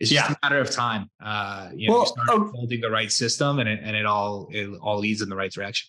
it's 0.00 0.10
just 0.10 0.28
yeah. 0.28 0.34
a 0.34 0.46
matter 0.46 0.60
of 0.60 0.70
time. 0.70 1.10
Uh, 1.20 1.70
you 1.74 1.88
know, 1.88 1.94
well, 1.94 2.02
you 2.02 2.06
start 2.06 2.28
oh, 2.30 2.52
building 2.52 2.80
the 2.80 2.90
right 2.90 3.10
system, 3.10 3.58
and 3.58 3.68
it 3.68 3.80
and 3.82 3.96
it 3.96 4.06
all 4.06 4.48
it 4.50 4.68
all 4.80 4.98
leads 4.98 5.22
in 5.22 5.28
the 5.28 5.36
right 5.36 5.50
direction. 5.50 5.88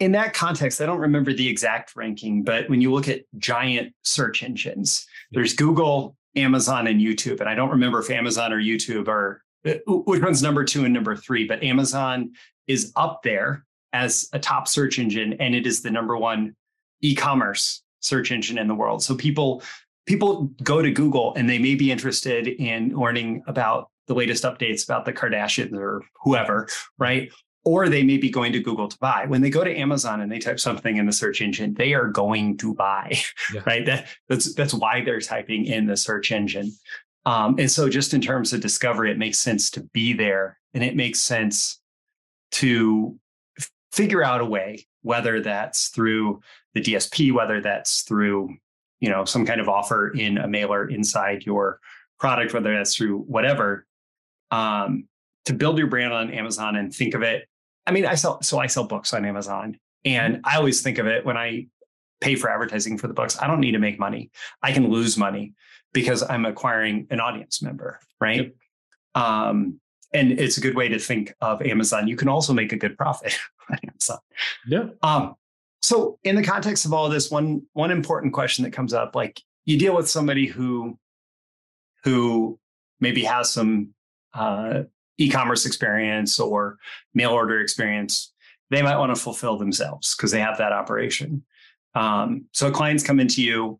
In 0.00 0.12
that 0.12 0.34
context, 0.34 0.80
I 0.80 0.86
don't 0.86 0.98
remember 0.98 1.32
the 1.32 1.48
exact 1.48 1.94
ranking, 1.94 2.42
but 2.42 2.68
when 2.68 2.80
you 2.80 2.92
look 2.92 3.08
at 3.08 3.22
giant 3.38 3.94
search 4.02 4.42
engines, 4.42 5.06
there's 5.32 5.52
Google, 5.52 6.16
Amazon, 6.36 6.86
and 6.86 7.00
YouTube, 7.00 7.40
and 7.40 7.48
I 7.48 7.54
don't 7.54 7.70
remember 7.70 8.00
if 8.00 8.10
Amazon 8.10 8.52
or 8.52 8.60
YouTube 8.60 9.08
are 9.08 9.42
uh, 9.66 9.74
which 9.86 10.22
one's 10.22 10.42
number 10.42 10.64
two 10.64 10.84
and 10.84 10.92
number 10.92 11.14
three, 11.14 11.46
but 11.46 11.62
Amazon 11.62 12.32
is 12.66 12.92
up 12.96 13.22
there 13.22 13.64
as 13.92 14.28
a 14.32 14.38
top 14.38 14.68
search 14.68 14.98
engine, 14.98 15.34
and 15.34 15.54
it 15.54 15.66
is 15.66 15.82
the 15.82 15.90
number 15.90 16.16
one 16.16 16.56
e-commerce 17.02 17.82
search 18.00 18.32
engine 18.32 18.58
in 18.58 18.68
the 18.68 18.74
world. 18.74 19.02
So 19.02 19.14
people 19.14 19.62
people 20.06 20.50
go 20.62 20.82
to 20.82 20.90
Google 20.90 21.34
and 21.34 21.48
they 21.48 21.58
may 21.58 21.74
be 21.74 21.90
interested 21.90 22.46
in 22.46 22.90
learning 22.90 23.42
about 23.46 23.90
the 24.06 24.14
latest 24.14 24.44
updates 24.44 24.84
about 24.84 25.04
the 25.04 25.12
Kardashians 25.12 25.74
or 25.74 26.02
whoever, 26.22 26.68
right? 26.98 27.32
Or 27.64 27.88
they 27.88 28.02
may 28.02 28.18
be 28.18 28.28
going 28.28 28.52
to 28.52 28.60
Google 28.60 28.88
to 28.88 28.98
buy. 28.98 29.24
When 29.26 29.40
they 29.40 29.48
go 29.48 29.64
to 29.64 29.74
Amazon 29.74 30.20
and 30.20 30.30
they 30.30 30.38
type 30.38 30.60
something 30.60 30.98
in 30.98 31.06
the 31.06 31.12
search 31.12 31.40
engine, 31.40 31.72
they 31.74 31.94
are 31.94 32.08
going 32.08 32.58
to 32.58 32.74
buy, 32.74 33.16
yeah. 33.54 33.62
right? 33.66 33.86
That, 33.86 34.08
that's 34.28 34.54
that's 34.54 34.74
why 34.74 35.02
they're 35.02 35.20
typing 35.20 35.64
in 35.64 35.86
the 35.86 35.96
search 35.96 36.30
engine. 36.30 36.72
Um, 37.24 37.56
and 37.58 37.70
so, 37.70 37.88
just 37.88 38.12
in 38.12 38.20
terms 38.20 38.52
of 38.52 38.60
discovery, 38.60 39.10
it 39.10 39.16
makes 39.16 39.38
sense 39.38 39.70
to 39.70 39.80
be 39.94 40.12
there, 40.12 40.58
and 40.74 40.84
it 40.84 40.94
makes 40.94 41.20
sense 41.20 41.80
to 42.52 43.18
figure 43.92 44.22
out 44.22 44.42
a 44.42 44.44
way, 44.44 44.86
whether 45.00 45.40
that's 45.40 45.88
through 45.88 46.40
the 46.74 46.82
DSP, 46.82 47.32
whether 47.32 47.62
that's 47.62 48.02
through 48.02 48.54
you 49.04 49.10
know 49.10 49.26
some 49.26 49.44
kind 49.44 49.60
of 49.60 49.68
offer 49.68 50.08
in 50.08 50.38
a 50.38 50.48
mailer 50.48 50.88
inside 50.88 51.44
your 51.44 51.78
product, 52.18 52.54
whether 52.54 52.74
that's 52.74 52.96
through 52.96 53.18
whatever, 53.18 53.86
um, 54.50 55.06
to 55.44 55.52
build 55.52 55.76
your 55.76 55.88
brand 55.88 56.14
on 56.14 56.30
Amazon 56.30 56.76
and 56.76 56.94
think 56.94 57.12
of 57.12 57.20
it. 57.20 57.46
I 57.86 57.92
mean, 57.92 58.06
I 58.06 58.14
sell 58.14 58.40
so 58.40 58.58
I 58.58 58.66
sell 58.66 58.84
books 58.84 59.12
on 59.12 59.26
Amazon, 59.26 59.78
and 60.06 60.40
I 60.42 60.56
always 60.56 60.80
think 60.80 60.96
of 60.96 61.06
it 61.06 61.26
when 61.26 61.36
I 61.36 61.66
pay 62.22 62.34
for 62.34 62.48
advertising 62.48 62.96
for 62.96 63.08
the 63.08 63.12
books. 63.12 63.38
I 63.38 63.46
don't 63.46 63.60
need 63.60 63.72
to 63.72 63.78
make 63.78 63.98
money. 63.98 64.30
I 64.62 64.72
can 64.72 64.88
lose 64.88 65.18
money 65.18 65.52
because 65.92 66.22
I'm 66.22 66.46
acquiring 66.46 67.06
an 67.10 67.20
audience 67.20 67.60
member, 67.60 68.00
right? 68.22 68.54
Yep. 69.14 69.22
Um, 69.22 69.80
and 70.14 70.32
it's 70.32 70.56
a 70.56 70.62
good 70.62 70.76
way 70.76 70.88
to 70.88 70.98
think 70.98 71.34
of 71.42 71.60
Amazon. 71.60 72.08
You 72.08 72.16
can 72.16 72.28
also 72.28 72.54
make 72.54 72.72
a 72.72 72.76
good 72.76 72.96
profit 72.96 73.38
on 73.70 73.78
Amazon. 73.86 74.18
Yeah. 74.66 74.86
Um, 75.02 75.34
so, 75.84 76.18
in 76.24 76.34
the 76.34 76.42
context 76.42 76.86
of 76.86 76.94
all 76.94 77.10
this, 77.10 77.30
one 77.30 77.60
one 77.74 77.90
important 77.90 78.32
question 78.32 78.64
that 78.64 78.72
comes 78.72 78.94
up, 78.94 79.14
like 79.14 79.42
you 79.66 79.78
deal 79.78 79.94
with 79.94 80.08
somebody 80.08 80.46
who 80.46 80.98
who 82.04 82.58
maybe 83.00 83.22
has 83.22 83.50
some 83.50 83.90
uh, 84.32 84.84
e-commerce 85.18 85.66
experience 85.66 86.40
or 86.40 86.78
mail 87.12 87.32
order 87.32 87.60
experience, 87.60 88.32
they 88.70 88.80
might 88.80 88.96
want 88.96 89.14
to 89.14 89.20
fulfill 89.20 89.58
themselves 89.58 90.16
because 90.16 90.30
they 90.30 90.40
have 90.40 90.56
that 90.56 90.72
operation. 90.72 91.44
Um, 91.94 92.46
so 92.52 92.70
clients 92.70 93.04
come 93.04 93.20
into 93.20 93.42
you, 93.42 93.78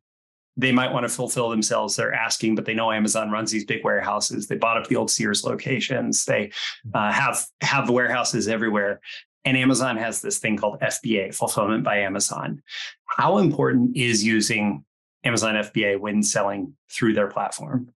they 0.59 0.72
might 0.72 0.92
want 0.92 1.05
to 1.05 1.09
fulfill 1.09 1.48
themselves. 1.48 1.96
They're 1.96 2.12
asking, 2.12 2.55
but 2.55 2.66
they 2.66 2.74
know 2.74 2.92
Amazon 2.92 3.30
runs 3.30 3.50
these 3.50 3.64
big 3.64 3.82
warehouses. 3.82 4.46
They 4.46 4.57
bought 4.57 4.76
up 4.76 4.88
the 4.88 4.96
old 4.96 5.11
Sears 5.11 5.42
locations. 5.42 6.26
They 6.26 6.52
uh, 6.92 7.12
have 7.12 7.46
have 7.62 7.88
warehouses 7.88 8.46
everywhere, 8.46 9.00
and 9.45 9.57
Amazon 9.57 9.97
has 9.97 10.20
this 10.20 10.38
thing 10.38 10.57
called 10.57 10.80
FBA, 10.80 11.34
Fulfillment 11.34 11.84
by 11.84 11.99
Amazon. 11.99 12.62
How 13.05 13.38
important 13.38 13.97
is 13.97 14.24
using 14.24 14.84
Amazon 15.22 15.55
FBA 15.55 16.01
when 16.01 16.22
selling 16.22 16.74
through 16.90 17.14
their 17.14 17.28
platform? 17.28 17.90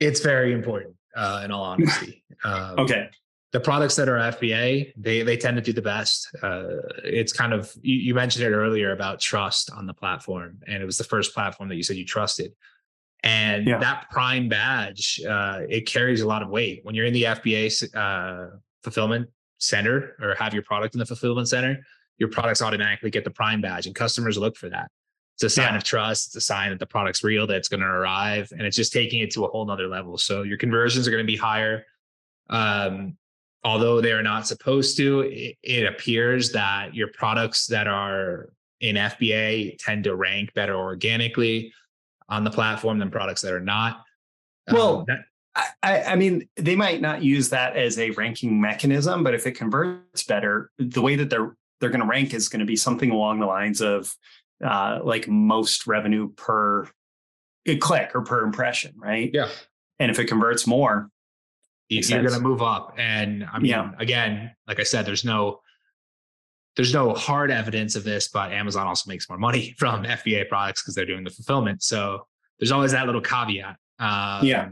It's 0.00 0.20
very 0.20 0.52
important, 0.52 0.96
uh, 1.14 1.42
in 1.44 1.50
all 1.50 1.64
honesty. 1.64 2.22
Um, 2.42 2.80
okay. 2.80 3.08
The 3.52 3.60
products 3.60 3.96
that 3.96 4.08
are 4.08 4.18
FBA, 4.18 4.92
they 4.98 5.22
they 5.22 5.36
tend 5.36 5.56
to 5.56 5.62
do 5.62 5.72
the 5.72 5.80
best. 5.80 6.28
Uh, 6.42 6.82
it's 7.04 7.32
kind 7.32 7.54
of 7.54 7.72
you, 7.80 7.94
you 7.94 8.14
mentioned 8.14 8.44
it 8.44 8.50
earlier 8.50 8.92
about 8.92 9.20
trust 9.20 9.70
on 9.70 9.86
the 9.86 9.94
platform, 9.94 10.58
and 10.66 10.82
it 10.82 10.84
was 10.84 10.98
the 10.98 11.04
first 11.04 11.32
platform 11.32 11.70
that 11.70 11.76
you 11.76 11.82
said 11.84 11.96
you 11.96 12.04
trusted. 12.04 12.52
And 13.22 13.66
yeah. 13.66 13.78
that 13.78 14.10
Prime 14.10 14.48
badge, 14.50 15.20
uh, 15.26 15.60
it 15.66 15.86
carries 15.86 16.20
a 16.20 16.26
lot 16.26 16.42
of 16.42 16.50
weight 16.50 16.80
when 16.82 16.94
you're 16.94 17.06
in 17.06 17.14
the 17.14 17.22
FBA 17.22 17.96
uh, 17.96 18.56
fulfillment 18.82 19.30
center 19.58 20.16
or 20.20 20.34
have 20.34 20.52
your 20.52 20.62
product 20.62 20.94
in 20.94 20.98
the 20.98 21.06
fulfillment 21.06 21.48
center, 21.48 21.78
your 22.18 22.28
products 22.28 22.62
automatically 22.62 23.10
get 23.10 23.24
the 23.24 23.30
Prime 23.30 23.60
badge, 23.60 23.86
and 23.86 23.94
customers 23.94 24.38
look 24.38 24.56
for 24.56 24.68
that. 24.68 24.90
It's 25.34 25.42
a 25.42 25.50
sign 25.50 25.72
yeah. 25.72 25.78
of 25.78 25.84
trust. 25.84 26.28
It's 26.28 26.36
a 26.36 26.40
sign 26.40 26.70
that 26.70 26.78
the 26.78 26.86
product's 26.86 27.24
real, 27.24 27.46
that 27.48 27.56
it's 27.56 27.68
going 27.68 27.80
to 27.80 27.86
arrive, 27.86 28.52
and 28.52 28.62
it's 28.62 28.76
just 28.76 28.92
taking 28.92 29.20
it 29.20 29.32
to 29.32 29.44
a 29.44 29.48
whole 29.48 29.66
nother 29.66 29.88
level. 29.88 30.16
So 30.16 30.42
your 30.42 30.58
conversions 30.58 31.08
are 31.08 31.10
going 31.10 31.24
to 31.24 31.30
be 31.30 31.36
higher. 31.36 31.84
Um, 32.50 33.16
although 33.64 34.00
they 34.00 34.12
are 34.12 34.22
not 34.22 34.46
supposed 34.46 34.96
to, 34.98 35.20
it, 35.20 35.56
it 35.62 35.86
appears 35.86 36.52
that 36.52 36.94
your 36.94 37.08
products 37.08 37.66
that 37.66 37.88
are 37.88 38.50
in 38.80 38.96
FBA 38.96 39.76
tend 39.78 40.04
to 40.04 40.14
rank 40.14 40.54
better 40.54 40.76
organically 40.76 41.72
on 42.28 42.44
the 42.44 42.50
platform 42.50 42.98
than 42.98 43.10
products 43.10 43.42
that 43.42 43.52
are 43.52 43.60
not. 43.60 44.04
Well, 44.70 44.98
um, 44.98 45.04
that, 45.08 45.24
I, 45.56 46.02
I, 46.02 46.16
mean, 46.16 46.48
they 46.56 46.74
might 46.74 47.00
not 47.00 47.22
use 47.22 47.50
that 47.50 47.76
as 47.76 47.98
a 47.98 48.10
ranking 48.10 48.60
mechanism, 48.60 49.22
but 49.22 49.34
if 49.34 49.46
it 49.46 49.52
converts 49.52 50.24
better, 50.24 50.70
the 50.78 51.00
way 51.00 51.16
that 51.16 51.30
they're 51.30 51.56
they're 51.80 51.90
going 51.90 52.00
to 52.00 52.06
rank 52.06 52.32
is 52.34 52.48
going 52.48 52.60
to 52.60 52.66
be 52.66 52.76
something 52.76 53.10
along 53.10 53.40
the 53.40 53.46
lines 53.46 53.80
of 53.80 54.14
uh, 54.64 55.00
like 55.02 55.28
most 55.28 55.86
revenue 55.86 56.30
per 56.30 56.88
click 57.80 58.12
or 58.14 58.22
per 58.22 58.42
impression, 58.44 58.94
right? 58.96 59.30
Yeah. 59.32 59.48
And 59.98 60.10
if 60.10 60.18
it 60.18 60.26
converts 60.26 60.66
more, 60.66 61.10
you're 61.88 62.22
going 62.22 62.32
to 62.32 62.40
move 62.40 62.62
up. 62.62 62.94
And 62.96 63.46
I 63.52 63.58
mean, 63.58 63.70
yeah. 63.70 63.90
again, 63.98 64.52
like 64.66 64.80
I 64.80 64.84
said, 64.84 65.04
there's 65.06 65.24
no 65.24 65.60
there's 66.76 66.92
no 66.92 67.14
hard 67.14 67.52
evidence 67.52 67.94
of 67.94 68.02
this, 68.02 68.26
but 68.26 68.50
Amazon 68.50 68.88
also 68.88 69.08
makes 69.08 69.28
more 69.28 69.38
money 69.38 69.74
from 69.78 70.04
FBA 70.04 70.48
products 70.48 70.82
because 70.82 70.94
they're 70.94 71.06
doing 71.06 71.22
the 71.22 71.30
fulfillment. 71.30 71.82
So 71.82 72.26
there's 72.58 72.72
always 72.72 72.92
that 72.92 73.06
little 73.06 73.20
caveat. 73.20 73.76
Um, 74.00 74.44
yeah 74.44 74.68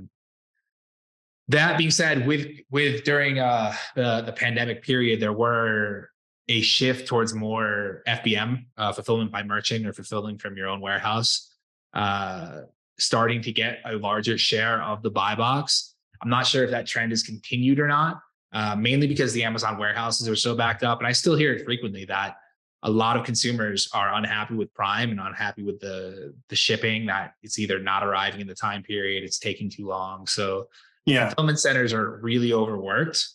that 1.48 1.76
being 1.78 1.90
said, 1.90 2.26
with 2.26 2.46
with 2.70 3.04
during 3.04 3.38
uh, 3.38 3.74
the 3.94 4.22
the 4.22 4.32
pandemic 4.32 4.82
period, 4.82 5.20
there 5.20 5.32
were 5.32 6.10
a 6.48 6.60
shift 6.60 7.06
towards 7.06 7.34
more 7.34 8.02
FBM 8.06 8.64
uh, 8.76 8.92
fulfillment 8.92 9.30
by 9.30 9.42
merchant 9.42 9.86
or 9.86 9.92
fulfilling 9.92 10.38
from 10.38 10.56
your 10.56 10.68
own 10.68 10.80
warehouse, 10.80 11.54
uh, 11.94 12.62
starting 12.98 13.40
to 13.42 13.52
get 13.52 13.80
a 13.84 13.96
larger 13.96 14.36
share 14.36 14.82
of 14.82 15.02
the 15.02 15.10
buy 15.10 15.34
box. 15.34 15.94
I'm 16.22 16.30
not 16.30 16.46
sure 16.46 16.64
if 16.64 16.70
that 16.70 16.86
trend 16.86 17.10
has 17.10 17.22
continued 17.22 17.80
or 17.80 17.88
not, 17.88 18.20
uh, 18.52 18.76
mainly 18.76 19.06
because 19.06 19.32
the 19.32 19.44
Amazon 19.44 19.78
warehouses 19.78 20.28
are 20.28 20.36
so 20.36 20.54
backed 20.54 20.84
up. 20.84 20.98
And 20.98 21.06
I 21.06 21.12
still 21.12 21.34
hear 21.34 21.52
it 21.52 21.64
frequently 21.64 22.04
that 22.06 22.36
a 22.84 22.90
lot 22.90 23.16
of 23.16 23.24
consumers 23.24 23.88
are 23.92 24.14
unhappy 24.14 24.54
with 24.54 24.72
Prime 24.74 25.10
and 25.10 25.20
unhappy 25.20 25.62
with 25.62 25.80
the 25.80 26.34
the 26.48 26.56
shipping 26.56 27.06
that 27.06 27.34
it's 27.42 27.58
either 27.58 27.78
not 27.78 28.04
arriving 28.04 28.40
in 28.40 28.46
the 28.46 28.54
time 28.54 28.82
period, 28.82 29.22
it's 29.22 29.38
taking 29.38 29.70
too 29.70 29.86
long. 29.86 30.26
So 30.26 30.68
yeah, 31.06 31.28
fulfillment 31.28 31.60
centers 31.60 31.92
are 31.92 32.18
really 32.22 32.52
overworked. 32.52 33.26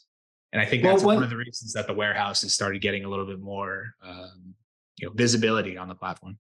And 0.54 0.62
I 0.62 0.66
think 0.66 0.84
that's 0.84 1.04
well, 1.04 1.16
one 1.16 1.24
of 1.24 1.30
the 1.30 1.38
reasons 1.38 1.74
that 1.74 1.88
the 1.88 1.94
warehouse 1.94 2.42
has 2.42 2.54
started 2.54 2.82
getting 2.82 3.04
a 3.04 3.10
little 3.10 3.26
bit 3.26 3.40
more 3.40 3.94
um, 4.04 4.56
you 4.98 5.08
know 5.08 5.14
visibility 5.14 5.78
on 5.78 5.88
the 5.88 5.96
platform. 5.96 6.38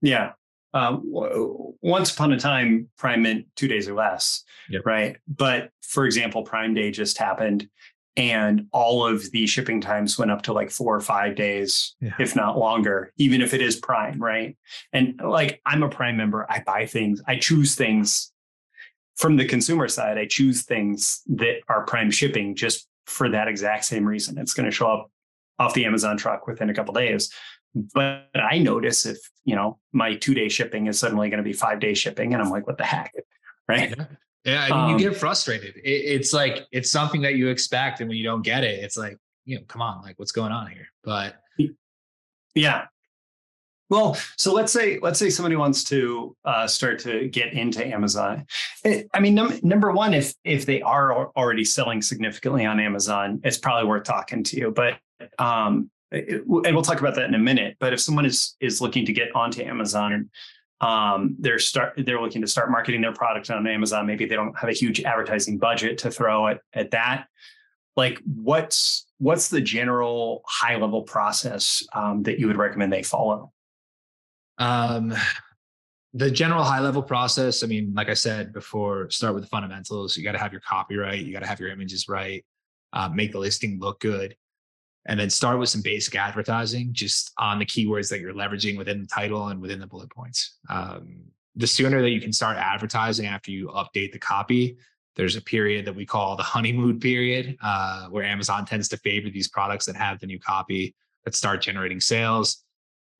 Yeah. 0.00 0.32
Um, 0.74 1.02
once 1.80 2.12
upon 2.12 2.32
a 2.32 2.38
time, 2.38 2.88
Prime 2.98 3.22
meant 3.22 3.46
two 3.56 3.68
days 3.68 3.88
or 3.88 3.94
less, 3.94 4.44
yep. 4.68 4.82
right? 4.84 5.16
But 5.26 5.70
for 5.80 6.04
example, 6.04 6.42
Prime 6.42 6.74
Day 6.74 6.90
just 6.90 7.16
happened, 7.16 7.68
and 8.16 8.66
all 8.72 9.06
of 9.06 9.30
the 9.30 9.46
shipping 9.46 9.80
times 9.80 10.18
went 10.18 10.30
up 10.30 10.42
to 10.42 10.52
like 10.52 10.70
four 10.70 10.94
or 10.94 11.00
five 11.00 11.36
days, 11.36 11.96
yeah. 12.00 12.14
if 12.18 12.36
not 12.36 12.58
longer, 12.58 13.12
even 13.16 13.40
if 13.40 13.54
it 13.54 13.62
is 13.62 13.76
Prime, 13.76 14.22
right? 14.22 14.58
And 14.92 15.18
like 15.24 15.62
I'm 15.64 15.82
a 15.82 15.88
Prime 15.88 16.16
member, 16.16 16.46
I 16.50 16.62
buy 16.64 16.84
things, 16.84 17.22
I 17.26 17.38
choose 17.38 17.74
things 17.74 18.30
from 19.18 19.36
the 19.36 19.44
consumer 19.44 19.88
side. 19.88 20.16
I 20.16 20.26
choose 20.26 20.62
things 20.62 21.22
that 21.26 21.60
are 21.68 21.84
Prime 21.84 22.10
shipping 22.10 22.54
just 22.54 22.88
for 23.06 23.28
that 23.28 23.48
exact 23.48 23.84
same 23.84 24.06
reason. 24.06 24.38
It's 24.38 24.54
going 24.54 24.66
to 24.66 24.74
show 24.74 24.88
up 24.88 25.10
off 25.58 25.74
the 25.74 25.84
Amazon 25.84 26.16
truck 26.16 26.46
within 26.46 26.70
a 26.70 26.74
couple 26.74 26.94
days. 26.94 27.32
But 27.74 28.28
I 28.34 28.58
notice 28.58 29.04
if, 29.06 29.18
you 29.44 29.54
know, 29.54 29.78
my 29.92 30.14
two 30.14 30.34
day 30.34 30.48
shipping 30.48 30.86
is 30.86 30.98
suddenly 30.98 31.28
going 31.28 31.38
to 31.38 31.44
be 31.44 31.52
five 31.52 31.80
day 31.80 31.94
shipping 31.94 32.32
and 32.32 32.42
I'm 32.42 32.48
like, 32.48 32.66
what 32.66 32.78
the 32.78 32.84
heck? 32.84 33.12
Right. 33.68 33.94
Yeah. 33.96 34.06
Yeah, 34.44 34.64
I 34.64 34.68
mean, 34.70 34.78
um, 34.78 34.90
you 34.90 35.10
get 35.10 35.16
frustrated. 35.18 35.76
It, 35.76 35.90
it's 35.90 36.32
like 36.32 36.66
it's 36.72 36.90
something 36.90 37.20
that 37.22 37.34
you 37.34 37.48
expect, 37.48 38.00
and 38.00 38.08
when 38.08 38.16
you 38.16 38.24
don't 38.24 38.40
get 38.40 38.64
it, 38.64 38.82
it's 38.82 38.96
like, 38.96 39.18
you 39.44 39.56
know, 39.56 39.62
come 39.68 39.82
on, 39.82 40.00
like 40.00 40.18
what's 40.18 40.32
going 40.32 40.52
on 40.52 40.68
here? 40.68 40.86
But 41.04 41.34
yeah. 42.54 42.86
Well, 43.90 44.18
so 44.36 44.52
let's 44.52 44.72
say 44.72 44.98
let's 45.00 45.18
say 45.18 45.30
somebody 45.30 45.56
wants 45.56 45.82
to 45.84 46.36
uh, 46.44 46.66
start 46.66 46.98
to 47.00 47.28
get 47.28 47.54
into 47.54 47.86
Amazon. 47.86 48.46
It, 48.84 49.08
I 49.14 49.20
mean, 49.20 49.34
num- 49.34 49.60
number 49.62 49.92
one, 49.92 50.12
if 50.12 50.34
if 50.44 50.66
they 50.66 50.82
are 50.82 51.28
already 51.30 51.64
selling 51.64 52.02
significantly 52.02 52.66
on 52.66 52.80
Amazon, 52.80 53.40
it's 53.44 53.58
probably 53.58 53.88
worth 53.88 54.04
talking 54.04 54.44
to 54.44 54.56
you. 54.56 54.70
But 54.70 54.98
um, 55.38 55.90
and 56.12 56.42
we'll 56.46 56.82
talk 56.82 57.00
about 57.00 57.14
that 57.16 57.24
in 57.24 57.34
a 57.34 57.38
minute. 57.38 57.76
But 57.80 57.92
if 57.92 58.00
someone 58.00 58.26
is 58.26 58.56
is 58.60 58.80
looking 58.80 59.06
to 59.06 59.12
get 59.12 59.34
onto 59.34 59.62
Amazon, 59.62 60.30
um, 60.80 61.36
they're 61.38 61.58
start 61.58 61.94
they're 61.96 62.20
looking 62.20 62.42
to 62.42 62.48
start 62.48 62.70
marketing 62.70 63.00
their 63.00 63.14
product 63.14 63.50
on 63.50 63.66
Amazon. 63.66 64.06
Maybe 64.06 64.26
they 64.26 64.36
don't 64.36 64.56
have 64.58 64.68
a 64.68 64.74
huge 64.74 65.02
advertising 65.02 65.58
budget 65.58 65.98
to 65.98 66.10
throw 66.10 66.48
at 66.48 66.60
at 66.74 66.90
that. 66.90 67.26
Like, 67.96 68.20
what's 68.24 69.06
what's 69.18 69.48
the 69.48 69.60
general 69.60 70.42
high 70.46 70.76
level 70.76 71.02
process 71.02 71.82
um, 71.94 72.22
that 72.24 72.38
you 72.38 72.46
would 72.46 72.56
recommend 72.56 72.92
they 72.92 73.02
follow? 73.02 73.52
Um, 74.58 75.14
the 76.14 76.30
general 76.30 76.64
high 76.64 76.80
level 76.80 77.02
process. 77.02 77.62
I 77.62 77.66
mean, 77.66 77.92
like 77.94 78.08
I 78.08 78.14
said 78.14 78.52
before, 78.52 79.10
start 79.10 79.34
with 79.34 79.44
the 79.44 79.48
fundamentals. 79.48 80.16
You 80.16 80.24
got 80.24 80.32
to 80.32 80.38
have 80.38 80.52
your 80.52 80.62
copyright. 80.62 81.24
You 81.24 81.32
got 81.32 81.40
to 81.40 81.46
have 81.46 81.60
your 81.60 81.70
images 81.70 82.08
right. 82.08 82.44
Uh, 82.92 83.08
make 83.08 83.32
the 83.32 83.38
listing 83.38 83.78
look 83.78 84.00
good 84.00 84.34
and 85.08 85.18
then 85.18 85.30
start 85.30 85.58
with 85.58 85.68
some 85.68 85.82
basic 85.82 86.14
advertising 86.14 86.90
just 86.92 87.32
on 87.38 87.58
the 87.58 87.66
keywords 87.66 88.08
that 88.10 88.20
you're 88.20 88.34
leveraging 88.34 88.76
within 88.76 89.00
the 89.00 89.06
title 89.06 89.48
and 89.48 89.60
within 89.60 89.80
the 89.80 89.86
bullet 89.86 90.10
points. 90.10 90.58
Um, 90.68 91.22
the 91.56 91.66
sooner 91.66 92.00
that 92.02 92.10
you 92.10 92.20
can 92.20 92.32
start 92.32 92.56
advertising 92.56 93.26
after 93.26 93.50
you 93.50 93.68
update 93.68 94.12
the 94.12 94.18
copy, 94.18 94.76
there's 95.16 95.34
a 95.34 95.40
period 95.40 95.86
that 95.86 95.94
we 95.94 96.06
call 96.06 96.36
the 96.36 96.42
honeymoon 96.42 97.00
period, 97.00 97.56
uh, 97.62 98.06
where 98.08 98.22
Amazon 98.22 98.64
tends 98.64 98.86
to 98.88 98.96
favor 98.98 99.30
these 99.30 99.48
products 99.48 99.86
that 99.86 99.96
have 99.96 100.20
the 100.20 100.26
new 100.26 100.38
copy 100.38 100.94
that 101.24 101.34
start 101.34 101.60
generating 101.62 102.00
sales 102.00 102.64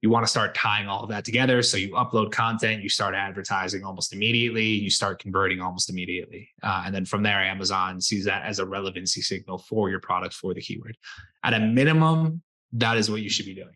you 0.00 0.10
want 0.10 0.24
to 0.24 0.30
start 0.30 0.54
tying 0.54 0.86
all 0.86 1.02
of 1.02 1.08
that 1.10 1.24
together. 1.24 1.62
So 1.62 1.76
you 1.76 1.90
upload 1.90 2.30
content, 2.30 2.82
you 2.82 2.88
start 2.88 3.14
advertising 3.14 3.84
almost 3.84 4.12
immediately, 4.12 4.66
you 4.66 4.90
start 4.90 5.18
converting 5.18 5.60
almost 5.60 5.90
immediately. 5.90 6.48
Uh, 6.62 6.84
and 6.86 6.94
then 6.94 7.04
from 7.04 7.22
there, 7.22 7.40
Amazon 7.40 8.00
sees 8.00 8.24
that 8.26 8.44
as 8.44 8.60
a 8.60 8.66
relevancy 8.66 9.20
signal 9.20 9.58
for 9.58 9.90
your 9.90 10.00
product 10.00 10.34
for 10.34 10.54
the 10.54 10.60
keyword. 10.60 10.96
At 11.42 11.54
a 11.54 11.58
minimum, 11.58 12.42
that 12.72 12.96
is 12.96 13.10
what 13.10 13.22
you 13.22 13.28
should 13.28 13.46
be 13.46 13.54
doing. 13.54 13.74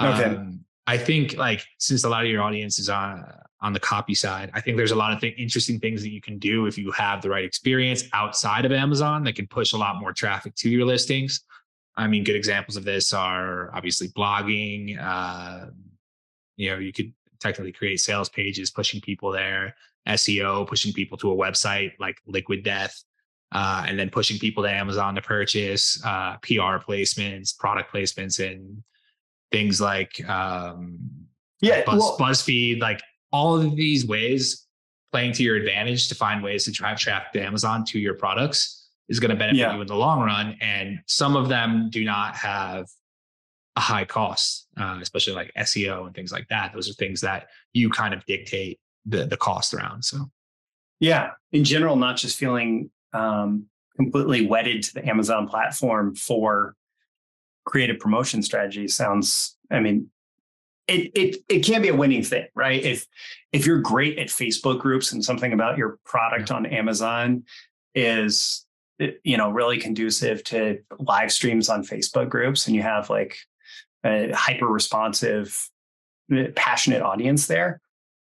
Okay. 0.00 0.24
Um, 0.24 0.64
I 0.86 0.98
think 0.98 1.36
like 1.36 1.64
since 1.78 2.04
a 2.04 2.08
lot 2.08 2.24
of 2.24 2.30
your 2.30 2.42
audience 2.42 2.78
is 2.78 2.88
on 2.88 3.24
on 3.60 3.72
the 3.72 3.80
copy 3.80 4.14
side, 4.14 4.50
I 4.52 4.60
think 4.60 4.76
there's 4.76 4.90
a 4.90 4.96
lot 4.96 5.12
of 5.14 5.20
th- 5.20 5.34
interesting 5.38 5.80
things 5.80 6.02
that 6.02 6.10
you 6.10 6.20
can 6.20 6.38
do 6.38 6.66
if 6.66 6.76
you 6.76 6.90
have 6.90 7.22
the 7.22 7.30
right 7.30 7.44
experience 7.44 8.04
outside 8.12 8.66
of 8.66 8.72
Amazon 8.72 9.24
that 9.24 9.36
can 9.36 9.46
push 9.46 9.72
a 9.72 9.78
lot 9.78 9.98
more 9.98 10.12
traffic 10.12 10.54
to 10.56 10.68
your 10.68 10.84
listings. 10.84 11.40
I 11.96 12.06
mean, 12.06 12.24
good 12.24 12.36
examples 12.36 12.76
of 12.76 12.84
this 12.84 13.12
are 13.12 13.74
obviously 13.74 14.08
blogging. 14.08 15.00
Uh, 15.00 15.66
you 16.56 16.70
know, 16.70 16.78
you 16.78 16.92
could 16.92 17.12
technically 17.40 17.72
create 17.72 18.00
sales 18.00 18.28
pages, 18.28 18.70
pushing 18.70 19.00
people 19.00 19.30
there, 19.30 19.74
SEO, 20.08 20.66
pushing 20.66 20.92
people 20.92 21.16
to 21.18 21.30
a 21.30 21.36
website 21.36 21.92
like 22.00 22.18
Liquid 22.26 22.64
Death, 22.64 23.02
uh, 23.52 23.84
and 23.86 23.98
then 23.98 24.10
pushing 24.10 24.38
people 24.38 24.62
to 24.64 24.70
Amazon 24.70 25.14
to 25.14 25.22
purchase, 25.22 26.02
uh, 26.04 26.36
PR 26.38 26.78
placements, 26.82 27.56
product 27.56 27.92
placements, 27.92 28.44
and 28.44 28.82
things 29.52 29.80
like 29.80 30.28
um, 30.28 30.98
yeah, 31.60 31.84
Buzz, 31.84 32.00
well, 32.00 32.16
BuzzFeed, 32.18 32.80
like 32.80 33.00
all 33.30 33.56
of 33.56 33.76
these 33.76 34.06
ways 34.06 34.66
playing 35.12 35.32
to 35.32 35.44
your 35.44 35.56
advantage 35.56 36.08
to 36.08 36.14
find 36.14 36.42
ways 36.42 36.64
to 36.64 36.72
drive 36.72 36.98
traffic 36.98 37.32
to 37.32 37.40
Amazon 37.40 37.84
to 37.84 38.00
your 38.00 38.14
products 38.14 38.83
is 39.08 39.20
going 39.20 39.30
to 39.30 39.36
benefit 39.36 39.58
yeah. 39.58 39.74
you 39.74 39.80
in 39.80 39.86
the 39.86 39.94
long 39.94 40.20
run. 40.20 40.56
And 40.60 41.00
some 41.06 41.36
of 41.36 41.48
them 41.48 41.88
do 41.90 42.04
not 42.04 42.36
have 42.36 42.86
a 43.76 43.80
high 43.80 44.04
cost, 44.04 44.68
uh, 44.76 44.98
especially 45.00 45.34
like 45.34 45.52
SEO 45.58 46.06
and 46.06 46.14
things 46.14 46.32
like 46.32 46.48
that. 46.48 46.72
Those 46.72 46.88
are 46.88 46.94
things 46.94 47.20
that 47.22 47.48
you 47.72 47.90
kind 47.90 48.14
of 48.14 48.24
dictate 48.24 48.78
the 49.04 49.26
the 49.26 49.36
cost 49.36 49.74
around. 49.74 50.04
So, 50.04 50.30
yeah, 51.00 51.30
in 51.52 51.64
general, 51.64 51.96
not 51.96 52.16
just 52.16 52.38
feeling 52.38 52.90
um, 53.12 53.66
completely 53.96 54.46
wedded 54.46 54.82
to 54.84 54.94
the 54.94 55.06
Amazon 55.06 55.48
platform 55.48 56.14
for 56.14 56.74
creative 57.64 57.98
promotion 57.98 58.42
strategy 58.42 58.88
sounds. 58.88 59.56
I 59.70 59.80
mean, 59.80 60.10
it 60.86 61.10
it 61.14 61.36
it 61.48 61.64
can 61.64 61.82
be 61.82 61.88
a 61.88 61.96
winning 61.96 62.22
thing, 62.22 62.46
right? 62.54 62.82
If 62.82 63.06
if 63.52 63.66
you're 63.66 63.80
great 63.80 64.18
at 64.18 64.28
Facebook 64.28 64.80
groups 64.80 65.12
and 65.12 65.24
something 65.24 65.52
about 65.52 65.78
your 65.78 65.98
product 66.04 66.50
yeah. 66.50 66.56
on 66.56 66.66
Amazon 66.66 67.44
is 67.94 68.63
you 68.98 69.36
know 69.36 69.50
really 69.50 69.78
conducive 69.78 70.44
to 70.44 70.78
live 70.98 71.32
streams 71.32 71.68
on 71.68 71.82
facebook 71.82 72.28
groups 72.28 72.66
and 72.66 72.76
you 72.76 72.82
have 72.82 73.10
like 73.10 73.36
a 74.04 74.32
hyper 74.32 74.66
responsive 74.66 75.68
uh, 76.32 76.44
passionate 76.54 77.02
audience 77.02 77.46
there 77.46 77.80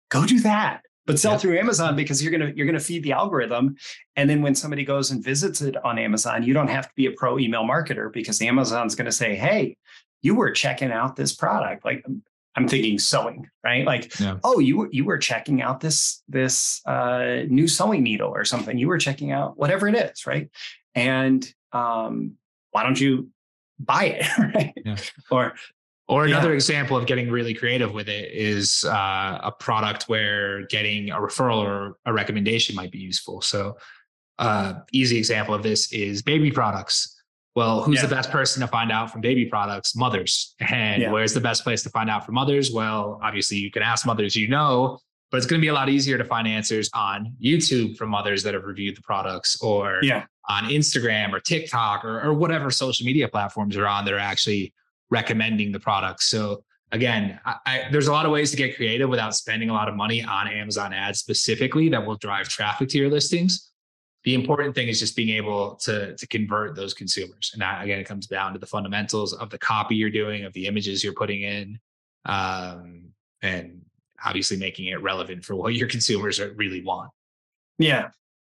go 0.09 0.25
do 0.25 0.39
that. 0.41 0.81
But 1.07 1.19
sell 1.19 1.37
through 1.37 1.59
amazon 1.59 1.95
because 1.95 2.23
you're 2.23 2.35
going 2.35 2.51
to 2.51 2.57
you're 2.57 2.65
going 2.65 2.79
to 2.79 2.83
feed 2.83 3.03
the 3.03 3.11
algorithm 3.11 3.75
and 4.15 4.27
then 4.27 4.41
when 4.41 4.55
somebody 4.55 4.83
goes 4.83 5.11
and 5.11 5.23
visits 5.23 5.61
it 5.61 5.77
on 5.85 5.99
amazon 5.99 6.41
you 6.41 6.51
don't 6.51 6.67
have 6.67 6.87
to 6.87 6.93
be 6.95 7.05
a 7.05 7.11
pro 7.11 7.37
email 7.37 7.63
marketer 7.63 8.11
because 8.11 8.41
amazon's 8.41 8.95
going 8.95 9.05
to 9.05 9.11
say 9.11 9.35
hey 9.35 9.77
you 10.25 10.33
were 10.33 10.49
checking 10.49 10.91
out 10.91 11.15
this 11.15 11.35
product. 11.35 11.85
Like 11.85 12.03
I'm 12.55 12.67
thinking 12.67 12.97
sewing, 12.99 13.49
right? 13.63 13.85
Like, 13.85 14.17
yeah. 14.19 14.37
oh, 14.43 14.59
you 14.59 14.77
were 14.77 14.89
you 14.91 15.03
were 15.03 15.17
checking 15.17 15.61
out 15.61 15.81
this 15.81 16.23
this 16.27 16.81
uh, 16.85 17.43
new 17.49 17.67
sewing 17.67 18.03
needle 18.03 18.29
or 18.29 18.45
something. 18.45 18.77
You 18.77 18.87
were 18.87 18.97
checking 18.97 19.31
out 19.31 19.57
whatever 19.57 19.87
it 19.87 19.95
is, 19.95 20.25
right? 20.25 20.49
And 20.93 21.45
um, 21.73 22.33
why 22.71 22.83
don't 22.83 22.99
you 22.99 23.29
buy 23.79 24.05
it, 24.19 24.37
right? 24.55 24.73
Yeah. 24.85 24.95
Or 25.29 25.53
or 26.07 26.25
another 26.25 26.49
yeah. 26.49 26.55
example 26.55 26.95
of 26.95 27.07
getting 27.07 27.31
really 27.31 27.53
creative 27.53 27.91
with 27.93 28.07
it 28.07 28.31
is 28.31 28.85
uh, 28.85 29.39
a 29.43 29.51
product 29.51 30.03
where 30.03 30.65
getting 30.67 31.09
a 31.09 31.15
referral 31.15 31.57
or 31.57 31.97
a 32.05 32.13
recommendation 32.13 32.75
might 32.75 32.91
be 32.91 32.99
useful. 32.99 33.41
So, 33.41 33.77
uh, 34.37 34.75
easy 34.91 35.17
example 35.17 35.55
of 35.55 35.63
this 35.63 35.91
is 35.91 36.21
baby 36.21 36.51
products. 36.51 37.14
Well, 37.55 37.81
who's 37.81 38.01
yeah. 38.01 38.07
the 38.07 38.15
best 38.15 38.31
person 38.31 38.61
to 38.61 38.67
find 38.67 38.91
out 38.91 39.11
from 39.11 39.21
baby 39.21 39.45
products? 39.45 39.95
Mothers. 39.95 40.55
And 40.59 41.01
yeah. 41.01 41.11
where's 41.11 41.33
the 41.33 41.39
best 41.39 41.63
place 41.63 41.83
to 41.83 41.89
find 41.89 42.09
out 42.09 42.25
from 42.25 42.35
mothers? 42.35 42.71
Well, 42.71 43.19
obviously, 43.23 43.57
you 43.57 43.71
can 43.71 43.81
ask 43.81 44.05
mothers 44.05 44.35
you 44.35 44.49
know, 44.49 44.99
but 45.31 45.37
it's 45.37 45.45
going 45.45 45.61
to 45.61 45.63
be 45.63 45.69
a 45.69 45.73
lot 45.73 45.87
easier 45.87 46.17
to 46.17 46.25
find 46.25 46.47
answers 46.47 46.89
on 46.93 47.33
YouTube 47.41 47.95
from 47.95 48.09
mothers 48.09 48.43
that 48.43 48.53
have 48.53 48.65
reviewed 48.65 48.97
the 48.97 49.01
products 49.01 49.61
or 49.61 49.99
yeah. 50.01 50.25
on 50.49 50.65
Instagram 50.65 51.31
or 51.31 51.39
TikTok 51.39 52.03
or, 52.03 52.21
or 52.21 52.33
whatever 52.33 52.69
social 52.71 53.05
media 53.05 53.27
platforms 53.27 53.77
are 53.77 53.87
on 53.87 54.03
that 54.03 54.13
are 54.13 54.19
actually 54.19 54.73
recommending 55.09 55.71
the 55.71 55.79
products. 55.79 56.27
So, 56.27 56.63
again, 56.91 57.39
I, 57.45 57.55
I, 57.65 57.83
there's 57.89 58.07
a 58.07 58.11
lot 58.11 58.25
of 58.25 58.33
ways 58.33 58.51
to 58.51 58.57
get 58.57 58.75
creative 58.75 59.09
without 59.09 59.33
spending 59.33 59.69
a 59.69 59.73
lot 59.73 59.87
of 59.87 59.95
money 59.95 60.21
on 60.23 60.49
Amazon 60.49 60.91
ads 60.91 61.19
specifically 61.19 61.87
that 61.89 62.05
will 62.05 62.17
drive 62.17 62.49
traffic 62.49 62.89
to 62.89 62.97
your 62.97 63.09
listings 63.09 63.71
the 64.25 64.33
important 64.33 64.73
thing 64.75 64.87
is 64.87 64.99
just 64.99 65.15
being 65.15 65.29
able 65.29 65.75
to 65.75 66.15
to 66.15 66.27
convert 66.27 66.75
those 66.75 66.93
consumers. 66.93 67.51
And 67.53 67.61
that 67.61 67.83
again 67.83 67.99
it 67.99 68.05
comes 68.05 68.27
down 68.27 68.53
to 68.53 68.59
the 68.59 68.65
fundamentals 68.65 69.33
of 69.33 69.49
the 69.49 69.57
copy 69.57 69.95
you're 69.95 70.09
doing 70.09 70.43
of 70.43 70.53
the 70.53 70.67
images 70.67 71.03
you're 71.03 71.13
putting 71.13 71.43
in 71.43 71.79
um, 72.25 73.09
and 73.41 73.81
obviously 74.25 74.57
making 74.57 74.87
it 74.87 75.01
relevant 75.01 75.45
for 75.45 75.55
what 75.55 75.75
your 75.75 75.87
consumers 75.95 76.39
are, 76.39 76.51
really 76.53 76.83
want. 76.83 77.11
Yeah. 77.77 78.09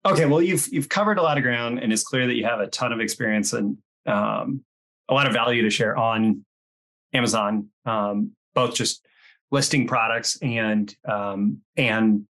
Okay, 0.07 0.25
well, 0.25 0.41
you've 0.41 0.69
you've 0.69 0.89
covered 0.89 1.19
a 1.19 1.23
lot 1.23 1.37
of 1.37 1.43
ground, 1.43 1.81
and 1.81 1.93
it's 1.93 2.05
clear 2.05 2.29
that 2.29 2.35
you 2.35 2.45
have 2.45 2.61
a 2.61 2.69
ton 2.69 2.93
of 2.93 3.01
experience 3.01 3.53
and 3.53 3.77
um, 4.07 4.65
a 5.09 5.15
lot 5.15 5.27
of 5.27 5.33
value 5.33 5.63
to 5.63 5.71
share 5.71 5.97
on 5.97 6.45
Amazon, 7.13 7.71
um, 7.87 8.31
both 8.55 8.75
just 8.75 9.05
listing 9.51 9.89
products 9.89 10.39
and 10.43 10.95
um, 11.09 11.61
and 11.77 12.25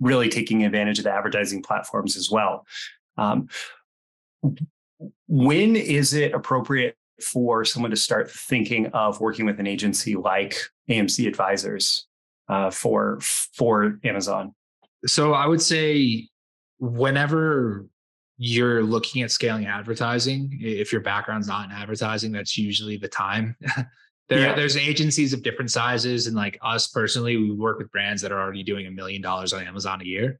really 0.00 0.28
taking 0.28 0.64
advantage 0.64 0.98
of 0.98 1.04
the 1.04 1.12
advertising 1.12 1.62
platforms 1.62 2.16
as 2.16 2.30
well. 2.30 2.66
Um, 3.16 3.48
when 5.26 5.76
is 5.76 6.14
it 6.14 6.32
appropriate 6.32 6.96
for 7.22 7.64
someone 7.64 7.90
to 7.90 7.96
start 7.96 8.30
thinking 8.30 8.86
of 8.88 9.20
working 9.20 9.46
with 9.46 9.58
an 9.58 9.66
agency 9.66 10.16
like 10.16 10.56
AMZ 10.90 11.26
Advisors 11.26 12.06
uh, 12.48 12.70
for 12.70 13.18
for 13.20 13.98
Amazon? 14.04 14.54
So 15.06 15.32
I 15.32 15.46
would 15.46 15.62
say 15.62 16.28
whenever 16.78 17.86
you're 18.38 18.82
looking 18.82 19.22
at 19.22 19.30
scaling 19.30 19.66
advertising, 19.66 20.58
if 20.60 20.92
your 20.92 21.00
background's 21.00 21.48
not 21.48 21.66
in 21.66 21.72
advertising, 21.72 22.32
that's 22.32 22.58
usually 22.58 22.96
the 22.96 23.08
time. 23.08 23.56
there, 24.28 24.40
yeah. 24.40 24.54
there's 24.54 24.76
agencies 24.76 25.32
of 25.32 25.42
different 25.42 25.70
sizes, 25.70 26.26
and 26.26 26.34
like 26.34 26.58
us 26.62 26.88
personally, 26.88 27.36
we 27.36 27.52
work 27.52 27.78
with 27.78 27.90
brands 27.92 28.22
that 28.22 28.32
are 28.32 28.40
already 28.40 28.62
doing 28.62 28.86
a 28.86 28.90
million 28.90 29.22
dollars 29.22 29.52
on 29.52 29.64
Amazon 29.64 30.00
a 30.00 30.04
year. 30.04 30.38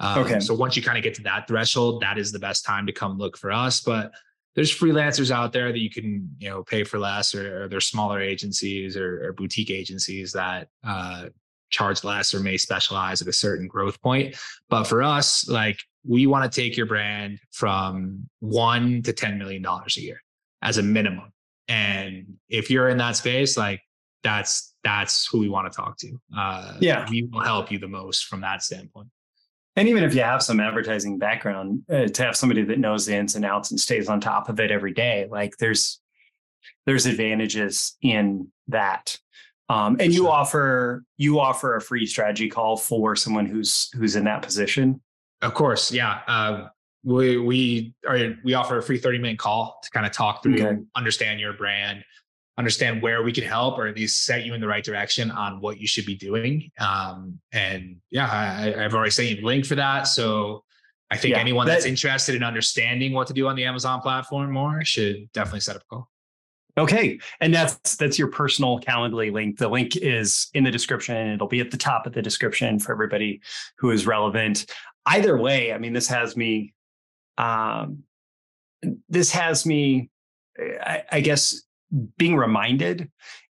Um, 0.00 0.20
okay. 0.20 0.40
So 0.40 0.54
once 0.54 0.76
you 0.76 0.82
kind 0.82 0.98
of 0.98 1.04
get 1.04 1.14
to 1.14 1.22
that 1.22 1.48
threshold, 1.48 2.02
that 2.02 2.18
is 2.18 2.32
the 2.32 2.38
best 2.38 2.64
time 2.64 2.86
to 2.86 2.92
come 2.92 3.18
look 3.18 3.36
for 3.36 3.52
us. 3.52 3.80
But 3.80 4.12
there's 4.54 4.74
freelancers 4.74 5.30
out 5.30 5.52
there 5.52 5.70
that 5.70 5.78
you 5.78 5.90
can 5.90 6.30
you 6.38 6.48
know 6.48 6.64
pay 6.64 6.84
for 6.84 6.98
less, 6.98 7.34
or, 7.34 7.64
or 7.64 7.68
there's 7.68 7.86
smaller 7.86 8.20
agencies 8.20 8.96
or, 8.96 9.28
or 9.28 9.32
boutique 9.32 9.70
agencies 9.70 10.32
that 10.32 10.68
uh, 10.84 11.26
charge 11.70 12.04
less 12.04 12.32
or 12.34 12.40
may 12.40 12.56
specialize 12.56 13.20
at 13.20 13.28
a 13.28 13.32
certain 13.32 13.66
growth 13.68 14.00
point. 14.00 14.36
But 14.68 14.84
for 14.84 15.02
us, 15.02 15.48
like 15.48 15.78
we 16.06 16.26
want 16.26 16.50
to 16.50 16.60
take 16.60 16.76
your 16.76 16.86
brand 16.86 17.38
from 17.52 18.28
one 18.40 19.02
to 19.02 19.12
$10 19.12 19.38
million 19.38 19.64
a 19.64 20.00
year 20.00 20.22
as 20.62 20.78
a 20.78 20.82
minimum. 20.82 21.32
And 21.68 22.34
if 22.48 22.70
you're 22.70 22.88
in 22.88 22.98
that 22.98 23.16
space, 23.16 23.56
like 23.56 23.80
that's, 24.22 24.74
that's 24.84 25.26
who 25.26 25.38
we 25.38 25.48
want 25.48 25.72
to 25.72 25.76
talk 25.76 25.98
to. 25.98 26.20
Uh, 26.36 26.76
yeah. 26.80 27.06
We 27.10 27.28
will 27.30 27.40
help 27.40 27.70
you 27.70 27.78
the 27.78 27.88
most 27.88 28.26
from 28.26 28.40
that 28.42 28.62
standpoint. 28.62 29.08
And 29.74 29.88
even 29.88 30.04
if 30.04 30.14
you 30.14 30.22
have 30.22 30.42
some 30.42 30.60
advertising 30.60 31.18
background, 31.18 31.82
uh, 31.90 32.06
to 32.06 32.22
have 32.22 32.36
somebody 32.36 32.62
that 32.62 32.78
knows 32.78 33.06
the 33.06 33.14
ins 33.14 33.34
and 33.34 33.44
outs 33.44 33.70
and 33.70 33.78
stays 33.78 34.08
on 34.08 34.20
top 34.20 34.48
of 34.48 34.58
it 34.60 34.70
every 34.70 34.92
day, 34.92 35.26
like 35.30 35.56
there's, 35.58 36.00
there's 36.86 37.06
advantages 37.06 37.96
in 38.02 38.48
that. 38.68 39.18
Um, 39.68 39.96
and 39.98 40.14
you 40.14 40.28
offer 40.28 41.02
you 41.16 41.40
offer 41.40 41.74
a 41.74 41.80
free 41.80 42.06
strategy 42.06 42.48
call 42.48 42.76
for 42.76 43.16
someone 43.16 43.46
who's 43.46 43.90
who's 43.96 44.14
in 44.14 44.22
that 44.22 44.42
position. 44.42 45.00
Of 45.42 45.54
course, 45.54 45.90
yeah. 45.90 46.20
Uh, 46.28 46.68
we 47.06 47.38
we 47.38 47.94
are 48.06 48.36
we 48.42 48.54
offer 48.54 48.78
a 48.78 48.82
free 48.82 48.98
30 48.98 49.18
minute 49.18 49.38
call 49.38 49.78
to 49.82 49.90
kind 49.90 50.04
of 50.04 50.12
talk 50.12 50.42
through, 50.42 50.60
okay. 50.60 50.76
understand 50.96 51.38
your 51.38 51.52
brand, 51.52 52.04
understand 52.58 53.00
where 53.00 53.22
we 53.22 53.32
can 53.32 53.44
help, 53.44 53.78
or 53.78 53.86
at 53.86 53.94
least 53.94 54.24
set 54.24 54.44
you 54.44 54.54
in 54.54 54.60
the 54.60 54.66
right 54.66 54.82
direction 54.82 55.30
on 55.30 55.60
what 55.60 55.78
you 55.78 55.86
should 55.86 56.04
be 56.04 56.16
doing. 56.16 56.68
Um, 56.80 57.38
and 57.52 57.98
yeah, 58.10 58.26
I, 58.26 58.82
have 58.82 58.92
already 58.92 59.12
sent 59.12 59.28
you 59.28 59.36
the 59.36 59.42
link 59.42 59.64
for 59.64 59.76
that. 59.76 60.08
So 60.08 60.64
I 61.08 61.16
think 61.16 61.34
yeah, 61.34 61.40
anyone 61.40 61.66
that, 61.66 61.74
that's 61.74 61.86
interested 61.86 62.34
in 62.34 62.42
understanding 62.42 63.12
what 63.12 63.28
to 63.28 63.32
do 63.32 63.46
on 63.46 63.54
the 63.54 63.64
Amazon 63.64 64.00
platform 64.00 64.50
more 64.50 64.84
should 64.84 65.30
definitely 65.32 65.60
set 65.60 65.76
up 65.76 65.82
a 65.82 65.84
call. 65.84 66.10
Okay. 66.78 67.20
And 67.40 67.54
that's 67.54 67.96
that's 67.96 68.18
your 68.18 68.28
personal 68.28 68.80
Calendly 68.80 69.32
link. 69.32 69.58
The 69.58 69.68
link 69.68 69.96
is 69.96 70.48
in 70.54 70.64
the 70.64 70.72
description. 70.72 71.16
It'll 71.28 71.46
be 71.46 71.60
at 71.60 71.70
the 71.70 71.78
top 71.78 72.04
of 72.04 72.12
the 72.12 72.20
description 72.20 72.80
for 72.80 72.90
everybody 72.90 73.40
who 73.78 73.92
is 73.92 74.06
relevant. 74.06 74.66
Either 75.06 75.38
way, 75.38 75.72
I 75.72 75.78
mean, 75.78 75.92
this 75.92 76.08
has 76.08 76.36
me 76.36 76.74
um 77.38 78.02
this 79.08 79.30
has 79.30 79.66
me 79.66 80.10
I, 80.58 81.02
I 81.12 81.20
guess 81.20 81.62
being 82.16 82.36
reminded 82.36 83.10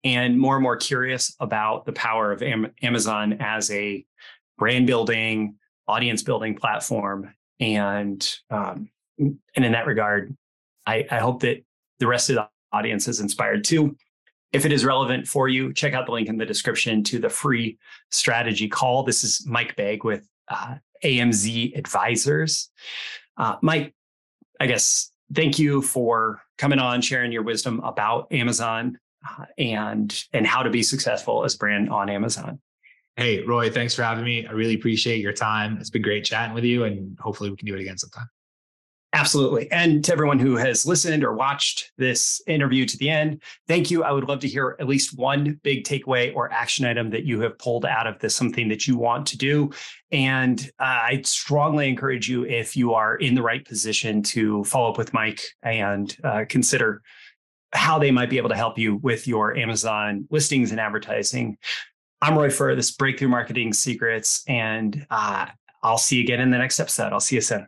and 0.03 0.39
more 0.39 0.55
and 0.55 0.63
more 0.63 0.78
curious 0.78 1.36
about 1.39 1.86
the 1.86 1.93
power 1.93 2.32
of 2.32 2.41
Am- 2.41 2.73
Amazon 2.82 3.34
as 3.39 3.69
a 3.71 4.05
brand 4.57 4.88
building, 4.88 5.55
audience 5.88 6.23
building 6.23 6.55
platform. 6.55 7.34
And 7.59 8.28
um, 8.49 8.89
and 9.17 9.65
in 9.65 9.71
that 9.71 9.88
regard, 9.88 10.36
I, 10.86 11.05
I 11.09 11.19
hope 11.19 11.41
that 11.41 11.63
the 11.99 12.07
rest 12.07 12.30
of 12.30 12.36
the 12.36 12.47
audience 12.71 13.07
is 13.07 13.19
inspired 13.19 13.63
too. 13.63 13.95
If 14.53 14.65
it 14.65 14.71
is 14.71 14.86
relevant 14.86 15.28
for 15.28 15.49
you, 15.49 15.73
check 15.73 15.93
out 15.93 16.05
the 16.05 16.11
link 16.11 16.30
in 16.30 16.38
the 16.38 16.45
description 16.45 17.03
to 17.05 17.19
the 17.19 17.30
free 17.30 17.78
strategy 18.11 18.67
call. 18.67 19.03
This 19.03 19.23
is 19.23 19.45
Mike 19.47 19.75
Begg 19.75 20.03
with 20.03 20.25
uh, 20.47 20.75
AMZ 21.03 21.78
Advisors. 21.78 22.69
Uh, 23.38 23.57
Mike, 23.61 23.93
I 24.59 24.67
guess 24.67 25.11
thank 25.33 25.59
you 25.59 25.81
for 25.81 26.41
coming 26.57 26.79
on, 26.79 27.01
sharing 27.01 27.31
your 27.31 27.43
wisdom 27.43 27.79
about 27.81 28.31
Amazon 28.31 28.99
uh, 29.27 29.45
and 29.57 30.25
and 30.33 30.47
how 30.47 30.63
to 30.63 30.69
be 30.69 30.83
successful 30.83 31.43
as 31.43 31.55
brand 31.55 31.89
on 31.89 32.09
Amazon. 32.09 32.59
Hey, 33.15 33.43
Roy, 33.43 33.71
thanks 33.71 33.95
for 33.95 34.03
having 34.03 34.23
me. 34.23 34.45
I 34.45 34.51
really 34.51 34.75
appreciate 34.75 35.21
your 35.21 35.33
time. 35.33 35.77
It's 35.79 35.89
been 35.89 36.03
great 36.03 36.23
chatting 36.23 36.53
with 36.53 36.63
you, 36.63 36.83
and 36.83 37.17
hopefully 37.19 37.49
we 37.49 37.57
can 37.57 37.65
do 37.65 37.75
it 37.75 37.81
again 37.81 37.97
sometime. 37.97 38.27
Absolutely. 39.18 39.70
And 39.72 40.05
to 40.05 40.13
everyone 40.13 40.38
who 40.38 40.57
has 40.57 40.86
listened 40.86 41.24
or 41.24 41.34
watched 41.34 41.91
this 41.97 42.39
interview 42.45 42.86
to 42.86 42.97
the 42.97 43.09
end, 43.09 43.41
thank 43.68 43.89
you. 43.89 44.03
I 44.03 44.11
would 44.11 44.26
love 44.28 44.41
to 44.41 44.47
hear 44.47 44.78
at 44.80 44.88
least 44.88 45.18
one 45.18 45.59
big 45.63 45.86
takeaway 45.86 46.36
or 46.36 46.53
action 46.53 46.86
item 46.86 47.09
that 47.09 47.24
you 47.24 47.41
have 47.41 47.57
pulled 47.57 47.84
out 47.84 48.05
of 48.05 48.20
this, 48.20 48.36
something 48.36 48.68
that 48.68 48.86
you 48.86 48.95
want 48.95 49.26
to 49.28 49.38
do. 49.38 49.72
And 50.11 50.61
uh, 50.78 50.84
I 50.84 51.22
strongly 51.26 51.89
encourage 51.89 52.30
you, 52.30 52.45
if 52.45 52.78
you 52.78 52.93
are 52.93 53.15
in 53.15 53.34
the 53.34 53.41
right 53.41 53.65
position, 53.65 54.22
to 54.22 54.63
follow 54.65 54.91
up 54.91 54.99
with 54.99 55.15
Mike 55.15 55.41
and 55.63 56.15
uh, 56.24 56.45
consider 56.47 57.01
how 57.74 57.97
they 57.97 58.11
might 58.11 58.30
be 58.30 58.38
able 58.38 58.49
to 58.49 58.55
help 58.55 58.78
you 58.78 58.97
with 58.97 59.28
your 59.28 59.57
Amazon 59.57 60.28
listings 60.30 60.70
and 60.70 60.80
advertising. 60.80 61.57
I'm 62.22 62.38
Roy 62.38 62.51
Furr, 62.51 62.76
this 62.76 62.91
Breakthrough 62.91 63.30
Marketing 63.30 63.74
Secrets, 63.74 64.43
and 64.47 65.07
uh, 65.09 65.47
I'll 65.82 65.97
see 65.97 66.18
you 66.18 66.24
again 66.24 66.39
in 66.39 66.51
the 66.51 66.59
next 66.59 66.80
episode. 66.80 67.13
I'll 67.13 67.20
see 67.20 67.38
you 67.38 67.41
soon. 67.41 67.68